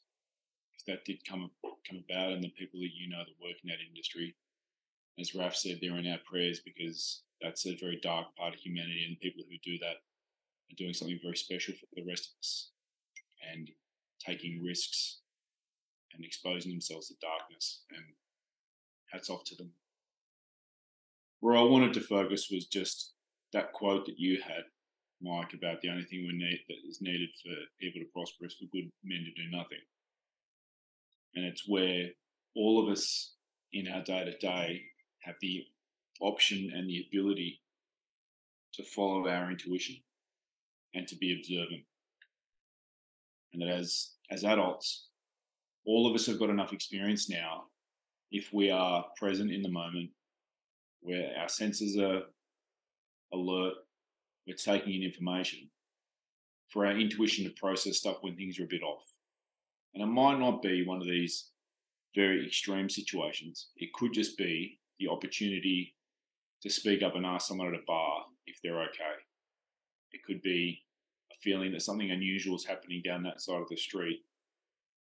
If 0.78 0.86
that 0.86 1.04
did 1.04 1.24
come 1.28 1.50
come 1.88 2.02
about, 2.08 2.32
and 2.32 2.42
the 2.42 2.50
people 2.50 2.80
that 2.80 2.94
you 2.94 3.08
know 3.08 3.18
that 3.18 3.44
work 3.44 3.56
in 3.62 3.68
that 3.68 3.84
industry, 3.86 4.34
as 5.18 5.34
Raf 5.34 5.54
said, 5.54 5.78
they're 5.80 5.98
in 5.98 6.10
our 6.10 6.18
prayers 6.30 6.60
because 6.64 7.22
that's 7.42 7.66
a 7.66 7.76
very 7.76 7.98
dark 8.02 8.26
part 8.36 8.54
of 8.54 8.60
humanity, 8.60 9.04
and 9.06 9.20
people 9.20 9.44
who 9.48 9.56
do 9.62 9.78
that 9.78 9.96
are 10.70 10.76
doing 10.76 10.94
something 10.94 11.18
very 11.22 11.36
special 11.36 11.74
for 11.74 11.86
the 11.94 12.08
rest 12.08 12.32
of 12.32 12.38
us 12.40 12.70
and 13.52 13.70
taking 14.24 14.62
risks 14.64 15.18
and 16.14 16.24
exposing 16.24 16.72
themselves 16.72 17.08
to 17.08 17.14
darkness. 17.20 17.82
And 17.90 18.04
hats 19.12 19.30
off 19.30 19.44
to 19.44 19.56
them. 19.56 19.70
Where 21.40 21.56
I 21.56 21.62
wanted 21.62 21.94
to 21.94 22.00
focus 22.00 22.48
was 22.50 22.66
just 22.66 23.12
that 23.52 23.72
quote 23.72 24.06
that 24.06 24.18
you 24.18 24.40
had, 24.42 24.64
Mike, 25.22 25.54
about 25.54 25.80
the 25.80 25.88
only 25.88 26.04
thing 26.04 26.26
we 26.26 26.36
need 26.36 26.60
that 26.68 26.88
is 26.88 27.00
needed 27.00 27.30
for 27.42 27.54
people 27.80 28.00
to 28.00 28.12
prosper 28.12 28.46
is 28.46 28.54
for 28.54 28.66
good 28.72 28.90
men 29.04 29.24
to 29.24 29.42
do 29.42 29.56
nothing. 29.56 29.78
And 31.34 31.44
it's 31.44 31.68
where 31.68 32.08
all 32.56 32.82
of 32.82 32.90
us 32.90 33.34
in 33.72 33.88
our 33.88 34.02
day 34.02 34.24
to 34.24 34.36
day 34.38 34.82
have 35.22 35.36
the 35.40 35.64
option 36.20 36.70
and 36.74 36.88
the 36.88 37.04
ability 37.08 37.60
to 38.74 38.82
follow 38.82 39.28
our 39.28 39.50
intuition 39.50 39.96
and 40.94 41.06
to 41.08 41.16
be 41.16 41.32
observant. 41.32 41.82
And 43.52 43.62
that 43.62 43.68
as 43.68 44.10
as 44.30 44.44
adults, 44.44 45.08
all 45.86 46.06
of 46.06 46.14
us 46.14 46.26
have 46.26 46.38
got 46.38 46.50
enough 46.50 46.72
experience 46.72 47.30
now 47.30 47.64
if 48.30 48.52
we 48.52 48.70
are 48.70 49.04
present 49.16 49.50
in 49.50 49.62
the 49.62 49.70
moment 49.70 50.10
where 51.00 51.32
our 51.38 51.48
senses 51.48 51.96
are 51.96 52.22
alert, 53.32 53.74
we're 54.46 54.54
taking 54.54 54.94
in 54.94 55.02
information 55.02 55.70
for 56.70 56.86
our 56.86 56.92
intuition 56.92 57.44
to 57.44 57.50
process 57.60 57.98
stuff 57.98 58.18
when 58.20 58.36
things 58.36 58.58
are 58.58 58.64
a 58.64 58.68
bit 58.68 58.82
off. 58.82 59.04
And 59.94 60.02
it 60.02 60.06
might 60.06 60.38
not 60.38 60.62
be 60.62 60.86
one 60.86 61.00
of 61.00 61.06
these 61.06 61.50
very 62.14 62.46
extreme 62.46 62.90
situations. 62.90 63.68
It 63.76 63.92
could 63.94 64.12
just 64.12 64.36
be 64.36 64.78
the 64.98 65.08
opportunity 65.08 65.94
to 66.62 66.70
speak 66.70 67.02
up 67.02 67.14
and 67.14 67.24
ask 67.24 67.48
someone 67.48 67.68
at 67.68 67.80
a 67.80 67.84
bar 67.86 68.24
if 68.46 68.58
they're 68.62 68.82
okay. 68.82 69.16
It 70.12 70.24
could 70.24 70.42
be 70.42 70.82
a 71.32 71.34
feeling 71.42 71.72
that 71.72 71.82
something 71.82 72.10
unusual 72.10 72.56
is 72.56 72.64
happening 72.64 73.02
down 73.04 73.22
that 73.24 73.40
side 73.40 73.60
of 73.60 73.68
the 73.68 73.76
street, 73.76 74.20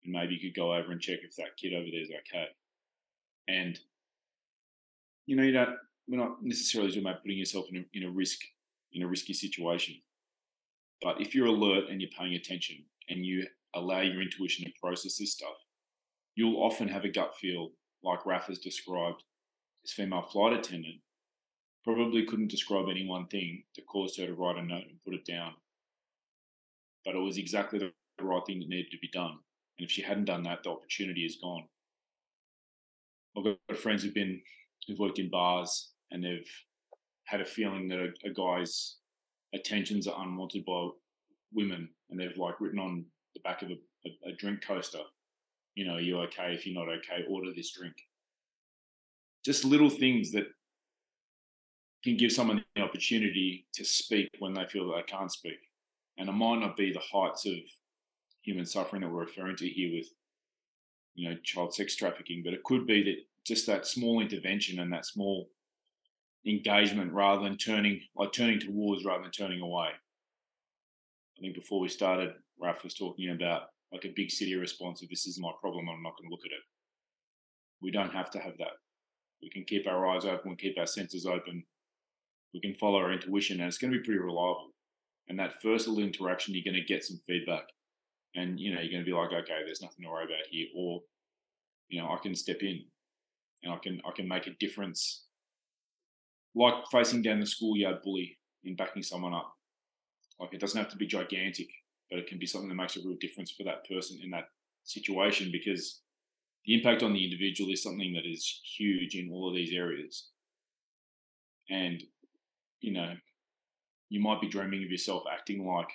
and 0.04 0.12
maybe 0.12 0.34
you 0.34 0.40
could 0.40 0.58
go 0.58 0.74
over 0.74 0.92
and 0.92 1.00
check 1.00 1.20
if 1.22 1.36
that 1.36 1.56
kid 1.56 1.74
over 1.74 1.86
there 1.90 2.02
is 2.02 2.10
okay. 2.10 2.46
And 3.48 3.78
you 5.26 5.36
know, 5.36 5.42
you 5.42 5.52
don't. 5.52 5.76
We're 6.08 6.18
not 6.18 6.42
necessarily 6.42 6.90
talking 6.90 7.04
about 7.04 7.22
putting 7.22 7.38
yourself 7.38 7.66
in 7.70 7.76
a, 7.76 7.84
in 7.94 8.04
a 8.04 8.10
risk 8.10 8.40
in 8.92 9.02
a 9.02 9.08
risky 9.08 9.32
situation, 9.32 9.94
but 11.00 11.20
if 11.20 11.34
you're 11.34 11.46
alert 11.46 11.84
and 11.88 12.00
you're 12.00 12.10
paying 12.16 12.34
attention 12.34 12.84
and 13.08 13.24
you 13.24 13.46
allow 13.74 14.00
your 14.00 14.20
intuition 14.20 14.64
to 14.64 14.72
process 14.80 15.16
this 15.16 15.32
stuff, 15.32 15.56
you'll 16.34 16.62
often 16.62 16.88
have 16.88 17.04
a 17.04 17.08
gut 17.08 17.34
feel 17.36 17.70
like 18.02 18.26
Raf 18.26 18.46
has 18.46 18.58
described. 18.58 19.22
This 19.82 19.92
female 19.92 20.22
flight 20.22 20.52
attendant 20.52 21.00
probably 21.84 22.24
couldn't 22.24 22.50
describe 22.50 22.86
any 22.88 23.06
one 23.06 23.26
thing 23.26 23.64
that 23.76 23.86
caused 23.86 24.18
her 24.18 24.26
to 24.26 24.34
write 24.34 24.56
a 24.56 24.62
note 24.62 24.84
and 24.88 25.02
put 25.04 25.14
it 25.14 25.24
down. 25.24 25.52
But 27.04 27.16
it 27.16 27.18
was 27.18 27.38
exactly 27.38 27.78
the 27.78 27.92
right 28.24 28.42
thing 28.46 28.60
that 28.60 28.68
needed 28.68 28.90
to 28.92 28.98
be 28.98 29.10
done. 29.12 29.38
And 29.78 29.84
if 29.84 29.90
she 29.90 30.02
hadn't 30.02 30.26
done 30.26 30.44
that, 30.44 30.62
the 30.62 30.70
opportunity 30.70 31.22
is 31.22 31.38
gone. 31.42 31.64
I've 33.36 33.44
got 33.44 33.78
friends 33.78 34.02
who've 34.02 34.14
been 34.14 34.40
who've 34.86 34.98
worked 34.98 35.18
in 35.18 35.30
bars 35.30 35.90
and 36.10 36.22
they've 36.22 36.50
had 37.24 37.40
a 37.40 37.44
feeling 37.44 37.88
that 37.88 37.98
a, 37.98 38.28
a 38.28 38.32
guy's 38.32 38.96
attentions 39.54 40.06
are 40.06 40.22
unwanted 40.22 40.64
by 40.64 40.88
women, 41.52 41.88
and 42.10 42.18
they've 42.18 42.36
like 42.36 42.60
written 42.60 42.78
on 42.78 43.04
the 43.34 43.40
back 43.40 43.62
of 43.62 43.70
a, 43.70 43.76
a, 44.06 44.30
a 44.30 44.36
drink 44.38 44.62
coaster, 44.66 45.00
you 45.74 45.86
know, 45.86 45.94
are 45.94 46.00
you 46.00 46.18
okay? 46.20 46.54
If 46.54 46.66
you're 46.66 46.74
not 46.74 46.92
okay, 46.92 47.24
order 47.28 47.50
this 47.54 47.72
drink. 47.72 47.94
Just 49.44 49.64
little 49.64 49.90
things 49.90 50.30
that 50.32 50.44
can 52.02 52.16
give 52.16 52.32
someone 52.32 52.64
the 52.74 52.82
opportunity 52.82 53.66
to 53.74 53.84
speak 53.84 54.28
when 54.38 54.54
they 54.54 54.66
feel 54.66 54.88
that 54.88 54.96
they 54.96 55.12
can't 55.12 55.32
speak. 55.32 55.58
And 56.18 56.28
it 56.28 56.32
might 56.32 56.58
not 56.58 56.76
be 56.76 56.92
the 56.92 57.00
heights 57.00 57.46
of 57.46 57.54
human 58.42 58.66
suffering 58.66 59.02
that 59.02 59.10
we're 59.10 59.20
referring 59.20 59.56
to 59.56 59.68
here 59.68 59.92
with, 59.96 60.08
you 61.14 61.28
know, 61.28 61.36
child 61.44 61.74
sex 61.74 61.94
trafficking, 61.94 62.42
but 62.44 62.54
it 62.54 62.64
could 62.64 62.86
be 62.86 63.02
that 63.04 63.16
just 63.46 63.66
that 63.66 63.86
small 63.86 64.20
intervention 64.20 64.80
and 64.80 64.92
that 64.92 65.06
small 65.06 65.48
engagement 66.46 67.12
rather 67.12 67.42
than 67.42 67.56
turning 67.56 68.00
like 68.16 68.32
turning 68.32 68.58
towards 68.58 69.04
rather 69.04 69.22
than 69.22 69.30
turning 69.30 69.60
away. 69.60 69.88
I 69.88 71.40
think 71.40 71.54
before 71.54 71.80
we 71.80 71.88
started, 71.88 72.32
Raf 72.60 72.84
was 72.84 72.94
talking 72.94 73.30
about 73.30 73.62
like 73.92 74.04
a 74.04 74.12
big 74.14 74.30
city 74.30 74.54
response 74.54 75.02
of 75.02 75.08
this 75.08 75.26
is 75.26 75.38
my 75.40 75.52
problem, 75.60 75.88
I'm 75.88 76.02
not 76.02 76.16
going 76.18 76.28
to 76.28 76.30
look 76.30 76.44
at 76.44 76.52
it. 76.52 76.62
We 77.80 77.90
don't 77.90 78.12
have 78.12 78.30
to 78.30 78.38
have 78.38 78.56
that. 78.58 78.78
We 79.42 79.50
can 79.50 79.64
keep 79.64 79.86
our 79.86 80.06
eyes 80.08 80.24
open, 80.24 80.50
we 80.50 80.56
keep 80.56 80.78
our 80.78 80.86
senses 80.86 81.26
open, 81.26 81.64
we 82.54 82.60
can 82.60 82.74
follow 82.74 82.98
our 82.98 83.12
intuition 83.12 83.60
and 83.60 83.68
it's 83.68 83.78
going 83.78 83.92
to 83.92 83.98
be 83.98 84.04
pretty 84.04 84.20
reliable. 84.20 84.70
And 85.28 85.38
that 85.38 85.62
first 85.62 85.86
little 85.86 86.02
interaction, 86.02 86.54
you're 86.54 86.70
going 86.70 86.80
to 86.80 86.92
get 86.92 87.04
some 87.04 87.20
feedback. 87.26 87.64
And, 88.34 88.58
you 88.58 88.74
know, 88.74 88.80
you're 88.80 88.92
going 88.92 89.04
to 89.04 89.10
be 89.10 89.16
like, 89.16 89.32
okay, 89.32 89.60
there's 89.64 89.82
nothing 89.82 90.04
to 90.04 90.10
worry 90.10 90.24
about 90.24 90.46
here. 90.50 90.66
Or, 90.76 91.00
you 91.88 92.00
know, 92.00 92.08
I 92.08 92.18
can 92.22 92.34
step 92.34 92.58
in 92.60 92.84
and 93.62 93.72
I 93.72 93.78
can, 93.82 94.00
I 94.06 94.10
can 94.14 94.28
make 94.28 94.46
a 94.46 94.56
difference. 94.58 95.24
Like 96.54 96.74
facing 96.90 97.22
down 97.22 97.40
the 97.40 97.46
schoolyard 97.46 98.02
bully 98.02 98.38
and 98.64 98.76
backing 98.76 99.02
someone 99.02 99.34
up. 99.34 99.54
Like 100.38 100.52
it 100.52 100.60
doesn't 100.60 100.78
have 100.78 100.90
to 100.90 100.96
be 100.96 101.06
gigantic, 101.06 101.68
but 102.10 102.18
it 102.18 102.26
can 102.26 102.38
be 102.38 102.46
something 102.46 102.68
that 102.68 102.74
makes 102.74 102.96
a 102.96 103.00
real 103.00 103.16
difference 103.20 103.52
for 103.52 103.64
that 103.64 103.88
person 103.88 104.18
in 104.22 104.30
that 104.30 104.48
situation 104.84 105.50
because 105.52 106.00
the 106.66 106.74
impact 106.74 107.02
on 107.02 107.12
the 107.12 107.24
individual 107.24 107.70
is 107.72 107.82
something 107.82 108.12
that 108.12 108.28
is 108.28 108.60
huge 108.76 109.14
in 109.14 109.30
all 109.32 109.48
of 109.48 109.54
these 109.54 109.72
areas. 109.72 110.28
And, 111.70 112.02
you 112.82 112.92
know, 112.92 113.14
you 114.10 114.20
might 114.20 114.42
be 114.42 114.48
dreaming 114.48 114.82
of 114.84 114.90
yourself 114.90 115.22
acting 115.32 115.66
like 115.66 115.88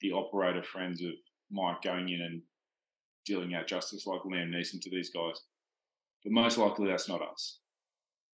the 0.00 0.10
operator 0.10 0.62
friends 0.62 1.00
of 1.02 1.12
Mike 1.52 1.82
going 1.82 2.08
in 2.08 2.20
and 2.20 2.42
dealing 3.24 3.54
out 3.54 3.68
justice 3.68 4.06
like 4.06 4.22
Liam 4.22 4.50
Neeson 4.50 4.80
to 4.80 4.90
these 4.90 5.10
guys. 5.10 5.40
But 6.24 6.32
most 6.32 6.58
likely 6.58 6.88
that's 6.88 7.08
not 7.08 7.22
us. 7.22 7.60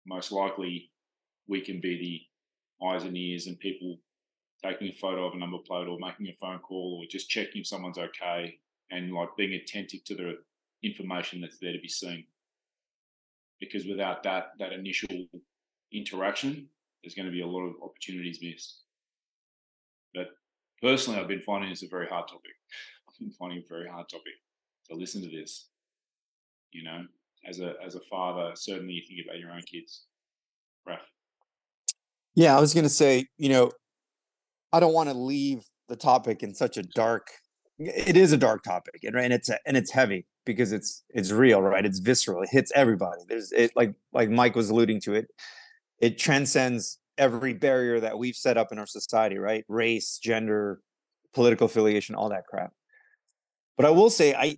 Most 0.06 0.32
likely 0.32 0.90
we 1.46 1.60
can 1.60 1.80
be 1.80 2.26
the 2.80 2.86
eyes 2.86 3.04
and 3.04 3.16
ears 3.16 3.46
and 3.46 3.58
people 3.60 3.98
taking 4.64 4.88
a 4.88 4.92
photo 4.92 5.26
of 5.26 5.34
a 5.34 5.38
number 5.38 5.58
plate 5.66 5.86
or 5.86 5.98
making 6.00 6.26
a 6.26 6.36
phone 6.40 6.58
call 6.58 7.00
or 7.00 7.06
just 7.10 7.28
checking 7.28 7.60
if 7.60 7.66
someone's 7.66 7.98
okay 7.98 8.58
and 8.90 9.12
like 9.12 9.28
being 9.36 9.52
attentive 9.52 10.04
to 10.04 10.14
the 10.14 10.34
information 10.82 11.40
that's 11.40 11.58
there 11.60 11.72
to 11.72 11.78
be 11.80 11.88
seen. 11.88 12.24
Because 13.60 13.86
without 13.86 14.22
that 14.24 14.52
that 14.58 14.72
initial 14.72 15.26
interaction, 15.92 16.68
there's 17.04 17.14
going 17.14 17.26
to 17.26 17.32
be 17.32 17.42
a 17.42 17.46
lot 17.46 17.66
of 17.66 17.74
opportunities 17.82 18.38
missed. 18.42 18.80
But 20.14 20.28
personally, 20.82 21.20
I've 21.20 21.28
been 21.28 21.42
finding 21.42 21.70
this 21.70 21.82
a 21.82 21.88
very 21.88 22.06
hard 22.06 22.26
topic. 22.26 22.52
I've 23.08 23.18
been 23.18 23.30
finding 23.30 23.58
it 23.58 23.66
a 23.66 23.68
very 23.68 23.88
hard 23.88 24.08
topic 24.08 24.32
to 24.90 24.96
listen 24.96 25.22
to 25.22 25.28
this. 25.28 25.68
You 26.72 26.84
know, 26.84 27.04
as 27.48 27.60
a 27.60 27.74
as 27.84 27.94
a 27.94 28.00
father, 28.10 28.52
certainly 28.54 28.94
you 28.94 29.02
think 29.06 29.20
about 29.26 29.38
your 29.38 29.50
own 29.50 29.60
kids. 29.60 30.04
Raf. 30.86 31.00
Yeah, 32.34 32.56
I 32.56 32.60
was 32.60 32.74
going 32.74 32.84
to 32.84 32.90
say, 32.90 33.26
you 33.36 33.48
know, 33.48 33.70
I 34.72 34.80
don't 34.80 34.92
want 34.92 35.08
to 35.08 35.14
leave 35.16 35.64
the 35.88 35.96
topic 35.96 36.42
in 36.42 36.54
such 36.54 36.76
a 36.76 36.82
dark. 36.82 37.28
It 37.78 38.16
is 38.16 38.32
a 38.32 38.36
dark 38.36 38.62
topic, 38.64 39.00
and 39.04 39.14
right, 39.14 39.24
and 39.24 39.32
it's 39.32 39.50
and 39.66 39.76
it's 39.76 39.92
heavy 39.92 40.26
because 40.46 40.72
it's 40.72 41.04
it's 41.10 41.30
real, 41.30 41.60
right? 41.60 41.84
It's 41.84 41.98
visceral. 41.98 42.42
It 42.42 42.48
hits 42.50 42.72
everybody. 42.74 43.22
There's 43.28 43.52
it 43.52 43.72
like 43.76 43.94
like 44.12 44.30
Mike 44.30 44.56
was 44.56 44.70
alluding 44.70 45.00
to 45.02 45.14
it. 45.14 45.26
It 46.00 46.18
transcends 46.18 46.98
every 47.16 47.54
barrier 47.54 48.00
that 48.00 48.18
we've 48.18 48.36
set 48.36 48.56
up 48.56 48.72
in 48.72 48.78
our 48.78 48.86
society, 48.86 49.38
right? 49.38 49.64
Race, 49.68 50.18
gender, 50.22 50.80
political 51.32 51.66
affiliation, 51.66 52.14
all 52.14 52.28
that 52.30 52.46
crap. 52.46 52.72
But 53.76 53.86
I 53.86 53.90
will 53.90 54.10
say, 54.10 54.34
I 54.34 54.56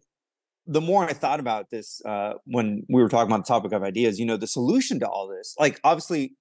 the 0.67 0.81
more 0.81 1.05
I 1.05 1.13
thought 1.13 1.39
about 1.39 1.71
this 1.71 2.01
uh, 2.05 2.35
when 2.45 2.85
we 2.89 3.01
were 3.01 3.09
talking 3.09 3.31
about 3.31 3.47
the 3.47 3.49
topic 3.49 3.73
of 3.73 3.85
ideas, 3.85 4.19
you 4.19 4.27
know, 4.27 4.37
the 4.37 4.49
solution 4.49 4.99
to 5.01 5.09
all 5.09 5.29
this, 5.29 5.55
like 5.61 5.79
obviously 5.85 6.35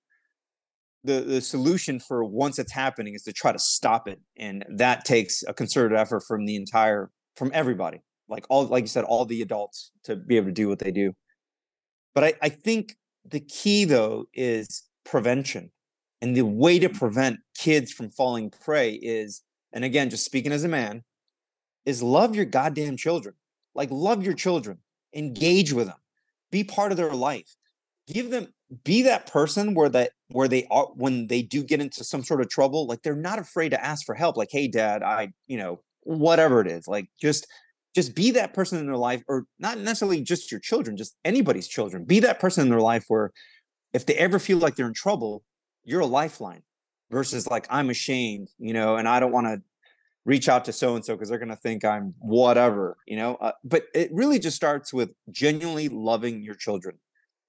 the 1.05 1.21
the 1.21 1.41
solution 1.41 1.99
for 1.99 2.25
once 2.25 2.59
it's 2.59 2.71
happening 2.71 3.13
is 3.13 3.23
to 3.23 3.31
try 3.31 3.51
to 3.51 3.59
stop 3.59 4.07
it 4.07 4.19
and 4.37 4.65
that 4.69 5.05
takes 5.05 5.43
a 5.47 5.53
concerted 5.53 5.97
effort 5.97 6.23
from 6.27 6.45
the 6.45 6.55
entire 6.55 7.11
from 7.35 7.51
everybody 7.53 8.01
like 8.27 8.45
all 8.49 8.65
like 8.65 8.83
you 8.83 8.87
said 8.87 9.03
all 9.03 9.23
the 9.23 9.41
adults 9.41 9.91
to 10.03 10.15
be 10.15 10.35
able 10.35 10.47
to 10.47 10.51
do 10.51 10.67
what 10.67 10.79
they 10.79 10.91
do 10.91 11.13
but 12.15 12.23
i 12.23 12.33
i 12.41 12.49
think 12.49 12.95
the 13.29 13.39
key 13.39 13.85
though 13.85 14.25
is 14.33 14.83
prevention 15.03 15.71
and 16.21 16.35
the 16.35 16.45
way 16.45 16.79
to 16.79 16.89
mm. 16.89 16.97
prevent 16.97 17.39
kids 17.57 17.91
from 17.91 18.09
falling 18.09 18.49
prey 18.49 18.93
is 18.93 19.41
and 19.73 19.83
again 19.83 20.09
just 20.09 20.25
speaking 20.25 20.51
as 20.51 20.63
a 20.63 20.69
man 20.69 21.03
is 21.85 22.01
love 22.01 22.35
your 22.35 22.45
goddamn 22.45 22.97
children. 22.97 23.35
Like 23.75 23.91
love 23.91 24.23
your 24.23 24.33
children. 24.33 24.79
Engage 25.13 25.73
with 25.73 25.87
them 25.87 25.97
be 26.51 26.63
part 26.63 26.91
of 26.91 26.97
their 26.97 27.13
life. 27.13 27.55
Give 28.07 28.29
them 28.29 28.47
be 28.83 29.03
that 29.03 29.27
person 29.31 29.73
where 29.73 29.89
that 29.89 30.11
where 30.29 30.47
they 30.47 30.65
are 30.71 30.87
when 30.95 31.27
they 31.27 31.41
do 31.41 31.63
get 31.63 31.81
into 31.81 32.03
some 32.03 32.23
sort 32.23 32.41
of 32.41 32.49
trouble 32.49 32.87
like 32.87 33.03
they're 33.03 33.15
not 33.15 33.37
afraid 33.37 33.69
to 33.69 33.85
ask 33.85 34.03
for 34.05 34.15
help 34.15 34.35
like 34.35 34.49
hey 34.51 34.67
dad 34.67 35.03
i 35.03 35.31
you 35.45 35.55
know 35.55 35.79
whatever 36.05 36.61
it 36.61 36.67
is. 36.67 36.87
Like 36.87 37.09
just 37.21 37.47
just 37.95 38.13
be 38.13 38.31
that 38.31 38.53
person 38.53 38.77
in 38.77 38.85
their 38.85 38.97
life 38.97 39.23
or 39.27 39.45
not 39.57 39.79
necessarily 39.79 40.21
just 40.21 40.51
your 40.51 40.59
children 40.59 40.97
just 40.97 41.15
anybody's 41.25 41.67
children. 41.67 42.03
Be 42.03 42.19
that 42.19 42.39
person 42.39 42.63
in 42.63 42.69
their 42.69 42.81
life 42.81 43.05
where 43.07 43.31
if 43.95 44.05
they 44.05 44.15
ever 44.15 44.37
feel 44.37 44.57
like 44.57 44.75
they're 44.75 44.87
in 44.87 44.93
trouble 44.93 45.41
you're 45.85 46.01
a 46.01 46.05
lifeline 46.05 46.61
versus 47.09 47.47
like 47.47 47.65
i'm 47.69 47.89
ashamed 47.89 48.49
you 48.59 48.73
know 48.73 48.97
and 48.97 49.07
i 49.07 49.19
don't 49.19 49.31
want 49.31 49.47
to 49.47 49.61
reach 50.25 50.49
out 50.49 50.65
to 50.65 50.73
so 50.73 50.95
and 50.95 51.05
so 51.05 51.15
because 51.15 51.29
they're 51.29 51.39
going 51.39 51.49
to 51.49 51.55
think 51.55 51.85
i'm 51.85 52.13
whatever 52.19 52.97
you 53.07 53.15
know 53.15 53.35
uh, 53.35 53.51
but 53.63 53.85
it 53.93 54.09
really 54.11 54.39
just 54.39 54.55
starts 54.55 54.91
with 54.91 55.11
genuinely 55.31 55.87
loving 55.87 56.43
your 56.43 56.55
children 56.55 56.97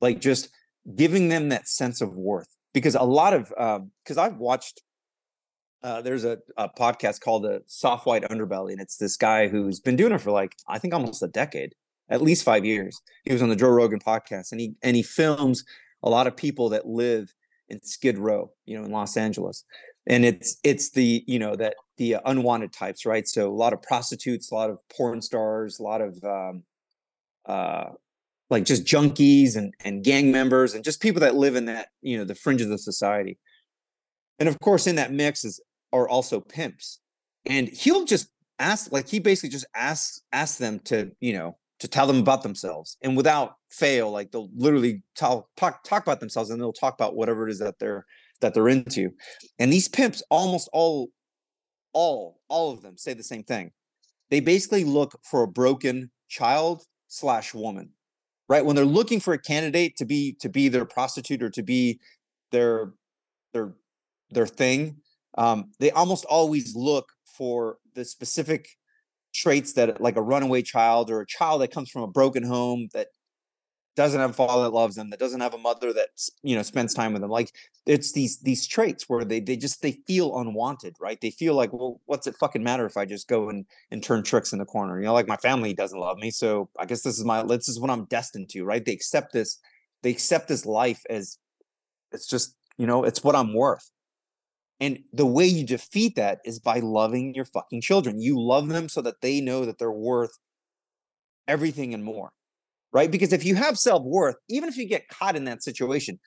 like 0.00 0.20
just 0.20 0.48
giving 0.94 1.28
them 1.28 1.48
that 1.48 1.66
sense 1.66 2.00
of 2.00 2.14
worth 2.14 2.48
because 2.72 2.94
a 2.94 3.02
lot 3.02 3.34
of 3.34 3.48
because 3.48 4.18
um, 4.18 4.24
i've 4.24 4.36
watched 4.36 4.82
uh, 5.86 6.02
there's 6.02 6.24
a, 6.24 6.38
a, 6.56 6.68
podcast 6.68 7.20
called 7.20 7.44
the 7.44 7.62
soft 7.66 8.06
white 8.06 8.24
underbelly 8.24 8.72
and 8.72 8.80
it's 8.80 8.96
this 8.96 9.16
guy 9.16 9.46
who's 9.46 9.78
been 9.78 9.94
doing 9.94 10.12
it 10.12 10.20
for 10.20 10.32
like 10.32 10.56
i 10.68 10.78
think 10.78 10.92
almost 10.92 11.22
a 11.22 11.28
decade 11.28 11.74
at 12.08 12.22
least 12.22 12.44
five 12.44 12.64
years. 12.64 13.00
He 13.24 13.32
was 13.32 13.42
on 13.42 13.48
the 13.48 13.56
joe 13.56 13.68
rogan 13.68 14.00
podcast 14.00 14.52
and 14.52 14.60
he 14.60 14.74
and 14.82 14.96
he 14.96 15.02
films 15.02 15.64
a 16.02 16.10
lot 16.10 16.26
of 16.26 16.36
people 16.36 16.68
that 16.70 16.86
live 16.86 17.32
in 17.68 17.82
skid 17.82 18.18
row 18.18 18.50
you 18.64 18.78
know 18.78 18.84
in 18.84 18.92
los 18.92 19.16
angeles. 19.16 19.64
And 20.06 20.24
it's 20.24 20.58
it's 20.62 20.90
the 20.90 21.24
you 21.26 21.38
know 21.38 21.56
that 21.56 21.74
the 21.96 22.16
unwanted 22.24 22.72
types 22.72 23.04
right? 23.04 23.26
So 23.26 23.48
a 23.48 23.54
lot 23.54 23.72
of 23.72 23.82
prostitutes 23.82 24.50
a 24.50 24.54
lot 24.54 24.70
of 24.70 24.78
porn 24.96 25.20
stars 25.20 25.78
a 25.78 25.82
lot 25.82 26.00
of 26.00 26.22
um, 26.24 26.62
uh, 27.46 27.90
like 28.50 28.64
just 28.64 28.84
junkies 28.84 29.56
and, 29.56 29.74
and 29.84 30.04
gang 30.04 30.30
members 30.30 30.74
and 30.74 30.84
just 30.84 31.02
people 31.02 31.20
that 31.20 31.34
live 31.34 31.56
in 31.56 31.64
that 31.66 31.88
you 32.02 32.16
know 32.16 32.24
the 32.24 32.34
fringes 32.34 32.70
of 32.70 32.80
society. 32.80 33.38
And 34.38 34.48
of 34.48 34.60
course 34.60 34.86
in 34.86 34.96
that 34.96 35.12
mix 35.12 35.44
is 35.44 35.60
are 35.96 36.08
also 36.08 36.40
pimps 36.40 37.00
and 37.46 37.68
he'll 37.68 38.04
just 38.04 38.28
ask 38.58 38.90
like 38.92 39.08
he 39.08 39.18
basically 39.18 39.50
just 39.50 39.66
asks 39.74 40.22
asks 40.32 40.58
them 40.58 40.78
to 40.80 41.10
you 41.20 41.32
know 41.32 41.56
to 41.78 41.88
tell 41.88 42.06
them 42.06 42.18
about 42.18 42.42
themselves 42.42 42.96
and 43.02 43.16
without 43.16 43.56
fail 43.68 44.10
like 44.10 44.30
they'll 44.30 44.50
literally 44.54 45.02
talk, 45.14 45.46
talk 45.56 45.82
talk 45.84 46.02
about 46.02 46.20
themselves 46.20 46.50
and 46.50 46.60
they'll 46.60 46.72
talk 46.72 46.94
about 46.94 47.16
whatever 47.16 47.46
it 47.46 47.50
is 47.50 47.58
that 47.58 47.78
they're 47.78 48.04
that 48.40 48.54
they're 48.54 48.68
into 48.68 49.10
and 49.58 49.72
these 49.72 49.88
pimps 49.88 50.22
almost 50.30 50.68
all 50.72 51.08
all 51.92 52.40
all 52.48 52.72
of 52.72 52.82
them 52.82 52.96
say 52.96 53.14
the 53.14 53.22
same 53.22 53.42
thing. 53.42 53.72
They 54.30 54.40
basically 54.40 54.84
look 54.84 55.18
for 55.22 55.42
a 55.42 55.48
broken 55.48 56.10
child 56.28 56.82
slash 57.08 57.54
woman 57.54 57.90
right? 58.48 58.64
When 58.64 58.76
they're 58.76 58.84
looking 58.84 59.20
for 59.20 59.34
a 59.34 59.38
candidate 59.38 59.96
to 59.96 60.04
be 60.04 60.36
to 60.40 60.48
be 60.48 60.68
their 60.68 60.84
prostitute 60.84 61.42
or 61.42 61.50
to 61.50 61.62
be 61.62 62.00
their 62.52 62.92
their 63.52 63.74
their 64.30 64.46
thing 64.46 64.96
um, 65.36 65.72
they 65.78 65.90
almost 65.90 66.24
always 66.26 66.74
look 66.74 67.08
for 67.36 67.78
the 67.94 68.04
specific 68.04 68.68
traits 69.34 69.74
that 69.74 70.00
like 70.00 70.16
a 70.16 70.22
runaway 70.22 70.62
child 70.62 71.10
or 71.10 71.20
a 71.20 71.26
child 71.26 71.60
that 71.60 71.70
comes 71.70 71.90
from 71.90 72.02
a 72.02 72.08
broken 72.08 72.42
home 72.42 72.88
that 72.94 73.08
doesn't 73.96 74.20
have 74.20 74.30
a 74.30 74.34
father 74.34 74.64
that 74.64 74.74
loves 74.74 74.94
them 74.94 75.08
that 75.10 75.18
doesn't 75.18 75.40
have 75.40 75.54
a 75.54 75.58
mother 75.58 75.92
that 75.92 76.08
you 76.42 76.54
know 76.54 76.62
spends 76.62 76.92
time 76.92 77.12
with 77.12 77.22
them 77.22 77.30
like 77.30 77.50
it's 77.86 78.12
these 78.12 78.38
these 78.40 78.66
traits 78.66 79.08
where 79.08 79.24
they 79.24 79.40
they 79.40 79.56
just 79.56 79.80
they 79.80 79.92
feel 80.06 80.38
unwanted 80.38 80.94
right? 81.00 81.20
They 81.20 81.30
feel 81.30 81.54
like 81.54 81.72
well 81.72 82.00
what's 82.04 82.26
it 82.26 82.36
fucking 82.38 82.62
matter 82.62 82.84
if 82.84 82.96
i 82.96 83.04
just 83.04 83.28
go 83.28 83.48
and 83.48 83.64
and 83.90 84.02
turn 84.02 84.22
tricks 84.22 84.52
in 84.52 84.58
the 84.58 84.64
corner? 84.64 84.98
You 84.98 85.06
know 85.06 85.14
like 85.14 85.28
my 85.28 85.36
family 85.36 85.72
doesn't 85.72 85.98
love 85.98 86.18
me 86.18 86.30
so 86.30 86.68
i 86.78 86.84
guess 86.84 87.02
this 87.02 87.18
is 87.18 87.24
my 87.24 87.42
this 87.42 87.68
is 87.68 87.80
what 87.80 87.90
i'm 87.90 88.04
destined 88.04 88.50
to 88.50 88.64
right? 88.64 88.84
They 88.84 88.92
accept 88.92 89.32
this 89.32 89.58
they 90.02 90.10
accept 90.10 90.48
this 90.48 90.66
life 90.66 91.02
as 91.08 91.38
it's 92.12 92.26
just 92.26 92.54
you 92.76 92.86
know 92.86 93.04
it's 93.04 93.24
what 93.24 93.34
i'm 93.34 93.54
worth 93.54 93.90
and 94.80 94.98
the 95.12 95.26
way 95.26 95.46
you 95.46 95.64
defeat 95.64 96.16
that 96.16 96.40
is 96.44 96.58
by 96.58 96.80
loving 96.80 97.34
your 97.34 97.44
fucking 97.44 97.80
children 97.80 98.20
you 98.20 98.40
love 98.40 98.68
them 98.68 98.88
so 98.88 99.00
that 99.02 99.20
they 99.20 99.40
know 99.40 99.64
that 99.64 99.78
they're 99.78 99.90
worth 99.90 100.38
everything 101.48 101.94
and 101.94 102.04
more 102.04 102.30
right? 102.96 103.10
Because 103.10 103.34
if 103.34 103.44
you 103.44 103.56
have 103.56 103.78
self 103.78 104.02
worth, 104.04 104.36
even 104.48 104.70
if 104.70 104.78
you 104.78 104.88
get 104.88 105.08
caught 105.08 105.36
in 105.36 105.44
that 105.44 105.62
situation, 105.62 106.18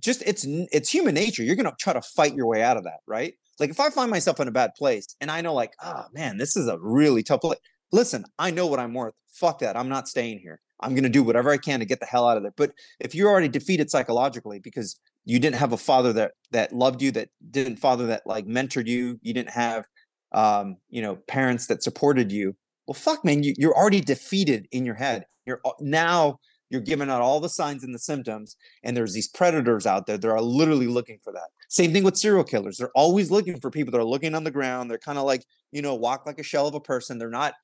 just 0.00 0.22
it's 0.22 0.46
it's 0.72 0.90
human 0.90 1.14
nature. 1.14 1.42
You're 1.42 1.56
gonna 1.56 1.74
try 1.78 1.92
to 1.92 2.00
fight 2.00 2.34
your 2.34 2.46
way 2.46 2.62
out 2.62 2.78
of 2.78 2.84
that, 2.84 3.00
right? 3.06 3.34
Like 3.58 3.68
if 3.68 3.78
I 3.78 3.90
find 3.90 4.10
myself 4.10 4.40
in 4.40 4.48
a 4.48 4.52
bad 4.52 4.70
place 4.74 5.14
and 5.20 5.30
I 5.30 5.42
know, 5.42 5.52
like, 5.52 5.74
oh 5.82 6.04
man, 6.14 6.38
this 6.38 6.56
is 6.56 6.68
a 6.68 6.78
really 6.80 7.22
tough 7.22 7.42
place. 7.42 7.58
Listen, 7.92 8.24
I 8.38 8.50
know 8.50 8.66
what 8.66 8.80
I'm 8.80 8.94
worth. 8.94 9.12
Fuck 9.34 9.58
that. 9.58 9.76
I'm 9.76 9.90
not 9.90 10.08
staying 10.08 10.38
here. 10.38 10.60
I'm 10.80 10.94
gonna 10.94 11.10
do 11.10 11.22
whatever 11.22 11.50
I 11.50 11.58
can 11.58 11.80
to 11.80 11.84
get 11.84 12.00
the 12.00 12.06
hell 12.06 12.26
out 12.26 12.38
of 12.38 12.44
there. 12.44 12.54
But 12.56 12.72
if 12.98 13.14
you're 13.14 13.28
already 13.28 13.48
defeated 13.48 13.90
psychologically 13.90 14.58
because 14.58 14.98
you 15.24 15.38
didn't 15.38 15.56
have 15.56 15.72
a 15.72 15.76
father 15.76 16.12
that 16.14 16.32
that 16.52 16.72
loved 16.72 17.02
you, 17.02 17.12
that 17.12 17.28
didn't 17.50 17.76
father 17.76 18.06
that 18.06 18.22
like 18.26 18.46
mentored 18.46 18.86
you, 18.86 19.18
you 19.22 19.32
didn't 19.32 19.50
have 19.50 19.84
um, 20.32 20.76
you 20.88 21.02
know, 21.02 21.16
parents 21.28 21.66
that 21.66 21.82
supported 21.82 22.30
you. 22.30 22.54
Well, 22.86 22.94
fuck, 22.94 23.24
man, 23.24 23.42
you, 23.42 23.54
you're 23.56 23.76
already 23.76 24.00
defeated 24.00 24.68
in 24.72 24.84
your 24.84 24.94
head. 24.94 25.24
You're 25.46 25.60
now 25.80 26.38
you're 26.70 26.80
giving 26.80 27.10
out 27.10 27.20
all 27.20 27.40
the 27.40 27.48
signs 27.48 27.82
and 27.82 27.92
the 27.92 27.98
symptoms, 27.98 28.56
and 28.84 28.96
there's 28.96 29.12
these 29.12 29.28
predators 29.28 29.86
out 29.86 30.06
there 30.06 30.18
that 30.18 30.30
are 30.30 30.40
literally 30.40 30.86
looking 30.86 31.18
for 31.22 31.32
that. 31.32 31.48
Same 31.68 31.92
thing 31.92 32.04
with 32.04 32.16
serial 32.16 32.44
killers. 32.44 32.78
They're 32.78 32.92
always 32.94 33.30
looking 33.30 33.58
for 33.58 33.70
people 33.70 33.90
that 33.92 33.98
are 33.98 34.04
looking 34.04 34.34
on 34.34 34.44
the 34.44 34.50
ground. 34.52 34.90
They're 34.90 34.98
kind 34.98 35.18
of 35.18 35.24
like, 35.24 35.44
you 35.72 35.82
know, 35.82 35.94
walk 35.94 36.26
like 36.26 36.38
a 36.38 36.44
shell 36.44 36.68
of 36.68 36.74
a 36.74 36.80
person. 36.80 37.18
They're 37.18 37.28
not 37.28 37.54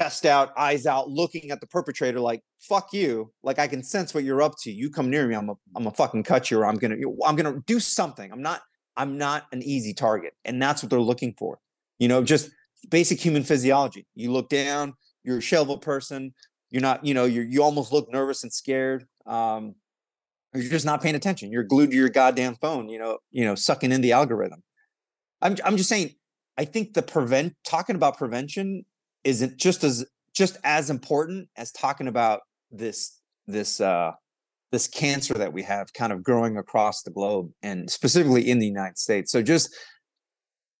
chest 0.00 0.24
out, 0.24 0.56
eyes 0.56 0.86
out, 0.86 1.10
looking 1.10 1.50
at 1.50 1.60
the 1.60 1.66
perpetrator 1.66 2.20
like, 2.20 2.42
fuck 2.60 2.92
you. 2.92 3.32
Like 3.42 3.58
I 3.58 3.66
can 3.66 3.82
sense 3.82 4.14
what 4.14 4.24
you're 4.24 4.42
up 4.42 4.54
to. 4.62 4.72
You 4.72 4.90
come 4.90 5.10
near 5.10 5.26
me, 5.26 5.34
I'm 5.34 5.50
a 5.50 5.54
I'm 5.76 5.86
a 5.86 5.90
fucking 5.90 6.22
cut 6.24 6.50
you, 6.50 6.58
or 6.58 6.66
I'm 6.66 6.76
gonna 6.76 6.96
I'm 7.24 7.36
gonna 7.36 7.60
do 7.66 7.80
something. 7.80 8.32
I'm 8.32 8.42
not, 8.42 8.62
I'm 8.96 9.18
not 9.18 9.46
an 9.52 9.62
easy 9.62 9.92
target. 9.92 10.34
And 10.44 10.60
that's 10.60 10.82
what 10.82 10.90
they're 10.90 11.00
looking 11.00 11.34
for. 11.38 11.58
You 11.98 12.08
know, 12.08 12.22
just 12.22 12.50
basic 12.88 13.20
human 13.20 13.44
physiology. 13.44 14.06
You 14.14 14.32
look 14.32 14.48
down, 14.48 14.94
you're 15.22 15.38
a 15.38 15.56
a 15.56 15.78
person. 15.78 16.34
You're 16.70 16.82
not, 16.82 17.04
you 17.04 17.14
know, 17.14 17.24
you 17.24 17.42
you 17.42 17.62
almost 17.62 17.92
look 17.92 18.10
nervous 18.10 18.42
and 18.42 18.52
scared. 18.52 19.06
Um, 19.26 19.74
you're 20.54 20.70
just 20.70 20.86
not 20.86 21.02
paying 21.02 21.14
attention. 21.14 21.52
You're 21.52 21.62
glued 21.64 21.90
to 21.90 21.96
your 21.96 22.08
goddamn 22.08 22.56
phone, 22.56 22.88
you 22.88 22.98
know, 22.98 23.18
you 23.30 23.44
know, 23.44 23.54
sucking 23.54 23.92
in 23.92 24.00
the 24.00 24.12
algorithm. 24.12 24.62
I'm 25.42 25.56
I'm 25.64 25.76
just 25.76 25.88
saying, 25.88 26.14
I 26.56 26.64
think 26.64 26.94
the 26.94 27.02
prevent 27.02 27.54
talking 27.64 27.96
about 27.96 28.18
prevention 28.18 28.84
isn't 29.24 29.56
just 29.56 29.84
as 29.84 30.04
just 30.34 30.56
as 30.64 30.90
important 30.90 31.48
as 31.56 31.72
talking 31.72 32.08
about 32.08 32.40
this 32.70 33.20
this 33.46 33.80
uh 33.80 34.12
this 34.72 34.86
cancer 34.86 35.34
that 35.34 35.52
we 35.52 35.62
have 35.62 35.92
kind 35.92 36.12
of 36.12 36.22
growing 36.22 36.56
across 36.56 37.02
the 37.02 37.10
globe 37.10 37.50
and 37.62 37.90
specifically 37.90 38.48
in 38.48 38.60
the 38.60 38.66
United 38.66 38.98
States. 38.98 39.32
So 39.32 39.42
just 39.42 39.74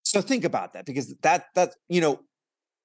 so 0.04 0.20
think 0.20 0.44
about 0.44 0.72
that 0.74 0.86
because 0.86 1.14
that 1.22 1.46
that 1.54 1.74
you 1.88 2.00
know 2.00 2.20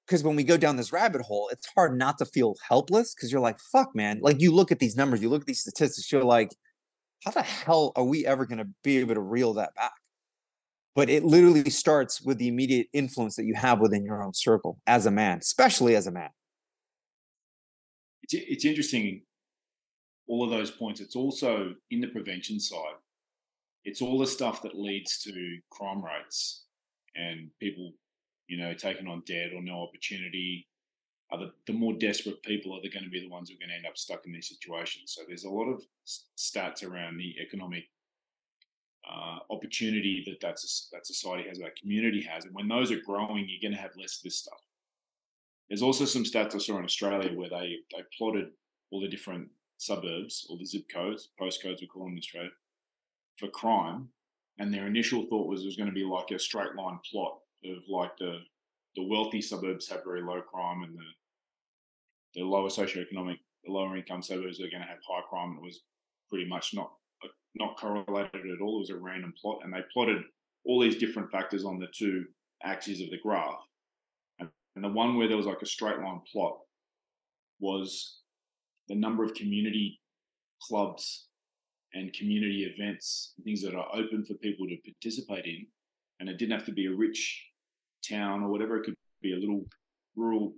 because 0.06 0.22
when 0.22 0.36
we 0.36 0.44
go 0.44 0.56
down 0.56 0.76
this 0.76 0.92
rabbit 0.92 1.22
hole, 1.22 1.48
it's 1.50 1.66
hard 1.74 1.98
not 1.98 2.18
to 2.18 2.24
feel 2.26 2.54
helpless 2.68 3.14
because 3.14 3.32
you're 3.32 3.40
like, 3.40 3.58
fuck, 3.58 3.94
man. 3.94 4.20
Like 4.22 4.40
you 4.40 4.52
look 4.52 4.70
at 4.70 4.78
these 4.78 4.96
numbers, 4.96 5.20
you 5.20 5.28
look 5.28 5.40
at 5.42 5.46
these 5.46 5.60
statistics, 5.60 6.12
you're 6.12 6.22
like, 6.22 6.50
how 7.24 7.32
the 7.32 7.42
hell 7.42 7.92
are 7.96 8.04
we 8.04 8.24
ever 8.24 8.46
going 8.46 8.58
to 8.58 8.68
be 8.84 8.98
able 8.98 9.14
to 9.14 9.20
reel 9.20 9.54
that 9.54 9.74
back? 9.74 9.92
But 10.96 11.10
it 11.10 11.24
literally 11.24 11.68
starts 11.68 12.22
with 12.22 12.38
the 12.38 12.48
immediate 12.48 12.88
influence 12.94 13.36
that 13.36 13.44
you 13.44 13.54
have 13.54 13.80
within 13.80 14.04
your 14.04 14.24
own 14.24 14.32
circle 14.32 14.80
as 14.86 15.04
a 15.04 15.10
man, 15.10 15.38
especially 15.38 15.94
as 15.94 16.06
a 16.06 16.10
man. 16.10 16.30
It's, 18.22 18.32
it's 18.34 18.64
interesting, 18.64 19.22
all 20.26 20.42
of 20.42 20.50
those 20.50 20.70
points. 20.70 21.00
It's 21.00 21.14
also 21.14 21.74
in 21.90 22.00
the 22.00 22.08
prevention 22.08 22.58
side, 22.58 22.96
it's 23.84 24.00
all 24.00 24.18
the 24.18 24.26
stuff 24.26 24.62
that 24.62 24.74
leads 24.74 25.22
to 25.24 25.58
crime 25.70 26.02
rates 26.02 26.64
and 27.14 27.50
people, 27.60 27.92
you 28.48 28.56
know, 28.56 28.72
taking 28.72 29.06
on 29.06 29.22
debt 29.26 29.50
or 29.54 29.62
no 29.62 29.82
opportunity. 29.82 30.66
Are 31.30 31.38
the, 31.38 31.52
the 31.66 31.72
more 31.72 31.92
desperate 31.92 32.42
people 32.42 32.72
are 32.72 32.80
they 32.82 32.88
going 32.88 33.04
to 33.04 33.10
be 33.10 33.20
the 33.20 33.28
ones 33.28 33.50
who 33.50 33.56
are 33.56 33.58
going 33.58 33.70
to 33.70 33.76
end 33.76 33.86
up 33.86 33.98
stuck 33.98 34.24
in 34.26 34.32
these 34.32 34.48
situations. 34.48 35.12
So 35.14 35.22
there's 35.26 35.44
a 35.44 35.50
lot 35.50 35.68
of 35.68 35.82
stats 36.38 36.88
around 36.88 37.18
the 37.18 37.34
economic 37.42 37.84
uh, 39.08 39.38
opportunity 39.50 40.22
that 40.26 40.40
that's 40.40 40.88
that 40.92 41.06
society 41.06 41.48
has, 41.48 41.58
that 41.58 41.76
community 41.76 42.22
has, 42.22 42.44
and 42.44 42.54
when 42.54 42.68
those 42.68 42.90
are 42.90 43.00
growing, 43.00 43.46
you're 43.48 43.62
going 43.62 43.76
to 43.76 43.80
have 43.80 43.96
less 43.96 44.18
of 44.18 44.22
this 44.24 44.38
stuff. 44.38 44.60
There's 45.68 45.82
also 45.82 46.04
some 46.04 46.24
stats 46.24 46.54
I 46.54 46.58
saw 46.58 46.78
in 46.78 46.84
Australia 46.84 47.32
where 47.32 47.48
they 47.48 47.76
they 47.92 48.02
plotted 48.16 48.48
all 48.90 49.00
the 49.00 49.08
different 49.08 49.48
suburbs 49.78 50.46
or 50.48 50.58
the 50.58 50.64
zip 50.64 50.86
codes, 50.92 51.28
postcodes 51.40 51.80
we 51.80 51.86
call 51.86 52.04
them 52.04 52.12
in 52.12 52.18
Australia, 52.18 52.50
for 53.36 53.48
crime, 53.48 54.08
and 54.58 54.72
their 54.72 54.86
initial 54.86 55.26
thought 55.26 55.48
was 55.48 55.62
it 55.62 55.66
was 55.66 55.76
going 55.76 55.88
to 55.88 55.94
be 55.94 56.04
like 56.04 56.30
a 56.30 56.38
straight 56.38 56.74
line 56.74 56.98
plot 57.10 57.38
of 57.64 57.82
like 57.88 58.16
the 58.18 58.40
the 58.96 59.02
wealthy 59.02 59.42
suburbs 59.42 59.88
have 59.88 60.04
very 60.04 60.22
low 60.22 60.40
crime 60.40 60.82
and 60.82 60.96
the 60.96 61.04
the 62.36 62.42
lower 62.42 62.68
socioeconomic, 62.68 63.38
the 63.64 63.72
lower 63.72 63.96
income 63.96 64.22
suburbs 64.22 64.60
are 64.60 64.70
going 64.70 64.82
to 64.82 64.88
have 64.88 64.98
high 65.08 65.22
crime. 65.28 65.50
And 65.50 65.58
it 65.58 65.64
was 65.64 65.80
pretty 66.28 66.46
much 66.46 66.74
not 66.74 66.92
not 67.58 67.76
correlated 67.78 68.34
at 68.34 68.60
all. 68.62 68.76
It 68.76 68.80
was 68.80 68.90
a 68.90 68.96
random 68.96 69.32
plot, 69.40 69.60
and 69.62 69.72
they 69.72 69.80
plotted 69.92 70.22
all 70.64 70.80
these 70.80 70.96
different 70.96 71.30
factors 71.30 71.64
on 71.64 71.78
the 71.78 71.88
two 71.96 72.24
axes 72.62 73.00
of 73.00 73.10
the 73.10 73.18
graph. 73.22 73.60
And, 74.38 74.48
and 74.74 74.84
the 74.84 74.88
one 74.88 75.16
where 75.16 75.28
there 75.28 75.36
was 75.36 75.46
like 75.46 75.62
a 75.62 75.66
straight 75.66 75.98
line 75.98 76.20
plot 76.30 76.58
was 77.60 78.20
the 78.88 78.94
number 78.94 79.24
of 79.24 79.34
community 79.34 80.00
clubs 80.62 81.26
and 81.94 82.12
community 82.12 82.64
events, 82.64 83.32
things 83.44 83.62
that 83.62 83.74
are 83.74 83.88
open 83.94 84.24
for 84.24 84.34
people 84.34 84.66
to 84.66 84.76
participate 84.84 85.44
in. 85.44 85.66
And 86.20 86.28
it 86.28 86.38
didn't 86.38 86.52
have 86.52 86.66
to 86.66 86.72
be 86.72 86.86
a 86.86 86.94
rich 86.94 87.44
town 88.08 88.42
or 88.42 88.48
whatever. 88.50 88.76
It 88.76 88.84
could 88.84 88.94
be 89.22 89.34
a 89.34 89.38
little 89.38 89.64
rural, 90.14 90.54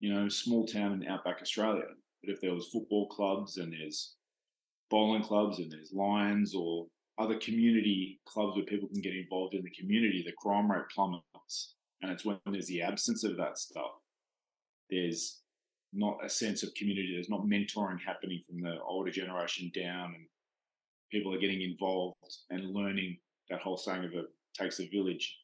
you 0.00 0.12
know, 0.12 0.28
small 0.28 0.66
town 0.66 0.92
in 0.92 1.08
outback 1.08 1.38
Australia. 1.40 1.84
But 2.22 2.34
if 2.34 2.40
there 2.40 2.54
was 2.54 2.68
football 2.68 3.08
clubs 3.08 3.58
and 3.58 3.72
there's 3.72 4.14
bowling 4.92 5.22
clubs 5.22 5.58
and 5.58 5.72
there's 5.72 5.90
Lions 5.94 6.54
or 6.54 6.86
other 7.18 7.38
community 7.38 8.20
clubs 8.26 8.54
where 8.54 8.66
people 8.66 8.88
can 8.88 9.00
get 9.00 9.14
involved 9.16 9.54
in 9.54 9.62
the 9.62 9.70
community, 9.70 10.22
the 10.24 10.32
crime 10.38 10.70
rate 10.70 10.84
plummets. 10.94 11.74
And 12.02 12.12
it's 12.12 12.24
when 12.26 12.38
there's 12.50 12.66
the 12.66 12.82
absence 12.82 13.24
of 13.24 13.38
that 13.38 13.56
stuff. 13.58 13.90
There's 14.90 15.40
not 15.94 16.18
a 16.22 16.28
sense 16.28 16.62
of 16.62 16.74
community. 16.74 17.12
There's 17.14 17.30
not 17.30 17.46
mentoring 17.46 17.98
happening 18.04 18.42
from 18.46 18.60
the 18.60 18.76
older 18.86 19.10
generation 19.10 19.70
down, 19.74 20.14
and 20.14 20.26
people 21.10 21.34
are 21.34 21.40
getting 21.40 21.62
involved 21.62 22.16
and 22.50 22.74
learning 22.74 23.16
that 23.48 23.60
whole 23.60 23.76
saying 23.78 24.04
of 24.04 24.12
it 24.12 24.26
takes 24.58 24.78
a 24.80 24.88
village. 24.88 25.38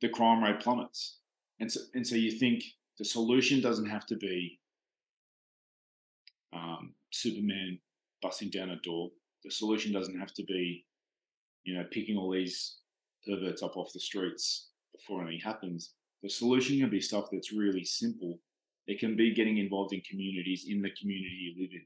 The 0.00 0.10
crime 0.10 0.44
rate 0.44 0.60
plummets, 0.60 1.18
and 1.58 1.70
so 1.70 1.80
and 1.94 2.06
so 2.06 2.14
you 2.14 2.32
think 2.32 2.62
the 2.98 3.04
solution 3.04 3.60
doesn't 3.60 3.88
have 3.88 4.06
to 4.06 4.16
be 4.16 4.60
um, 6.52 6.94
Superman 7.10 7.78
busting 8.22 8.50
down 8.50 8.70
a 8.70 8.76
door. 8.76 9.10
The 9.44 9.50
solution 9.50 9.92
doesn't 9.92 10.18
have 10.18 10.34
to 10.34 10.44
be, 10.44 10.84
you 11.64 11.74
know, 11.74 11.84
picking 11.90 12.16
all 12.16 12.30
these 12.30 12.78
perverts 13.26 13.62
up 13.62 13.76
off 13.76 13.92
the 13.92 14.00
streets 14.00 14.70
before 14.94 15.22
anything 15.22 15.40
happens. 15.40 15.94
The 16.22 16.30
solution 16.30 16.78
can 16.78 16.90
be 16.90 17.00
stuff 17.00 17.28
that's 17.32 17.52
really 17.52 17.84
simple. 17.84 18.38
It 18.86 18.98
can 18.98 19.16
be 19.16 19.34
getting 19.34 19.58
involved 19.58 19.94
in 19.94 20.02
communities 20.08 20.66
in 20.68 20.82
the 20.82 20.90
community 21.00 21.54
you 21.56 21.62
live 21.62 21.70
in. 21.72 21.84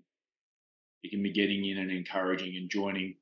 It 1.02 1.10
can 1.10 1.22
be 1.22 1.32
getting 1.32 1.64
in 1.66 1.78
and 1.78 1.90
encouraging 1.90 2.56
and 2.56 2.70
joining 2.70 3.16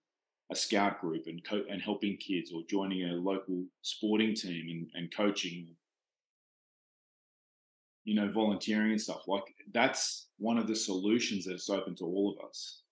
a 0.51 0.57
scout 0.57 1.01
group 1.01 1.25
and 1.27 1.43
co- 1.45 1.65
and 1.69 1.83
helping 1.83 2.17
kids, 2.17 2.53
or 2.55 2.63
joining 2.69 3.03
a 3.03 3.15
local 3.15 3.65
sporting 3.81 4.35
team 4.35 4.67
and, 4.69 4.87
and 4.95 5.15
coaching, 5.15 5.75
you 8.05 8.15
know, 8.15 8.31
volunteering 8.31 8.93
and 8.93 9.01
stuff. 9.01 9.23
Like 9.29 9.45
that's 9.73 10.29
one 10.39 10.59
of 10.59 10.67
the 10.67 10.77
solutions 10.77 11.47
that's 11.47 11.71
open 11.71 11.95
to 11.97 12.05
all 12.05 12.37
of 12.37 12.49
us. 12.49 12.83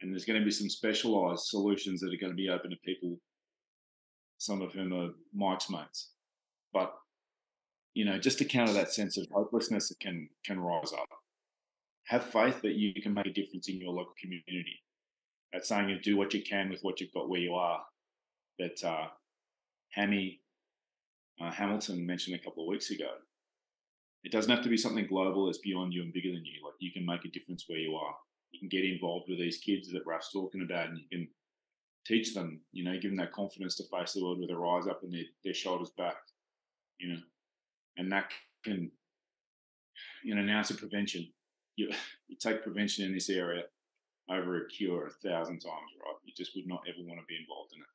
And 0.00 0.12
there's 0.12 0.26
going 0.26 0.38
to 0.38 0.44
be 0.44 0.50
some 0.50 0.68
specialized 0.68 1.46
solutions 1.46 2.00
that 2.00 2.12
are 2.12 2.20
going 2.20 2.32
to 2.32 2.36
be 2.36 2.50
open 2.50 2.70
to 2.70 2.76
people, 2.84 3.18
some 4.36 4.60
of 4.60 4.72
whom 4.72 4.92
are 4.92 5.10
Mike's 5.34 5.70
mates. 5.70 6.10
But, 6.72 6.92
you 7.94 8.04
know, 8.04 8.18
just 8.18 8.36
to 8.38 8.44
counter 8.44 8.74
that 8.74 8.92
sense 8.92 9.16
of 9.16 9.26
hopelessness 9.32 9.88
that 9.88 10.00
can 10.00 10.28
can 10.44 10.60
rise 10.60 10.92
up. 10.92 11.08
Have 12.08 12.24
faith 12.24 12.60
that 12.62 12.74
you 12.74 12.92
can 13.02 13.14
make 13.14 13.26
a 13.26 13.32
difference 13.32 13.68
in 13.68 13.80
your 13.80 13.90
local 13.90 14.12
community. 14.20 14.82
That's 15.52 15.68
saying 15.68 15.88
you 15.88 15.98
do 15.98 16.16
what 16.16 16.34
you 16.34 16.42
can 16.42 16.68
with 16.68 16.80
what 16.82 17.00
you've 17.00 17.12
got 17.14 17.30
where 17.30 17.40
you 17.40 17.54
are. 17.54 17.80
That 18.58 18.84
uh, 18.84 19.06
Hammy 19.92 20.40
uh, 21.40 21.50
Hamilton 21.50 22.04
mentioned 22.04 22.36
a 22.36 22.44
couple 22.44 22.64
of 22.64 22.68
weeks 22.68 22.90
ago 22.90 23.08
it 24.26 24.32
doesn't 24.32 24.50
have 24.50 24.64
to 24.64 24.68
be 24.68 24.76
something 24.76 25.06
global 25.06 25.46
that's 25.46 25.58
beyond 25.58 25.94
you 25.94 26.02
and 26.02 26.12
bigger 26.12 26.32
than 26.32 26.44
you. 26.44 26.60
Like 26.64 26.74
you 26.80 26.90
can 26.90 27.06
make 27.06 27.24
a 27.24 27.28
difference 27.28 27.66
where 27.68 27.78
you 27.78 27.94
are. 27.94 28.12
You 28.50 28.58
can 28.58 28.68
get 28.68 28.84
involved 28.84 29.26
with 29.28 29.38
these 29.38 29.58
kids 29.58 29.92
that 29.92 30.04
Raf's 30.04 30.32
talking 30.32 30.62
about, 30.62 30.88
and 30.88 30.98
you 30.98 31.04
can 31.12 31.28
teach 32.04 32.34
them. 32.34 32.60
You 32.72 32.82
know, 32.82 32.94
give 32.94 33.12
them 33.12 33.18
that 33.18 33.32
confidence 33.32 33.76
to 33.76 33.84
face 33.84 34.14
the 34.14 34.24
world 34.24 34.40
with 34.40 34.48
their 34.48 34.66
eyes 34.66 34.88
up 34.88 35.04
and 35.04 35.12
their, 35.12 35.22
their 35.44 35.54
shoulders 35.54 35.90
back. 35.96 36.16
You 36.98 37.12
know, 37.12 37.20
and 37.98 38.10
that 38.10 38.32
can, 38.64 38.90
you 40.24 40.34
know, 40.34 40.42
now 40.42 40.58
it's 40.58 40.70
a 40.70 40.74
prevention. 40.74 41.28
You 41.76 41.92
you 42.26 42.36
take 42.36 42.64
prevention 42.64 43.04
in 43.04 43.14
this 43.14 43.30
area 43.30 43.62
over 44.28 44.56
a 44.56 44.66
cure 44.66 45.06
a 45.06 45.28
thousand 45.28 45.60
times, 45.60 45.92
right? 46.04 46.16
You 46.24 46.32
just 46.36 46.56
would 46.56 46.66
not 46.66 46.82
ever 46.88 47.06
want 47.06 47.20
to 47.20 47.26
be 47.28 47.38
involved 47.40 47.74
in 47.76 47.80
it. 47.80 47.88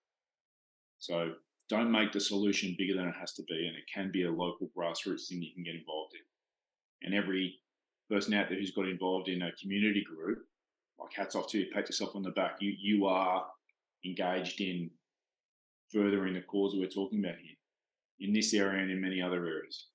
So 1.00 1.34
don't 1.72 1.90
make 1.90 2.12
the 2.12 2.20
solution 2.20 2.76
bigger 2.78 2.96
than 2.96 3.08
it 3.08 3.16
has 3.18 3.32
to 3.34 3.44
be. 3.48 3.66
And 3.66 3.78
it 3.78 3.84
can 3.92 4.12
be 4.12 4.26
a 4.26 4.30
local 4.30 4.70
grassroots 4.78 5.28
thing 5.30 5.42
you 5.42 5.54
can 5.56 5.64
get 5.64 5.76
involved 5.76 6.14
in. 6.14 7.08
And 7.08 7.16
every 7.16 7.56
person 8.10 8.34
out 8.34 8.50
there 8.50 8.60
who's 8.60 8.76
got 8.76 8.90
involved 8.90 9.30
in 9.30 9.42
a 9.42 9.52
community 9.60 10.04
group, 10.04 10.40
like 11.00 11.14
hats 11.16 11.34
off 11.34 11.48
to 11.52 11.60
you, 11.60 11.68
pat 11.74 11.88
yourself 11.88 12.16
on 12.16 12.24
the 12.24 12.32
back. 12.32 12.58
You 12.60 12.74
you 12.78 13.06
are 13.06 13.46
engaged 14.06 14.60
in 14.60 14.90
furthering 15.94 16.34
the 16.34 16.42
cause 16.42 16.74
we're 16.76 16.88
talking 16.88 17.20
about 17.20 17.36
here 17.42 17.56
in 18.20 18.34
this 18.34 18.54
area 18.54 18.82
and 18.82 18.92
in 18.92 19.02
many 19.02 19.22
other 19.22 19.46
areas. 19.46 19.88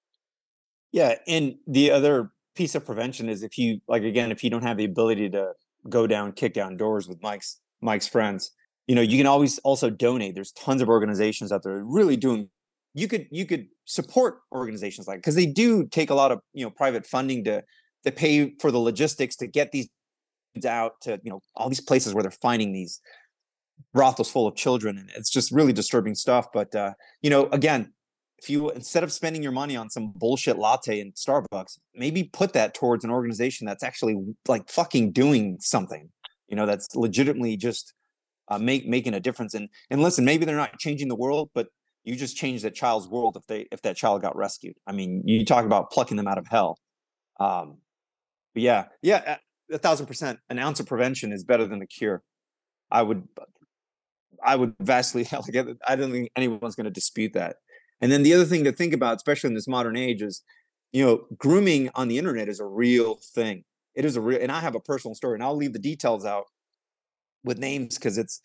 Yeah, 0.93 1.17
and 1.29 1.57
the 1.67 1.91
other 1.91 2.33
piece 2.55 2.75
of 2.75 2.87
prevention 2.87 3.29
is 3.29 3.43
if 3.43 3.59
you 3.59 3.81
like 3.87 4.03
again, 4.03 4.33
if 4.33 4.43
you 4.43 4.49
don't 4.49 4.63
have 4.63 4.79
the 4.79 4.87
ability 4.87 5.29
to 5.31 5.53
go 5.91 6.07
down, 6.07 6.33
kick 6.33 6.55
down 6.55 6.79
doors 6.79 7.07
with 7.07 7.23
Mike's 7.23 7.61
Mike's 7.83 8.09
friends, 8.09 8.53
you 8.87 8.95
know 8.95 9.03
you 9.03 9.19
can 9.19 9.27
always 9.27 9.59
also 9.61 9.91
donate. 9.91 10.35
There's 10.35 10.53
tons 10.53 10.83
of 10.83 10.89
organizations 10.89 11.53
out 11.53 11.63
there 11.63 11.83
really 11.85 12.17
doing 12.17 12.49
you 12.95 13.09
could 13.09 13.27
you 13.31 13.47
could 13.47 13.67
support 13.85 14.39
organizations 14.53 15.07
like 15.07 15.19
because 15.19 15.35
they 15.35 15.47
do 15.47 15.87
take 15.87 16.11
a 16.11 16.15
lot 16.15 16.33
of 16.33 16.41
you 16.53 16.65
know 16.65 16.71
private 16.71 17.07
funding 17.07 17.45
to 17.45 17.63
to 18.05 18.13
pay 18.13 18.55
for 18.61 18.71
the 18.71 18.79
logistics 18.79 19.37
to 19.37 19.47
get 19.47 19.73
these 19.73 19.89
out 20.67 21.01
to 21.03 21.21
you 21.23 21.31
know 21.31 21.41
all 21.55 21.69
these 21.69 21.81
places 21.81 22.15
where 22.15 22.23
they're 22.23 22.31
finding 22.31 22.73
these 22.73 23.01
brothels 23.93 24.31
full 24.31 24.47
of 24.47 24.55
children 24.55 24.97
and 24.97 25.11
it's 25.15 25.31
just 25.31 25.53
really 25.53 25.73
disturbing 25.73 26.15
stuff. 26.15 26.47
But 26.53 26.75
uh 26.75 26.93
you 27.21 27.31
know 27.31 27.49
again 27.53 27.93
if 28.39 28.49
you 28.51 28.71
instead 28.71 29.03
of 29.03 29.13
spending 29.13 29.43
your 29.43 29.53
money 29.53 29.77
on 29.77 29.91
some 29.91 30.13
bullshit 30.15 30.59
latte 30.59 31.01
in 31.01 31.13
starbucks 31.13 31.79
maybe 31.95 32.25
put 32.25 32.53
that 32.53 32.75
towards 32.75 33.05
an 33.05 33.11
organization 33.11 33.67
that's 33.67 33.83
actually 33.83 34.17
like 34.47 34.69
fucking 34.71 35.13
doing 35.13 35.57
something 35.59 36.11
you 36.49 36.57
know 36.57 36.67
that's 36.67 36.95
legitimately 36.95 37.57
just 37.57 37.95
uh, 38.49 38.59
make 38.59 38.87
making 38.87 39.15
a 39.15 39.21
difference. 39.21 39.55
And 39.55 39.69
and 39.91 40.03
listen, 40.03 40.25
maybe 40.25 40.45
they're 40.45 40.57
not 40.57 40.79
changing 40.79 41.09
the 41.09 41.17
world, 41.17 41.51
but 41.55 41.69
you 42.05 42.17
just 42.17 42.37
change 42.37 42.63
that 42.63 42.75
child's 42.75 43.09
world 43.09 43.37
if 43.37 43.47
they 43.47 43.67
if 43.73 43.83
that 43.83 43.97
child 43.97 44.23
got 44.23 44.37
rescued. 44.37 44.77
I 44.87 44.93
mean, 44.93 45.23
you 45.27 45.45
talk 45.45 45.65
about 45.65 45.91
plucking 45.91 46.17
them 46.17 46.29
out 46.29 46.39
of 46.39 46.47
hell. 46.47 46.79
Um, 47.41 47.79
but 48.55 48.63
yeah, 48.63 48.85
yeah, 49.03 49.39
a, 49.71 49.79
thousand 49.79 50.07
percent. 50.07 50.39
An 50.49 50.59
ounce 50.59 50.81
of 50.81 50.87
prevention 50.87 51.33
is 51.33 51.45
better 51.45 51.67
than 51.67 51.83
a 51.83 51.87
cure. 51.87 52.23
I 52.91 53.03
would, 53.03 53.29
I 54.43 54.57
would 54.57 54.75
vastly 54.81 55.27
like. 55.33 55.77
I 55.87 55.97
don't 55.97 56.13
think 56.13 56.31
anyone's 56.37 56.77
going 56.77 56.85
to 56.85 56.91
dispute 56.91 57.33
that. 57.35 57.57
And 58.01 58.13
then 58.13 58.23
the 58.23 58.35
other 58.35 58.45
thing 58.45 58.65
to 58.65 58.73
think 58.73 58.93
about, 58.93 59.17
especially 59.17 59.49
in 59.49 59.55
this 59.55 59.67
modern 59.67 59.97
age, 59.97 60.23
is 60.23 60.43
you 60.93 61.05
know, 61.05 61.27
grooming 61.37 61.91
on 61.95 62.09
the 62.09 62.17
internet 62.17 62.49
is 62.49 62.61
a 62.61 62.65
real 62.65 63.19
thing. 63.35 63.65
It 63.95 64.05
is 64.05 64.17
a 64.17 64.21
real, 64.21 64.41
and 64.41 64.53
I 64.53 64.61
have 64.61 64.75
a 64.75 64.81
personal 64.81 65.15
story, 65.15 65.35
and 65.35 65.43
I'll 65.43 65.57
leave 65.57 65.73
the 65.73 65.79
details 65.79 66.25
out 66.25 66.47
with 67.47 67.59
names 67.59 67.97
because 67.97 68.19
it's 68.19 68.41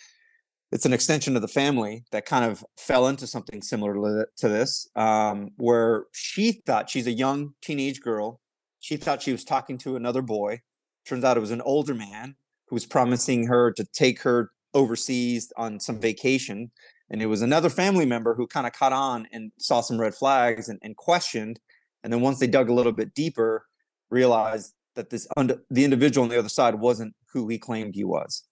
it's 0.72 0.86
an 0.86 0.94
extension 0.94 1.36
of 1.36 1.42
the 1.42 1.48
family 1.48 2.06
that 2.12 2.26
kind 2.26 2.46
of 2.46 2.64
fell 2.78 3.08
into 3.08 3.28
something 3.28 3.62
similar 3.62 4.28
to, 4.38 4.48
this, 4.48 4.88
um, 4.96 5.50
where 5.58 6.06
she 6.14 6.62
thought 6.66 6.90
she's 6.90 7.08
a 7.08 7.12
young 7.12 7.54
teenage 7.62 8.00
girl. 8.00 8.40
She 8.80 8.96
thought 8.96 9.22
she 9.22 9.34
was 9.34 9.44
talking 9.44 9.78
to 9.80 9.98
another 9.98 10.22
boy. 10.22 10.62
Turns 11.06 11.26
out 11.26 11.36
it 11.36 11.42
was 11.42 11.52
an 11.52 11.62
older 11.62 11.94
man 11.94 12.36
who 12.68 12.76
was 12.76 12.86
promising 12.86 13.48
her 13.48 13.72
to 13.74 13.84
take 13.84 14.22
her 14.22 14.52
overseas 14.74 15.52
on 15.58 15.80
some 15.80 16.00
vacation. 16.00 16.72
And 17.10 17.22
it 17.22 17.26
was 17.26 17.42
another 17.42 17.70
family 17.70 18.06
member 18.06 18.34
who 18.34 18.48
kind 18.48 18.66
of 18.66 18.72
caught 18.72 18.94
on 18.94 19.28
and 19.34 19.52
saw 19.60 19.82
some 19.82 20.00
red 20.00 20.16
flags 20.16 20.70
and, 20.70 20.80
and 20.82 20.96
questioned. 20.96 21.60
And 22.04 22.14
then 22.14 22.22
once 22.22 22.40
they 22.40 22.48
dug 22.48 22.70
a 22.70 22.74
little 22.74 22.94
bit 22.94 23.14
deeper, 23.14 23.66
realized 24.10 24.74
that 24.96 25.10
this 25.10 25.28
under, 25.36 25.58
the 25.70 25.84
individual 25.84 26.24
on 26.24 26.30
the 26.30 26.40
other 26.40 26.50
side 26.50 26.76
wasn't 26.76 27.14
who 27.34 27.50
he 27.50 27.58
claimed 27.58 27.94
he 27.94 28.06
was. 28.06 28.44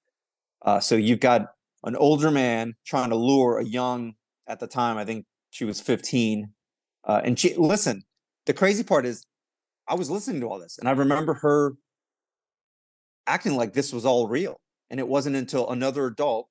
Uh, 0.61 0.79
so 0.79 0.95
you've 0.95 1.19
got 1.19 1.47
an 1.83 1.95
older 1.95 2.31
man 2.31 2.75
trying 2.85 3.09
to 3.09 3.15
lure 3.15 3.59
a 3.59 3.65
young, 3.65 4.13
at 4.49 4.59
the 4.59 4.67
time, 4.67 4.97
I 4.97 5.05
think 5.05 5.25
she 5.51 5.63
was 5.63 5.79
15. 5.79 6.51
Uh, 7.05 7.21
and 7.23 7.39
she, 7.39 7.55
listen, 7.55 8.03
the 8.45 8.53
crazy 8.53 8.83
part 8.83 9.05
is 9.05 9.23
I 9.87 9.95
was 9.95 10.09
listening 10.09 10.41
to 10.41 10.47
all 10.49 10.59
this 10.59 10.77
and 10.79 10.89
I 10.89 10.91
remember 10.91 11.35
her 11.35 11.75
acting 13.27 13.55
like 13.55 13.73
this 13.73 13.93
was 13.93 14.05
all 14.05 14.27
real. 14.27 14.59
And 14.89 14.99
it 14.99 15.07
wasn't 15.07 15.35
until 15.35 15.69
another 15.69 16.07
adult 16.07 16.49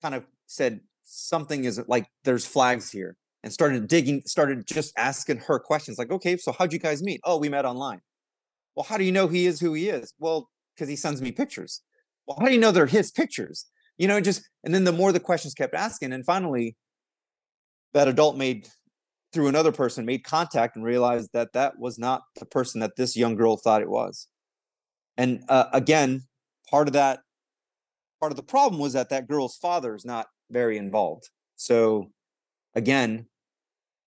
kind 0.00 0.14
of 0.14 0.24
said, 0.46 0.80
something 1.02 1.64
is 1.64 1.80
like, 1.88 2.06
there's 2.24 2.46
flags 2.46 2.90
here 2.90 3.16
and 3.42 3.52
started 3.52 3.88
digging, 3.88 4.22
started 4.26 4.66
just 4.66 4.92
asking 4.96 5.38
her 5.38 5.58
questions 5.58 5.98
like, 5.98 6.10
okay, 6.10 6.36
so 6.36 6.52
how'd 6.52 6.72
you 6.72 6.78
guys 6.78 7.02
meet? 7.02 7.20
Oh, 7.24 7.38
we 7.38 7.48
met 7.48 7.64
online. 7.64 8.00
Well, 8.76 8.84
how 8.84 8.96
do 8.96 9.04
you 9.04 9.10
know 9.10 9.26
he 9.26 9.46
is 9.46 9.58
who 9.58 9.74
he 9.74 9.88
is? 9.88 10.14
Well, 10.20 10.48
because 10.74 10.88
he 10.88 10.96
sends 10.96 11.20
me 11.20 11.32
pictures. 11.32 11.82
Well, 12.28 12.36
how 12.40 12.46
do 12.46 12.52
you 12.52 12.60
know 12.60 12.70
they're 12.70 12.86
his 12.86 13.10
pictures? 13.10 13.64
You 13.96 14.06
know, 14.06 14.20
just 14.20 14.48
and 14.62 14.74
then 14.74 14.84
the 14.84 14.92
more 14.92 15.12
the 15.12 15.18
questions 15.18 15.54
kept 15.54 15.74
asking, 15.74 16.12
and 16.12 16.24
finally, 16.24 16.76
that 17.94 18.06
adult 18.06 18.36
made 18.36 18.68
through 19.32 19.48
another 19.48 19.72
person 19.72 20.04
made 20.04 20.24
contact 20.24 20.76
and 20.76 20.84
realized 20.84 21.30
that 21.32 21.52
that 21.54 21.78
was 21.78 21.98
not 21.98 22.22
the 22.38 22.46
person 22.46 22.80
that 22.80 22.96
this 22.96 23.16
young 23.16 23.34
girl 23.34 23.56
thought 23.56 23.82
it 23.82 23.90
was. 23.90 24.28
And 25.16 25.42
uh, 25.48 25.66
again, 25.72 26.22
part 26.70 26.86
of 26.86 26.92
that, 26.94 27.20
part 28.20 28.32
of 28.32 28.36
the 28.36 28.42
problem 28.42 28.80
was 28.80 28.92
that 28.92 29.08
that 29.08 29.26
girl's 29.26 29.56
father 29.56 29.94
is 29.94 30.04
not 30.04 30.26
very 30.50 30.78
involved. 30.78 31.28
So, 31.56 32.10
again, 32.74 33.26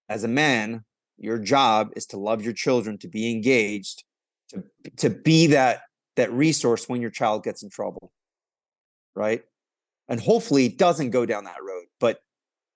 as 0.09 0.23
a 0.23 0.27
man, 0.27 0.85
your 1.17 1.37
job 1.37 1.89
is 1.95 2.05
to 2.07 2.17
love 2.17 2.43
your 2.43 2.53
children, 2.53 2.97
to 2.99 3.07
be 3.07 3.31
engaged, 3.31 4.03
to 4.49 4.63
to 4.97 5.09
be 5.09 5.47
that 5.47 5.81
that 6.15 6.31
resource 6.31 6.87
when 6.87 7.01
your 7.01 7.09
child 7.09 7.43
gets 7.43 7.63
in 7.63 7.69
trouble, 7.69 8.11
right? 9.15 9.43
And 10.07 10.19
hopefully 10.19 10.65
it 10.65 10.77
doesn't 10.77 11.11
go 11.11 11.25
down 11.25 11.45
that 11.45 11.61
road. 11.61 11.85
But 11.99 12.19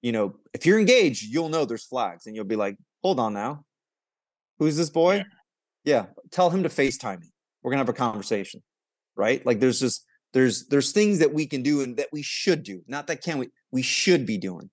you 0.01 0.11
know, 0.11 0.35
if 0.53 0.65
you're 0.65 0.79
engaged, 0.79 1.23
you'll 1.23 1.49
know 1.49 1.65
there's 1.65 1.85
flags, 1.85 2.27
and 2.27 2.35
you'll 2.35 2.45
be 2.45 2.55
like, 2.55 2.77
"Hold 3.03 3.19
on 3.19 3.33
now, 3.33 3.65
who's 4.59 4.77
this 4.77 4.89
boy?" 4.89 5.15
Yeah, 5.15 5.23
yeah. 5.83 6.05
tell 6.31 6.49
him 6.49 6.63
to 6.63 6.69
Facetime 6.69 7.21
me. 7.21 7.31
We're 7.63 7.71
gonna 7.71 7.79
have 7.79 7.89
a 7.89 7.93
conversation, 7.93 8.61
right? 9.15 9.45
Like 9.45 9.59
there's 9.59 9.79
just 9.79 10.05
there's 10.33 10.67
there's 10.67 10.91
things 10.91 11.19
that 11.19 11.33
we 11.33 11.47
can 11.47 11.63
do 11.63 11.81
and 11.81 11.97
that 11.97 12.09
we 12.11 12.21
should 12.21 12.63
do. 12.63 12.81
Not 12.87 13.07
that 13.07 13.23
can 13.23 13.39
we 13.39 13.49
we 13.71 13.81
should 13.81 14.25
be 14.25 14.37
doing. 14.37 14.69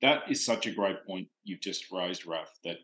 That 0.00 0.22
is 0.28 0.44
such 0.44 0.66
a 0.66 0.72
great 0.72 1.06
point 1.06 1.28
you've 1.44 1.60
just 1.60 1.92
raised, 1.92 2.26
Raf. 2.26 2.48
That 2.64 2.78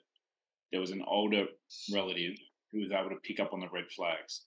there 0.71 0.81
was 0.81 0.93
an 0.93 1.03
older 1.07 1.47
relative 1.93 2.37
who 2.73 2.81
was 2.81 2.93
able 2.93 3.11
to 3.11 3.17
pick 3.23 3.41
up 3.41 3.53
on 3.53 3.61
the 3.61 3.69
red 3.73 3.91
flags. 3.95 4.45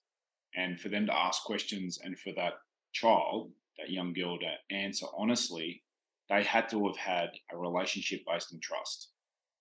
And 0.55 0.79
for 0.79 0.89
them 0.89 1.05
to 1.05 1.17
ask 1.17 1.43
questions 1.43 1.99
and 2.03 2.17
for 2.19 2.31
that 2.35 2.53
child, 2.93 3.51
that 3.77 3.89
young 3.89 4.13
girl 4.13 4.37
to 4.39 4.75
answer 4.75 5.05
honestly, 5.17 5.83
they 6.29 6.43
had 6.43 6.69
to 6.69 6.85
have 6.87 6.97
had 6.97 7.29
a 7.51 7.57
relationship 7.57 8.21
based 8.27 8.53
on 8.53 8.59
trust. 8.61 9.09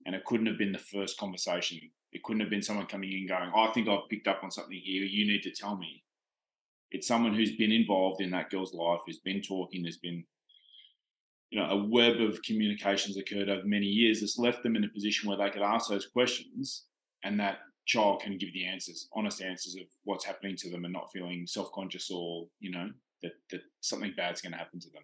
And 0.06 0.14
it 0.14 0.24
couldn't 0.24 0.46
have 0.46 0.58
been 0.58 0.72
the 0.72 0.78
first 0.78 1.18
conversation. 1.18 1.78
It 2.12 2.22
couldn't 2.22 2.40
have 2.40 2.50
been 2.50 2.62
someone 2.62 2.86
coming 2.86 3.12
in 3.12 3.28
going, 3.28 3.52
I 3.54 3.72
think 3.72 3.88
I've 3.88 4.08
picked 4.08 4.28
up 4.28 4.40
on 4.42 4.50
something 4.50 4.80
here. 4.82 5.04
You 5.04 5.26
need 5.26 5.42
to 5.42 5.52
tell 5.52 5.76
me. 5.76 6.02
It's 6.90 7.06
someone 7.06 7.34
who's 7.34 7.56
been 7.56 7.70
involved 7.70 8.20
in 8.20 8.30
that 8.30 8.50
girl's 8.50 8.74
life, 8.74 9.00
who's 9.06 9.20
been 9.20 9.42
talking, 9.42 9.82
there's 9.82 9.98
been 9.98 10.24
you 11.50 11.61
know, 11.61 11.68
a 11.68 11.84
web 11.84 12.20
of 12.20 12.42
communications 12.42 13.16
occurred 13.16 13.48
over 13.48 13.66
many 13.66 13.86
years 13.86 14.20
that's 14.20 14.38
left 14.38 14.62
them 14.62 14.76
in 14.76 14.84
a 14.84 14.88
position 14.88 15.28
where 15.28 15.38
they 15.38 15.50
could 15.50 15.62
ask 15.62 15.88
those 15.90 16.06
questions 16.06 16.84
and 17.24 17.38
that 17.40 17.58
child 17.91 18.22
can 18.22 18.38
give 18.38 18.53
the 18.53 18.66
answers, 18.66 19.09
honest 19.14 19.43
answers 19.43 19.74
of 19.74 19.86
what's 20.05 20.24
happening 20.24 20.57
to 20.57 20.70
them 20.70 20.84
and 20.84 20.93
not 20.93 21.11
feeling 21.12 21.45
self 21.47 21.72
conscious 21.72 22.11
or, 22.11 22.47
you 22.61 22.70
know, 22.70 22.88
that, 23.22 23.32
that 23.51 23.61
something 23.80 24.14
bad's 24.16 24.41
going 24.41 24.53
to 24.53 24.59
happen 24.59 24.78
to 24.78 24.91
them. 24.91 25.03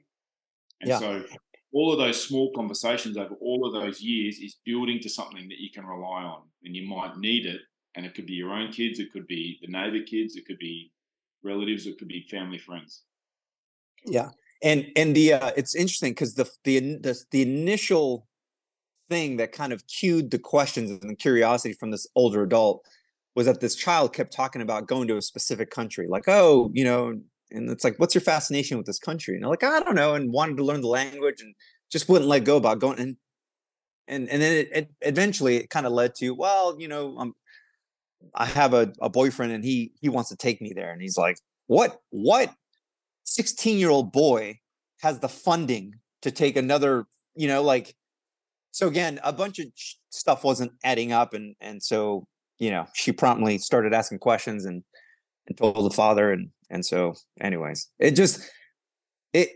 And 0.81 0.91
yeah. 0.91 0.99
so 0.99 1.25
all 1.73 1.93
of 1.93 1.99
those 1.99 2.23
small 2.23 2.53
conversations 2.55 3.17
over 3.17 3.35
all 3.41 3.67
of 3.67 3.73
those 3.73 4.01
years 4.01 4.39
is 4.39 4.59
building 4.65 5.01
to 5.03 5.09
something 5.09 5.49
that 5.49 5.59
you 5.59 5.71
can 5.75 5.85
rely 5.85 6.23
on 6.23 6.43
and 6.63 6.77
you 6.77 6.89
might 6.89 7.17
need 7.19 7.45
it. 7.47 7.61
And 7.97 8.07
it 8.07 8.15
could 8.15 8.27
be 8.27 8.35
your 8.35 8.53
own 8.53 8.71
kids, 8.71 9.01
it 9.01 9.11
could 9.13 9.27
be 9.27 9.59
the 9.63 9.73
neighbor 9.73 10.05
kids, 10.05 10.37
it 10.37 10.47
could 10.47 10.59
be 10.59 10.93
relatives, 11.43 11.87
it 11.87 11.99
could 11.99 12.09
be 12.09 12.27
family 12.31 12.59
friends. 12.59 13.03
Yeah. 14.05 14.31
And 14.63 14.87
and 14.97 15.15
the 15.15 15.35
uh, 15.35 15.53
it's 15.57 15.75
interesting 15.75 16.13
because 16.13 16.35
the, 16.35 16.49
the 16.65 16.99
the 17.01 17.19
the 17.31 17.43
initial 17.43 18.27
thing 19.09 19.37
that 19.37 19.53
kind 19.53 19.73
of 19.73 19.87
cued 19.87 20.31
the 20.31 20.39
questions 20.39 20.91
and 20.91 21.11
the 21.11 21.15
curiosity 21.15 21.75
from 21.75 21.91
this 21.91 22.07
older 22.15 22.43
adult 22.43 22.85
was 23.35 23.47
that 23.47 23.61
this 23.61 23.77
child 23.77 24.15
kept 24.15 24.33
talking 24.33 24.63
about 24.63 24.89
going 24.89 25.07
to 25.09 25.17
a 25.17 25.23
specific 25.23 25.71
country, 25.71 26.07
like, 26.09 26.25
oh, 26.27 26.71
you 26.73 26.85
know, 26.85 27.15
and 27.51 27.71
it's 27.71 27.85
like, 27.85 27.97
what's 27.99 28.15
your 28.15 28.23
fascination 28.23 28.77
with 28.77 28.87
this 28.87 28.99
country? 28.99 29.37
And 29.37 29.45
I'm 29.45 29.51
like, 29.51 29.63
I 29.63 29.81
don't 29.81 29.95
know, 29.95 30.15
and 30.15 30.33
wanted 30.33 30.57
to 30.57 30.65
learn 30.65 30.81
the 30.81 30.89
language 30.89 31.41
and 31.41 31.55
just 31.91 32.09
wouldn't 32.09 32.29
let 32.29 32.45
go 32.45 32.57
about 32.57 32.81
going. 32.81 32.99
And 32.99 33.17
and 34.09 34.29
and 34.29 34.41
then 34.43 34.53
it, 34.53 34.69
it 34.73 34.91
eventually 35.03 35.57
it 35.57 35.71
kind 35.71 35.87
of 35.87 35.93
led 35.93 36.15
to, 36.17 36.31
well, 36.31 36.81
you 36.81 36.89
know, 36.89 37.17
I'm 37.19 37.35
I 38.35 38.47
have 38.47 38.75
a, 38.75 38.93
a 39.01 39.11
boyfriend 39.11 39.53
and 39.53 39.65
he 39.65 39.93
he 40.01 40.09
wants 40.09 40.31
to 40.31 40.37
take 40.37 40.61
me 40.61 40.73
there. 40.75 40.91
And 40.91 41.01
he's 41.01 41.19
like, 41.19 41.37
What? 41.67 42.01
What 42.11 42.53
16 43.25 43.79
year 43.79 43.91
old 43.91 44.13
boy 44.13 44.61
has 45.03 45.21
the 45.21 45.29
funding 45.29 45.95
to 46.23 46.31
take 46.31 46.57
another, 46.57 47.07
you 47.35 47.49
know, 47.49 47.63
like 47.63 47.95
so 48.77 48.89
again, 48.89 49.19
a 49.25 49.33
bunch 49.33 49.59
of 49.59 49.69
stuff 50.11 50.45
wasn't 50.45 50.71
adding 50.85 51.11
up, 51.11 51.33
and 51.33 51.57
and 51.63 51.83
so 51.83 52.27
you 52.59 52.71
know 52.71 52.87
she 52.93 53.11
promptly 53.11 53.57
started 53.57 53.95
asking 53.95 54.19
questions 54.19 54.67
and 54.67 54.83
and 55.47 55.57
told 55.57 55.83
the 55.83 55.95
father, 55.97 56.31
and 56.31 56.51
and 56.69 56.85
so 56.85 57.15
anyways, 57.41 57.89
it 57.99 58.11
just 58.11 58.43
it. 59.33 59.49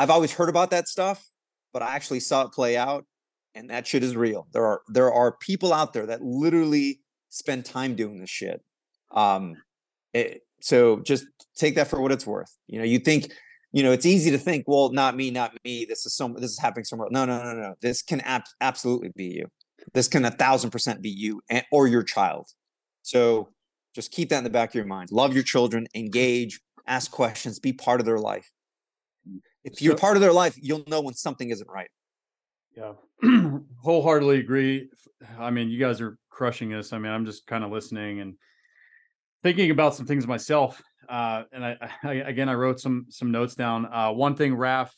I've 0.00 0.10
always 0.10 0.32
heard 0.32 0.48
about 0.48 0.72
that 0.72 0.88
stuff, 0.88 1.24
but 1.72 1.80
I 1.80 1.94
actually 1.94 2.18
saw 2.18 2.42
it 2.42 2.50
play 2.50 2.76
out, 2.76 3.06
and 3.54 3.70
that 3.70 3.86
shit 3.86 4.02
is 4.02 4.16
real. 4.16 4.48
There 4.52 4.66
are 4.66 4.80
there 4.88 5.12
are 5.12 5.36
people 5.40 5.72
out 5.72 5.92
there 5.92 6.06
that 6.06 6.22
literally 6.22 6.98
spend 7.28 7.66
time 7.66 7.94
doing 7.94 8.18
this 8.18 8.30
shit. 8.30 8.62
Um, 9.12 9.54
it, 10.12 10.40
so 10.60 10.98
just 11.06 11.24
take 11.54 11.76
that 11.76 11.86
for 11.86 12.00
what 12.00 12.10
it's 12.10 12.26
worth. 12.26 12.52
You 12.66 12.80
know, 12.80 12.84
you 12.84 12.98
think 12.98 13.30
you 13.76 13.82
know, 13.82 13.92
it's 13.92 14.06
easy 14.06 14.30
to 14.30 14.38
think, 14.38 14.64
well, 14.66 14.90
not 14.90 15.14
me, 15.14 15.30
not 15.30 15.52
me. 15.62 15.84
This 15.84 16.06
is 16.06 16.14
some, 16.14 16.32
this 16.32 16.50
is 16.50 16.58
happening 16.58 16.86
somewhere. 16.86 17.08
No, 17.10 17.26
no, 17.26 17.44
no, 17.44 17.52
no. 17.52 17.74
This 17.82 18.00
can 18.00 18.22
ab- 18.22 18.46
absolutely 18.62 19.12
be 19.14 19.26
you. 19.26 19.48
This 19.92 20.08
can 20.08 20.24
a 20.24 20.30
thousand 20.30 20.70
percent 20.70 21.02
be 21.02 21.10
you 21.10 21.42
and, 21.50 21.62
or 21.70 21.86
your 21.86 22.02
child. 22.02 22.46
So 23.02 23.50
just 23.94 24.12
keep 24.12 24.30
that 24.30 24.38
in 24.38 24.44
the 24.44 24.50
back 24.50 24.70
of 24.70 24.76
your 24.76 24.86
mind. 24.86 25.12
Love 25.12 25.34
your 25.34 25.42
children, 25.42 25.86
engage, 25.94 26.58
ask 26.86 27.10
questions, 27.10 27.58
be 27.58 27.74
part 27.74 28.00
of 28.00 28.06
their 28.06 28.18
life. 28.18 28.50
If 29.62 29.82
you're 29.82 29.94
part 29.94 30.16
of 30.16 30.22
their 30.22 30.32
life, 30.32 30.56
you'll 30.56 30.84
know 30.86 31.02
when 31.02 31.12
something 31.12 31.50
isn't 31.50 31.68
right. 31.68 31.90
Yeah, 32.74 32.94
wholeheartedly 33.82 34.38
agree. 34.38 34.88
I 35.38 35.50
mean, 35.50 35.68
you 35.68 35.78
guys 35.78 36.00
are 36.00 36.16
crushing 36.30 36.70
this. 36.70 36.94
I 36.94 36.98
mean, 36.98 37.12
I'm 37.12 37.26
just 37.26 37.46
kind 37.46 37.62
of 37.62 37.70
listening 37.70 38.20
and 38.20 38.36
thinking 39.42 39.70
about 39.70 39.94
some 39.94 40.06
things 40.06 40.26
myself 40.26 40.80
uh, 41.08 41.44
and 41.52 41.64
I, 41.64 41.76
I, 42.02 42.12
again 42.14 42.48
I 42.48 42.54
wrote 42.54 42.80
some 42.80 43.06
some 43.08 43.30
notes 43.30 43.54
down. 43.54 43.86
Uh, 43.86 44.12
one 44.12 44.36
thing 44.36 44.54
Raf 44.54 44.94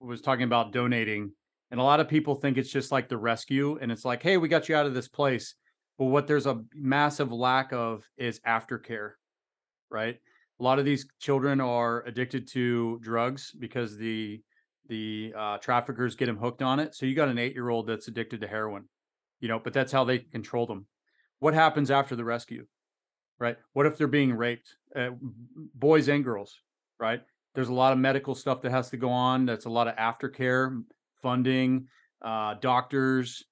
was 0.00 0.20
talking 0.20 0.44
about 0.44 0.72
donating, 0.72 1.32
and 1.70 1.80
a 1.80 1.82
lot 1.82 2.00
of 2.00 2.08
people 2.08 2.34
think 2.34 2.58
it's 2.58 2.70
just 2.70 2.92
like 2.92 3.08
the 3.08 3.18
rescue, 3.18 3.78
and 3.80 3.92
it's 3.92 4.04
like, 4.04 4.22
hey, 4.22 4.36
we 4.36 4.48
got 4.48 4.68
you 4.68 4.76
out 4.76 4.86
of 4.86 4.94
this 4.94 5.08
place. 5.08 5.54
But 5.98 6.06
what 6.06 6.26
there's 6.26 6.46
a 6.46 6.62
massive 6.74 7.32
lack 7.32 7.72
of 7.72 8.04
is 8.16 8.40
aftercare, 8.46 9.12
right? 9.90 10.16
A 10.58 10.62
lot 10.62 10.78
of 10.78 10.84
these 10.84 11.06
children 11.20 11.60
are 11.60 12.02
addicted 12.06 12.48
to 12.48 12.98
drugs 13.02 13.52
because 13.58 13.96
the 13.96 14.42
the 14.88 15.32
uh, 15.36 15.58
traffickers 15.58 16.16
get 16.16 16.26
them 16.26 16.36
hooked 16.36 16.62
on 16.62 16.80
it. 16.80 16.94
So 16.94 17.06
you 17.06 17.14
got 17.14 17.28
an 17.28 17.38
eight 17.38 17.54
year 17.54 17.68
old 17.68 17.86
that's 17.86 18.08
addicted 18.08 18.40
to 18.40 18.48
heroin, 18.48 18.84
you 19.40 19.48
know, 19.48 19.58
but 19.58 19.72
that's 19.72 19.92
how 19.92 20.04
they 20.04 20.18
control 20.18 20.66
them. 20.66 20.86
What 21.38 21.54
happens 21.54 21.90
after 21.90 22.14
the 22.14 22.24
rescue, 22.24 22.66
right? 23.38 23.56
What 23.72 23.86
if 23.86 23.96
they're 23.96 24.06
being 24.06 24.34
raped, 24.34 24.76
uh, 24.96 25.10
boys 25.74 26.08
and 26.08 26.24
girls, 26.24 26.60
right? 26.98 27.20
There's 27.54 27.68
a 27.68 27.74
lot 27.74 27.92
of 27.92 27.98
medical 27.98 28.34
stuff 28.34 28.62
that 28.62 28.70
has 28.70 28.90
to 28.90 28.96
go 28.96 29.10
on. 29.10 29.46
That's 29.46 29.66
a 29.66 29.70
lot 29.70 29.88
of 29.88 29.96
aftercare, 29.96 30.82
funding, 31.20 31.86
uh, 32.22 32.54
doctors, 32.60 33.44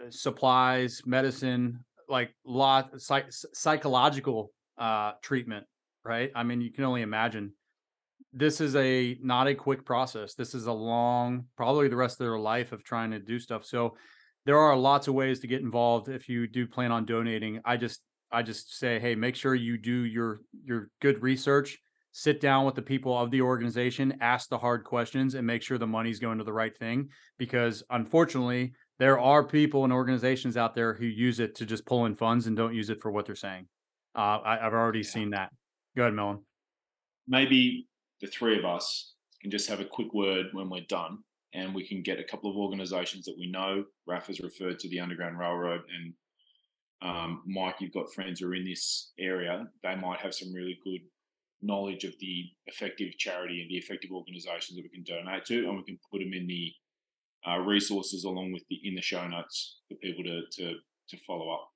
uh, 0.00 0.10
supplies, 0.10 1.02
medicine, 1.04 1.84
like 2.08 2.34
lot 2.44 3.00
psych- 3.00 3.30
psychological 3.30 4.52
uh, 4.78 5.12
treatment, 5.22 5.66
right? 6.04 6.30
I 6.34 6.42
mean, 6.42 6.60
you 6.60 6.72
can 6.72 6.84
only 6.84 7.02
imagine 7.02 7.52
this 8.32 8.60
is 8.60 8.76
a 8.76 9.18
not 9.22 9.46
a 9.46 9.54
quick 9.54 9.84
process. 9.84 10.34
This 10.34 10.54
is 10.54 10.66
a 10.66 10.72
long, 10.72 11.44
probably 11.56 11.88
the 11.88 11.96
rest 11.96 12.14
of 12.20 12.26
their 12.26 12.38
life 12.38 12.72
of 12.72 12.84
trying 12.84 13.10
to 13.10 13.18
do 13.18 13.38
stuff. 13.38 13.64
So 13.64 13.96
there 14.46 14.58
are 14.58 14.76
lots 14.76 15.08
of 15.08 15.14
ways 15.14 15.40
to 15.40 15.46
get 15.46 15.60
involved 15.60 16.08
if 16.08 16.28
you 16.28 16.46
do 16.46 16.66
plan 16.66 16.92
on 16.92 17.04
donating. 17.04 17.60
I 17.64 17.76
just 17.76 18.00
I 18.32 18.42
just 18.42 18.78
say, 18.78 18.98
hey, 18.98 19.14
make 19.14 19.36
sure 19.36 19.54
you 19.54 19.78
do 19.78 20.04
your 20.04 20.40
your 20.64 20.88
good 21.00 21.22
research, 21.22 21.78
sit 22.12 22.40
down 22.40 22.64
with 22.64 22.74
the 22.74 22.82
people 22.82 23.16
of 23.16 23.30
the 23.30 23.42
organization, 23.42 24.18
ask 24.20 24.48
the 24.48 24.58
hard 24.58 24.84
questions, 24.84 25.34
and 25.34 25.46
make 25.46 25.62
sure 25.62 25.78
the 25.78 25.86
money's 25.86 26.18
going 26.18 26.38
to 26.38 26.44
the 26.44 26.52
right 26.52 26.76
thing. 26.76 27.08
Because 27.38 27.82
unfortunately, 27.90 28.72
there 28.98 29.18
are 29.18 29.44
people 29.44 29.84
and 29.84 29.92
organizations 29.92 30.56
out 30.56 30.74
there 30.74 30.94
who 30.94 31.06
use 31.06 31.40
it 31.40 31.54
to 31.56 31.66
just 31.66 31.84
pull 31.86 32.06
in 32.06 32.14
funds 32.14 32.46
and 32.46 32.56
don't 32.56 32.74
use 32.74 32.90
it 32.90 33.00
for 33.00 33.10
what 33.10 33.26
they're 33.26 33.34
saying. 33.34 33.66
Uh, 34.14 34.38
I, 34.44 34.58
have 34.62 34.74
already 34.74 35.00
yeah. 35.00 35.10
seen 35.10 35.30
that. 35.30 35.50
Go 35.96 36.02
ahead, 36.02 36.14
Melon. 36.14 36.40
Maybe 37.26 37.88
the 38.20 38.26
three 38.26 38.58
of 38.58 38.64
us 38.64 39.14
can 39.40 39.50
just 39.50 39.68
have 39.68 39.80
a 39.80 39.84
quick 39.84 40.12
word 40.14 40.46
when 40.52 40.70
we're 40.70 40.84
done 40.88 41.18
and 41.54 41.74
we 41.74 41.86
can 41.86 42.02
get 42.02 42.18
a 42.18 42.24
couple 42.24 42.50
of 42.50 42.56
organizations 42.56 43.24
that 43.26 43.36
we 43.38 43.50
know. 43.50 43.84
Raf 44.06 44.28
has 44.28 44.40
referred 44.40 44.78
to 44.80 44.88
the 44.88 45.00
Underground 45.00 45.38
Railroad 45.38 45.82
and 45.94 46.14
um, 47.02 47.42
Mike, 47.46 47.76
you've 47.80 47.92
got 47.92 48.12
friends 48.12 48.40
who 48.40 48.48
are 48.48 48.54
in 48.54 48.64
this 48.64 49.12
area. 49.18 49.66
They 49.82 49.96
might 49.96 50.20
have 50.20 50.34
some 50.34 50.52
really 50.52 50.78
good 50.84 51.00
knowledge 51.60 52.04
of 52.04 52.12
the 52.20 52.44
effective 52.66 53.16
charity 53.18 53.60
and 53.60 53.70
the 53.70 53.76
effective 53.76 54.10
organizations 54.12 54.76
that 54.76 54.82
we 54.82 54.88
can 54.88 55.04
donate 55.04 55.44
to, 55.46 55.68
and 55.68 55.76
we 55.76 55.84
can 55.84 55.98
put 56.10 56.18
them 56.18 56.32
in 56.32 56.46
the 56.46 56.72
uh, 57.48 57.58
resources 57.58 58.24
along 58.24 58.52
with 58.52 58.62
the 58.70 58.78
in 58.84 58.94
the 58.94 59.02
show 59.02 59.26
notes 59.26 59.80
for 59.88 59.96
people 59.96 60.22
to 60.24 60.42
to 60.52 60.74
to 61.08 61.16
follow 61.26 61.50
up. 61.50 61.68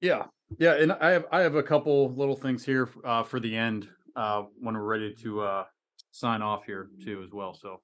Yeah, 0.00 0.24
yeah, 0.58 0.74
and 0.74 0.92
I 0.92 1.10
have 1.10 1.26
I 1.30 1.40
have 1.40 1.54
a 1.54 1.62
couple 1.62 2.12
little 2.14 2.36
things 2.36 2.64
here 2.64 2.88
uh, 3.04 3.22
for 3.22 3.38
the 3.38 3.54
end 3.54 3.88
uh, 4.16 4.44
when 4.60 4.74
we're 4.74 4.82
ready 4.82 5.14
to 5.22 5.40
uh, 5.40 5.64
sign 6.10 6.42
off 6.42 6.64
here 6.64 6.88
too 7.04 7.22
as 7.24 7.32
well. 7.32 7.54
So 7.54 7.80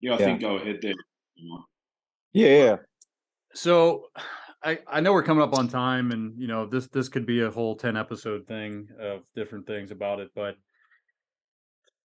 yeah, 0.00 0.14
I 0.14 0.18
yeah. 0.18 0.24
think 0.24 0.40
go 0.40 0.56
ahead 0.56 0.80
there. 0.82 0.94
Yeah, 2.32 2.64
yeah. 2.64 2.76
So 3.54 4.04
I 4.62 4.78
I 4.86 5.00
know 5.00 5.12
we're 5.12 5.22
coming 5.22 5.42
up 5.42 5.56
on 5.56 5.68
time, 5.68 6.10
and 6.10 6.38
you 6.38 6.48
know 6.48 6.66
this 6.66 6.86
this 6.88 7.08
could 7.08 7.26
be 7.26 7.42
a 7.42 7.50
whole 7.50 7.76
ten 7.76 7.96
episode 7.96 8.46
thing 8.46 8.88
of 8.98 9.22
different 9.34 9.66
things 9.66 9.90
about 9.90 10.20
it, 10.20 10.30
but 10.34 10.56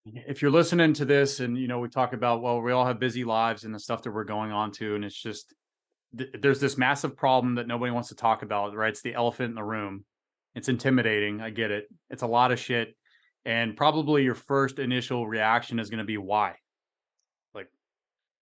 if 0.05 0.41
you're 0.41 0.51
listening 0.51 0.93
to 0.93 1.05
this 1.05 1.39
and 1.39 1.57
you 1.57 1.67
know 1.67 1.79
we 1.79 1.87
talk 1.87 2.11
about 2.13 2.41
well 2.41 2.61
we 2.61 2.73
all 2.73 2.85
have 2.85 2.99
busy 2.99 3.23
lives 3.23 3.63
and 3.63 3.73
the 3.73 3.79
stuff 3.79 4.01
that 4.03 4.11
we're 4.11 4.25
going 4.25 4.51
on 4.51 4.69
to 4.69 4.95
and 4.95 5.05
it's 5.05 5.19
just 5.19 5.53
th- 6.17 6.29
there's 6.41 6.59
this 6.59 6.77
massive 6.77 7.15
problem 7.15 7.55
that 7.55 7.67
nobody 7.67 7.89
wants 7.89 8.09
to 8.09 8.15
talk 8.15 8.43
about 8.43 8.75
right? 8.75 8.89
It's 8.89 9.01
the 9.01 9.13
elephant 9.13 9.49
in 9.49 9.55
the 9.55 9.63
room. 9.63 10.03
It's 10.55 10.69
intimidating. 10.69 11.41
I 11.41 11.51
get 11.51 11.71
it. 11.71 11.87
It's 12.09 12.21
a 12.21 12.27
lot 12.27 12.51
of 12.51 12.59
shit. 12.59 12.95
And 13.45 13.77
probably 13.77 14.23
your 14.23 14.35
first 14.35 14.77
initial 14.77 15.25
reaction 15.25 15.79
is 15.79 15.89
going 15.89 15.99
to 15.99 16.03
be 16.03 16.17
why? 16.17 16.55
Like 17.55 17.69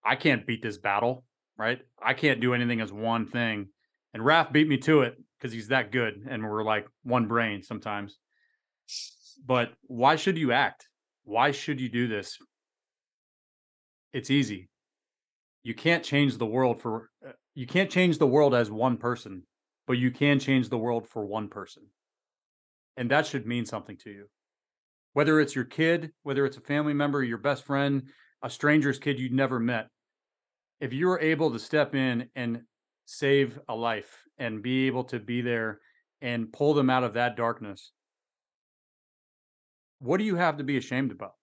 i 0.03 0.15
can't 0.15 0.47
beat 0.47 0.63
this 0.63 0.77
battle 0.77 1.23
right? 1.61 1.79
I 2.01 2.13
can't 2.15 2.41
do 2.41 2.55
anything 2.55 2.81
as 2.81 2.91
one 2.91 3.27
thing 3.27 3.67
and 4.13 4.23
Raf 4.25 4.51
beat 4.51 4.67
me 4.67 4.77
to 4.77 5.01
it 5.01 5.17
because 5.37 5.53
he's 5.53 5.69
that 5.69 5.91
good 5.91 6.25
and 6.29 6.43
we're 6.43 6.63
like 6.63 6.87
one 7.03 7.27
brain 7.27 7.63
sometimes 7.63 8.17
but 9.45 9.73
why 9.87 10.15
should 10.15 10.37
you 10.37 10.51
act 10.51 10.87
why 11.23 11.51
should 11.51 11.79
you 11.79 11.89
do 11.89 12.07
this? 12.07 12.37
It's 14.13 14.29
easy. 14.29 14.69
You 15.63 15.73
can't 15.73 16.03
change 16.03 16.37
the 16.37 16.45
world 16.45 16.81
for 16.81 17.09
uh, 17.25 17.31
you 17.53 17.67
can't 17.67 17.89
change 17.89 18.17
the 18.17 18.27
world 18.27 18.55
as 18.55 18.71
one 18.71 18.97
person, 18.97 19.43
but 19.87 19.97
you 19.97 20.11
can 20.11 20.39
change 20.39 20.69
the 20.69 20.77
world 20.77 21.07
for 21.07 21.25
one 21.25 21.47
person. 21.47 21.83
And 22.97 23.11
that 23.11 23.27
should 23.27 23.45
mean 23.45 23.65
something 23.65 23.97
to 23.97 24.09
you. 24.09 24.25
Whether 25.13 25.39
it's 25.39 25.55
your 25.55 25.65
kid, 25.65 26.11
whether 26.23 26.45
it's 26.45 26.57
a 26.57 26.61
family 26.61 26.93
member, 26.93 27.23
your 27.23 27.37
best 27.37 27.63
friend, 27.63 28.03
a 28.43 28.49
stranger's 28.49 28.99
kid 28.99 29.19
you'd 29.19 29.33
never 29.33 29.59
met. 29.59 29.87
If 30.79 30.93
you're 30.93 31.19
able 31.19 31.51
to 31.51 31.59
step 31.59 31.93
in 31.93 32.29
and 32.35 32.61
save 33.05 33.59
a 33.67 33.75
life 33.75 34.23
and 34.37 34.61
be 34.61 34.87
able 34.87 35.03
to 35.05 35.19
be 35.19 35.41
there 35.41 35.79
and 36.21 36.51
pull 36.51 36.73
them 36.73 36.89
out 36.89 37.03
of 37.03 37.13
that 37.13 37.35
darkness, 37.35 37.91
what 39.99 40.17
do 40.17 40.23
you 40.23 40.35
have 40.35 40.57
to 40.57 40.63
be 40.63 40.77
ashamed 40.77 41.11
about? 41.11 41.33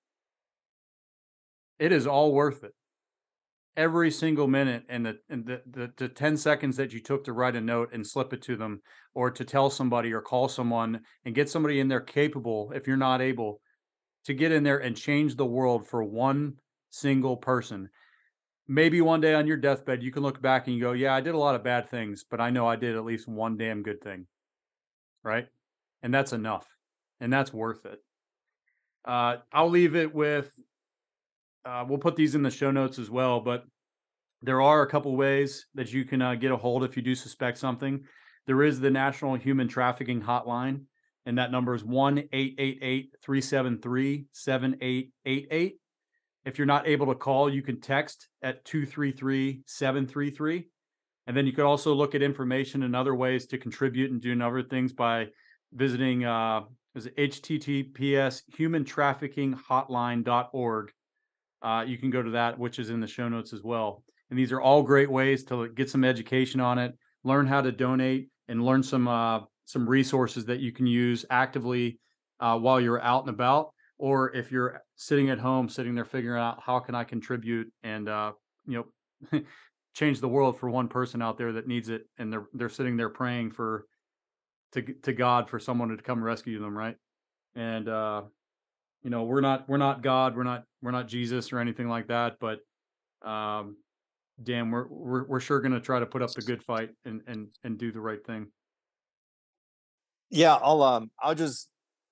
It 1.78 1.92
is 1.92 2.06
all 2.06 2.32
worth 2.32 2.64
it. 2.64 2.72
Every 3.76 4.10
single 4.10 4.48
minute 4.48 4.82
and 4.88 5.06
the 5.06 5.18
and 5.30 5.46
the, 5.46 5.62
the, 5.70 5.92
the 5.96 6.08
10 6.08 6.36
seconds 6.36 6.76
that 6.76 6.92
you 6.92 7.00
took 7.00 7.24
to 7.24 7.32
write 7.32 7.54
a 7.54 7.60
note 7.60 7.90
and 7.92 8.04
slip 8.04 8.32
it 8.32 8.42
to 8.42 8.56
them 8.56 8.82
or 9.14 9.30
to 9.30 9.44
tell 9.44 9.70
somebody 9.70 10.12
or 10.12 10.20
call 10.20 10.48
someone 10.48 11.00
and 11.24 11.34
get 11.34 11.48
somebody 11.48 11.78
in 11.78 11.86
there 11.86 12.00
capable, 12.00 12.72
if 12.74 12.88
you're 12.88 12.96
not 12.96 13.20
able, 13.20 13.60
to 14.24 14.34
get 14.34 14.50
in 14.50 14.64
there 14.64 14.78
and 14.78 14.96
change 14.96 15.36
the 15.36 15.46
world 15.46 15.86
for 15.86 16.02
one 16.02 16.54
single 16.90 17.36
person. 17.36 17.88
Maybe 18.68 19.00
one 19.00 19.20
day 19.20 19.34
on 19.34 19.46
your 19.46 19.56
deathbed, 19.56 20.02
you 20.02 20.12
can 20.12 20.22
look 20.22 20.42
back 20.42 20.66
and 20.66 20.76
you 20.76 20.82
go, 20.82 20.92
Yeah, 20.92 21.14
I 21.14 21.20
did 21.20 21.34
a 21.34 21.38
lot 21.38 21.54
of 21.54 21.64
bad 21.64 21.90
things, 21.90 22.24
but 22.30 22.40
I 22.40 22.50
know 22.50 22.66
I 22.66 22.76
did 22.76 22.96
at 22.96 23.04
least 23.04 23.26
one 23.26 23.56
damn 23.56 23.82
good 23.82 24.02
thing. 24.02 24.26
Right. 25.24 25.46
And 26.02 26.12
that's 26.12 26.32
enough. 26.32 26.66
And 27.20 27.32
that's 27.32 27.52
worth 27.52 27.84
it. 27.86 27.98
Uh, 29.04 29.36
I'll 29.52 29.70
leave 29.70 29.96
it 29.96 30.14
with. 30.14 30.52
Uh, 31.64 31.84
we'll 31.88 31.98
put 31.98 32.14
these 32.14 32.34
in 32.34 32.42
the 32.42 32.50
show 32.50 32.70
notes 32.70 32.98
as 32.98 33.10
well, 33.10 33.40
but 33.40 33.64
there 34.42 34.60
are 34.60 34.82
a 34.82 34.88
couple 34.88 35.16
ways 35.16 35.66
that 35.74 35.92
you 35.92 36.04
can 36.04 36.22
uh, 36.22 36.34
get 36.34 36.52
a 36.52 36.56
hold 36.56 36.84
if 36.84 36.96
you 36.96 37.02
do 37.02 37.14
suspect 37.14 37.58
something. 37.58 38.04
There 38.46 38.62
is 38.62 38.80
the 38.80 38.90
National 38.90 39.34
Human 39.34 39.68
Trafficking 39.68 40.22
Hotline, 40.22 40.82
and 41.26 41.36
that 41.38 41.50
number 41.50 41.74
is 41.74 41.84
1 41.84 42.18
888 42.32 43.14
373 43.22 44.26
7888. 44.32 45.76
If 46.48 46.56
you're 46.56 46.66
not 46.66 46.88
able 46.88 47.04
to 47.08 47.14
call, 47.14 47.52
you 47.52 47.60
can 47.60 47.78
text 47.78 48.28
at 48.42 48.64
233 48.64 49.64
733. 49.66 50.66
And 51.26 51.36
then 51.36 51.46
you 51.46 51.52
could 51.52 51.66
also 51.66 51.92
look 51.92 52.14
at 52.14 52.22
information 52.22 52.84
and 52.84 52.96
other 52.96 53.14
ways 53.14 53.44
to 53.48 53.58
contribute 53.58 54.10
and 54.10 54.18
do 54.18 54.42
other 54.42 54.62
things 54.62 54.94
by 54.94 55.26
visiting 55.74 56.24
uh, 56.24 56.62
is 56.94 57.06
https 57.06 58.44
humantraffickinghotline.org. 58.58 60.92
Uh, 61.60 61.84
you 61.86 61.98
can 61.98 62.08
go 62.08 62.22
to 62.22 62.30
that, 62.30 62.58
which 62.58 62.78
is 62.78 62.88
in 62.88 63.00
the 63.00 63.06
show 63.06 63.28
notes 63.28 63.52
as 63.52 63.62
well. 63.62 64.02
And 64.30 64.38
these 64.38 64.50
are 64.50 64.62
all 64.62 64.82
great 64.82 65.10
ways 65.10 65.44
to 65.44 65.68
get 65.68 65.90
some 65.90 66.02
education 66.02 66.60
on 66.60 66.78
it, 66.78 66.96
learn 67.24 67.46
how 67.46 67.60
to 67.60 67.70
donate, 67.70 68.30
and 68.48 68.64
learn 68.64 68.82
some 68.82 69.06
uh, 69.06 69.40
some 69.66 69.86
resources 69.86 70.46
that 70.46 70.60
you 70.60 70.72
can 70.72 70.86
use 70.86 71.26
actively 71.28 72.00
uh, 72.40 72.58
while 72.58 72.80
you're 72.80 73.02
out 73.02 73.26
and 73.26 73.34
about, 73.34 73.74
or 73.98 74.34
if 74.34 74.50
you're 74.50 74.80
sitting 74.98 75.30
at 75.30 75.38
home, 75.38 75.68
sitting 75.68 75.94
there 75.94 76.04
figuring 76.04 76.42
out 76.42 76.60
how 76.60 76.80
can 76.80 76.94
I 76.94 77.04
contribute 77.04 77.72
and 77.82 78.08
uh, 78.08 78.32
you 78.66 78.84
know 79.32 79.40
change 79.94 80.20
the 80.20 80.28
world 80.28 80.58
for 80.58 80.68
one 80.68 80.88
person 80.88 81.22
out 81.22 81.38
there 81.38 81.52
that 81.52 81.66
needs 81.66 81.88
it, 81.88 82.02
and 82.18 82.30
they're 82.30 82.48
they're 82.52 82.68
sitting 82.68 82.96
there 82.98 83.08
praying 83.08 83.52
for 83.52 83.86
to 84.72 84.82
to 84.82 85.12
God 85.14 85.48
for 85.48 85.58
someone 85.58 85.88
to 85.88 85.96
come 85.96 86.22
rescue 86.22 86.60
them, 86.60 86.76
right? 86.76 86.96
And 87.54 87.88
uh, 87.88 88.22
you 89.02 89.10
know, 89.10 89.22
we're 89.22 89.40
not 89.40 89.68
we're 89.68 89.78
not 89.78 90.02
God, 90.02 90.36
we're 90.36 90.42
not 90.42 90.64
we're 90.82 90.90
not 90.90 91.08
Jesus 91.08 91.52
or 91.52 91.60
anything 91.60 91.88
like 91.88 92.08
that, 92.08 92.36
but 92.40 92.58
um, 93.26 93.76
damn, 94.42 94.72
we're 94.72 94.88
we're 94.88 95.26
we're 95.26 95.40
sure 95.40 95.60
going 95.60 95.72
to 95.72 95.80
try 95.80 96.00
to 96.00 96.06
put 96.06 96.22
up 96.22 96.32
the 96.32 96.42
good 96.42 96.62
fight 96.62 96.90
and 97.04 97.22
and 97.28 97.48
and 97.62 97.78
do 97.78 97.92
the 97.92 98.00
right 98.00 98.24
thing. 98.26 98.48
Yeah, 100.30 100.54
I'll 100.54 100.82
um 100.82 101.10
I'll 101.22 101.36
just 101.36 101.68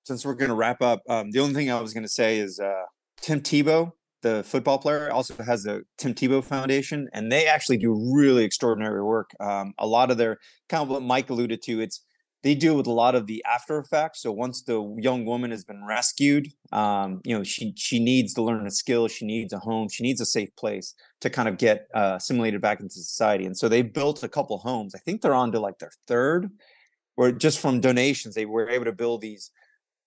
since 0.06 0.24
we're 0.24 0.34
going 0.34 0.50
to 0.50 0.54
wrap 0.54 0.80
up, 0.80 1.02
um, 1.08 1.32
the 1.32 1.40
only 1.40 1.54
thing 1.54 1.70
I 1.70 1.80
was 1.80 1.92
going 1.92 2.04
to 2.04 2.08
say 2.08 2.38
is 2.38 2.60
uh, 2.60 2.84
Tim 3.20 3.40
Tebow, 3.40 3.90
the 4.22 4.44
football 4.44 4.78
player, 4.78 5.10
also 5.10 5.34
has 5.42 5.64
the 5.64 5.82
Tim 5.98 6.14
Tebow 6.14 6.44
Foundation, 6.44 7.08
and 7.12 7.30
they 7.30 7.46
actually 7.46 7.78
do 7.78 7.92
really 8.14 8.44
extraordinary 8.44 9.02
work. 9.02 9.30
Um, 9.40 9.74
a 9.78 9.86
lot 9.86 10.12
of 10.12 10.16
their 10.16 10.38
kind 10.68 10.82
of 10.82 10.88
what 10.88 11.02
Mike 11.02 11.28
alluded 11.28 11.60
to, 11.62 11.80
it's 11.80 12.04
they 12.44 12.54
deal 12.54 12.76
with 12.76 12.86
a 12.86 12.92
lot 12.92 13.16
of 13.16 13.26
the 13.26 13.42
after 13.52 13.78
effects. 13.78 14.22
So 14.22 14.30
once 14.30 14.62
the 14.62 14.80
young 15.00 15.24
woman 15.24 15.50
has 15.50 15.64
been 15.64 15.84
rescued, 15.84 16.46
um, 16.70 17.20
you 17.24 17.36
know, 17.36 17.42
she 17.42 17.72
she 17.76 17.98
needs 17.98 18.32
to 18.34 18.42
learn 18.42 18.64
a 18.64 18.70
skill, 18.70 19.08
she 19.08 19.26
needs 19.26 19.52
a 19.52 19.58
home, 19.58 19.88
she 19.88 20.04
needs 20.04 20.20
a 20.20 20.26
safe 20.26 20.54
place 20.54 20.94
to 21.22 21.28
kind 21.28 21.48
of 21.48 21.58
get 21.58 21.88
uh, 21.92 22.14
assimilated 22.18 22.60
back 22.60 22.78
into 22.78 22.94
society. 22.94 23.44
And 23.44 23.58
so 23.58 23.68
they 23.68 23.82
built 23.82 24.22
a 24.22 24.28
couple 24.28 24.58
homes. 24.58 24.94
I 24.94 25.00
think 25.00 25.22
they're 25.22 25.34
on 25.34 25.50
to 25.50 25.58
like 25.58 25.80
their 25.80 25.90
third, 26.06 26.50
where 27.16 27.32
just 27.32 27.58
from 27.58 27.80
donations 27.80 28.36
they 28.36 28.46
were 28.46 28.70
able 28.70 28.84
to 28.84 28.92
build 28.92 29.22
these 29.22 29.50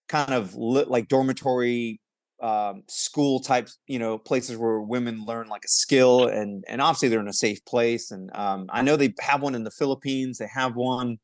kind 0.10 0.34
of 0.34 0.53
li- 0.55 0.86
like 0.88 1.07
dormitory 1.07 2.01
um, 2.41 2.84
school 2.88 3.39
types, 3.39 3.78
you 3.88 3.99
know, 3.99 4.18
places 4.18 4.57
where 4.57 4.82
women 4.82 5.26
learn 5.26 5.47
like 5.47 5.64
a 5.66 5.70
skill, 5.70 6.28
and 6.28 6.64
and 6.68 6.82
obviously 6.82 7.10
they're 7.10 7.20
in 7.20 7.28
a 7.28 7.34
safe 7.34 7.64
place. 7.66 8.12
And 8.12 8.30
um, 8.36 8.68
I 8.70 8.82
know 8.82 8.95
they 8.95 9.14
have 9.22 9.41
one 9.41 9.55
in 9.55 9.64
the 9.64 9.72
Philippines. 9.72 10.38
They 10.38 10.49
have 10.53 10.76
one. 10.76 11.18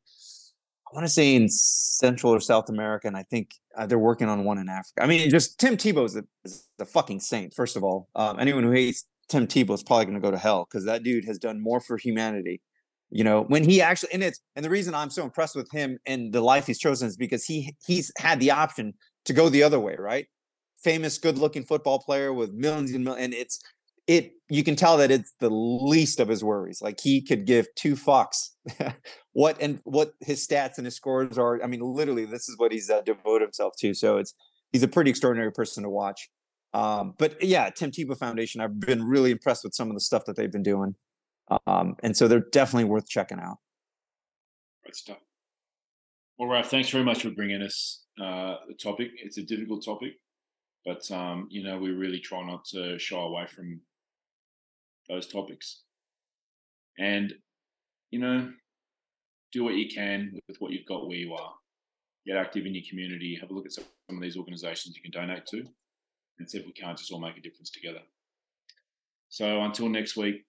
I 0.86 0.94
want 0.94 1.06
to 1.06 1.12
say 1.12 1.34
in 1.34 1.48
Central 1.48 2.32
or 2.32 2.40
South 2.40 2.68
America, 2.68 3.08
and 3.08 3.16
I 3.16 3.24
think 3.24 3.50
uh, 3.76 3.86
they're 3.86 3.98
working 3.98 4.28
on 4.28 4.44
one 4.44 4.58
in 4.58 4.68
Africa. 4.68 5.02
I 5.02 5.06
mean, 5.06 5.28
just 5.30 5.58
Tim 5.58 5.76
Tebow 5.76 6.04
is 6.04 6.14
the, 6.14 6.24
is 6.44 6.68
a 6.78 6.84
fucking 6.84 7.20
saint. 7.20 7.54
First 7.54 7.76
of 7.76 7.82
all, 7.82 8.08
um, 8.14 8.38
anyone 8.38 8.62
who 8.62 8.70
hates 8.70 9.04
Tim 9.28 9.46
Tebow 9.46 9.74
is 9.74 9.82
probably 9.82 10.04
going 10.06 10.14
to 10.14 10.20
go 10.20 10.30
to 10.30 10.38
hell 10.38 10.66
because 10.70 10.84
that 10.84 11.02
dude 11.02 11.24
has 11.24 11.38
done 11.38 11.60
more 11.60 11.80
for 11.80 11.96
humanity. 11.96 12.62
You 13.10 13.24
know, 13.24 13.42
when 13.42 13.62
he 13.62 13.80
actually 13.80 14.12
and 14.12 14.22
it's 14.22 14.40
and 14.56 14.64
the 14.64 14.70
reason 14.70 14.94
I'm 14.94 15.10
so 15.10 15.22
impressed 15.22 15.54
with 15.54 15.70
him 15.70 15.98
and 16.06 16.32
the 16.32 16.40
life 16.40 16.66
he's 16.66 16.78
chosen 16.78 17.08
is 17.08 17.16
because 17.16 17.44
he 17.44 17.74
he's 17.86 18.10
had 18.18 18.40
the 18.40 18.50
option 18.50 18.94
to 19.26 19.32
go 19.32 19.48
the 19.48 19.62
other 19.62 19.78
way, 19.78 19.96
right? 19.98 20.26
Famous, 20.82 21.18
good-looking 21.18 21.64
football 21.64 22.00
player 22.00 22.32
with 22.32 22.52
millions 22.52 22.92
and 22.92 23.04
millions, 23.04 23.24
and 23.24 23.34
it's 23.34 23.60
it 24.06 24.32
you 24.48 24.62
can 24.62 24.76
tell 24.76 24.96
that 24.96 25.10
it's 25.10 25.34
the 25.40 25.50
least 25.50 26.20
of 26.20 26.28
his 26.28 26.42
worries. 26.42 26.80
Like 26.82 27.00
he 27.00 27.20
could 27.20 27.46
give 27.46 27.66
two 27.74 27.94
fucks 27.94 28.50
what 29.32 29.56
and 29.60 29.80
what 29.84 30.12
his 30.20 30.46
stats 30.46 30.78
and 30.78 30.84
his 30.84 30.96
scores 30.96 31.38
are. 31.38 31.62
I 31.62 31.66
mean, 31.66 31.80
literally, 31.80 32.24
this 32.24 32.48
is 32.48 32.56
what 32.58 32.72
he's 32.72 32.90
uh, 32.90 33.02
devoted 33.02 33.44
himself 33.44 33.74
to. 33.80 33.94
So 33.94 34.18
it's 34.18 34.34
he's 34.72 34.82
a 34.82 34.88
pretty 34.88 35.10
extraordinary 35.10 35.52
person 35.52 35.82
to 35.82 35.90
watch. 35.90 36.28
Um, 36.74 37.14
but 37.18 37.42
yeah, 37.42 37.70
Tim 37.70 37.90
Tebow 37.90 38.18
Foundation, 38.18 38.60
I've 38.60 38.78
been 38.78 39.02
really 39.02 39.30
impressed 39.30 39.64
with 39.64 39.74
some 39.74 39.88
of 39.88 39.94
the 39.94 40.00
stuff 40.00 40.24
that 40.26 40.36
they've 40.36 40.52
been 40.52 40.62
doing. 40.62 40.94
Um, 41.66 41.96
and 42.02 42.16
so 42.16 42.28
they're 42.28 42.46
definitely 42.52 42.84
worth 42.84 43.08
checking 43.08 43.38
out. 43.38 43.58
Great 44.84 44.96
stuff. 44.96 45.18
Well, 46.38 46.48
Raf, 46.48 46.70
thanks 46.70 46.90
very 46.90 47.04
much 47.04 47.22
for 47.22 47.30
bringing 47.30 47.62
us 47.62 48.04
uh, 48.20 48.56
the 48.68 48.74
topic. 48.74 49.08
It's 49.22 49.38
a 49.38 49.42
difficult 49.42 49.84
topic, 49.84 50.14
but 50.84 51.10
um, 51.10 51.48
you 51.50 51.62
know 51.62 51.78
we 51.78 51.90
really 51.90 52.20
try 52.20 52.44
not 52.46 52.64
to 52.66 52.98
shy 52.98 53.16
away 53.16 53.46
from 53.46 53.80
those 55.08 55.26
topics. 55.26 55.82
And 56.98 57.34
you 58.10 58.18
know, 58.18 58.52
do 59.52 59.64
what 59.64 59.74
you 59.74 59.88
can 59.88 60.38
with 60.48 60.58
what 60.58 60.72
you've 60.72 60.86
got 60.86 61.08
where 61.08 61.16
you 61.16 61.34
are. 61.34 61.52
Get 62.26 62.36
active 62.36 62.66
in 62.66 62.74
your 62.74 62.84
community. 62.88 63.38
Have 63.40 63.50
a 63.50 63.54
look 63.54 63.66
at 63.66 63.72
some 63.72 63.84
of 64.10 64.20
these 64.20 64.36
organisations 64.36 64.96
you 64.96 65.02
can 65.02 65.18
donate 65.18 65.46
to, 65.46 65.64
and 66.38 66.50
see 66.50 66.58
if 66.58 66.66
we 66.66 66.72
can't 66.72 66.98
just 66.98 67.12
all 67.12 67.20
make 67.20 67.38
a 67.38 67.40
difference 67.40 67.70
together. 67.70 68.00
So 69.28 69.62
until 69.62 69.88
next 69.88 70.16
week, 70.16 70.44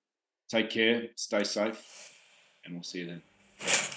take 0.48 0.70
care, 0.70 1.04
stay 1.16 1.44
safe, 1.44 2.12
and 2.66 2.74
we'll 2.74 2.84
see 2.84 3.00
you 3.00 3.08
then. 3.08 3.97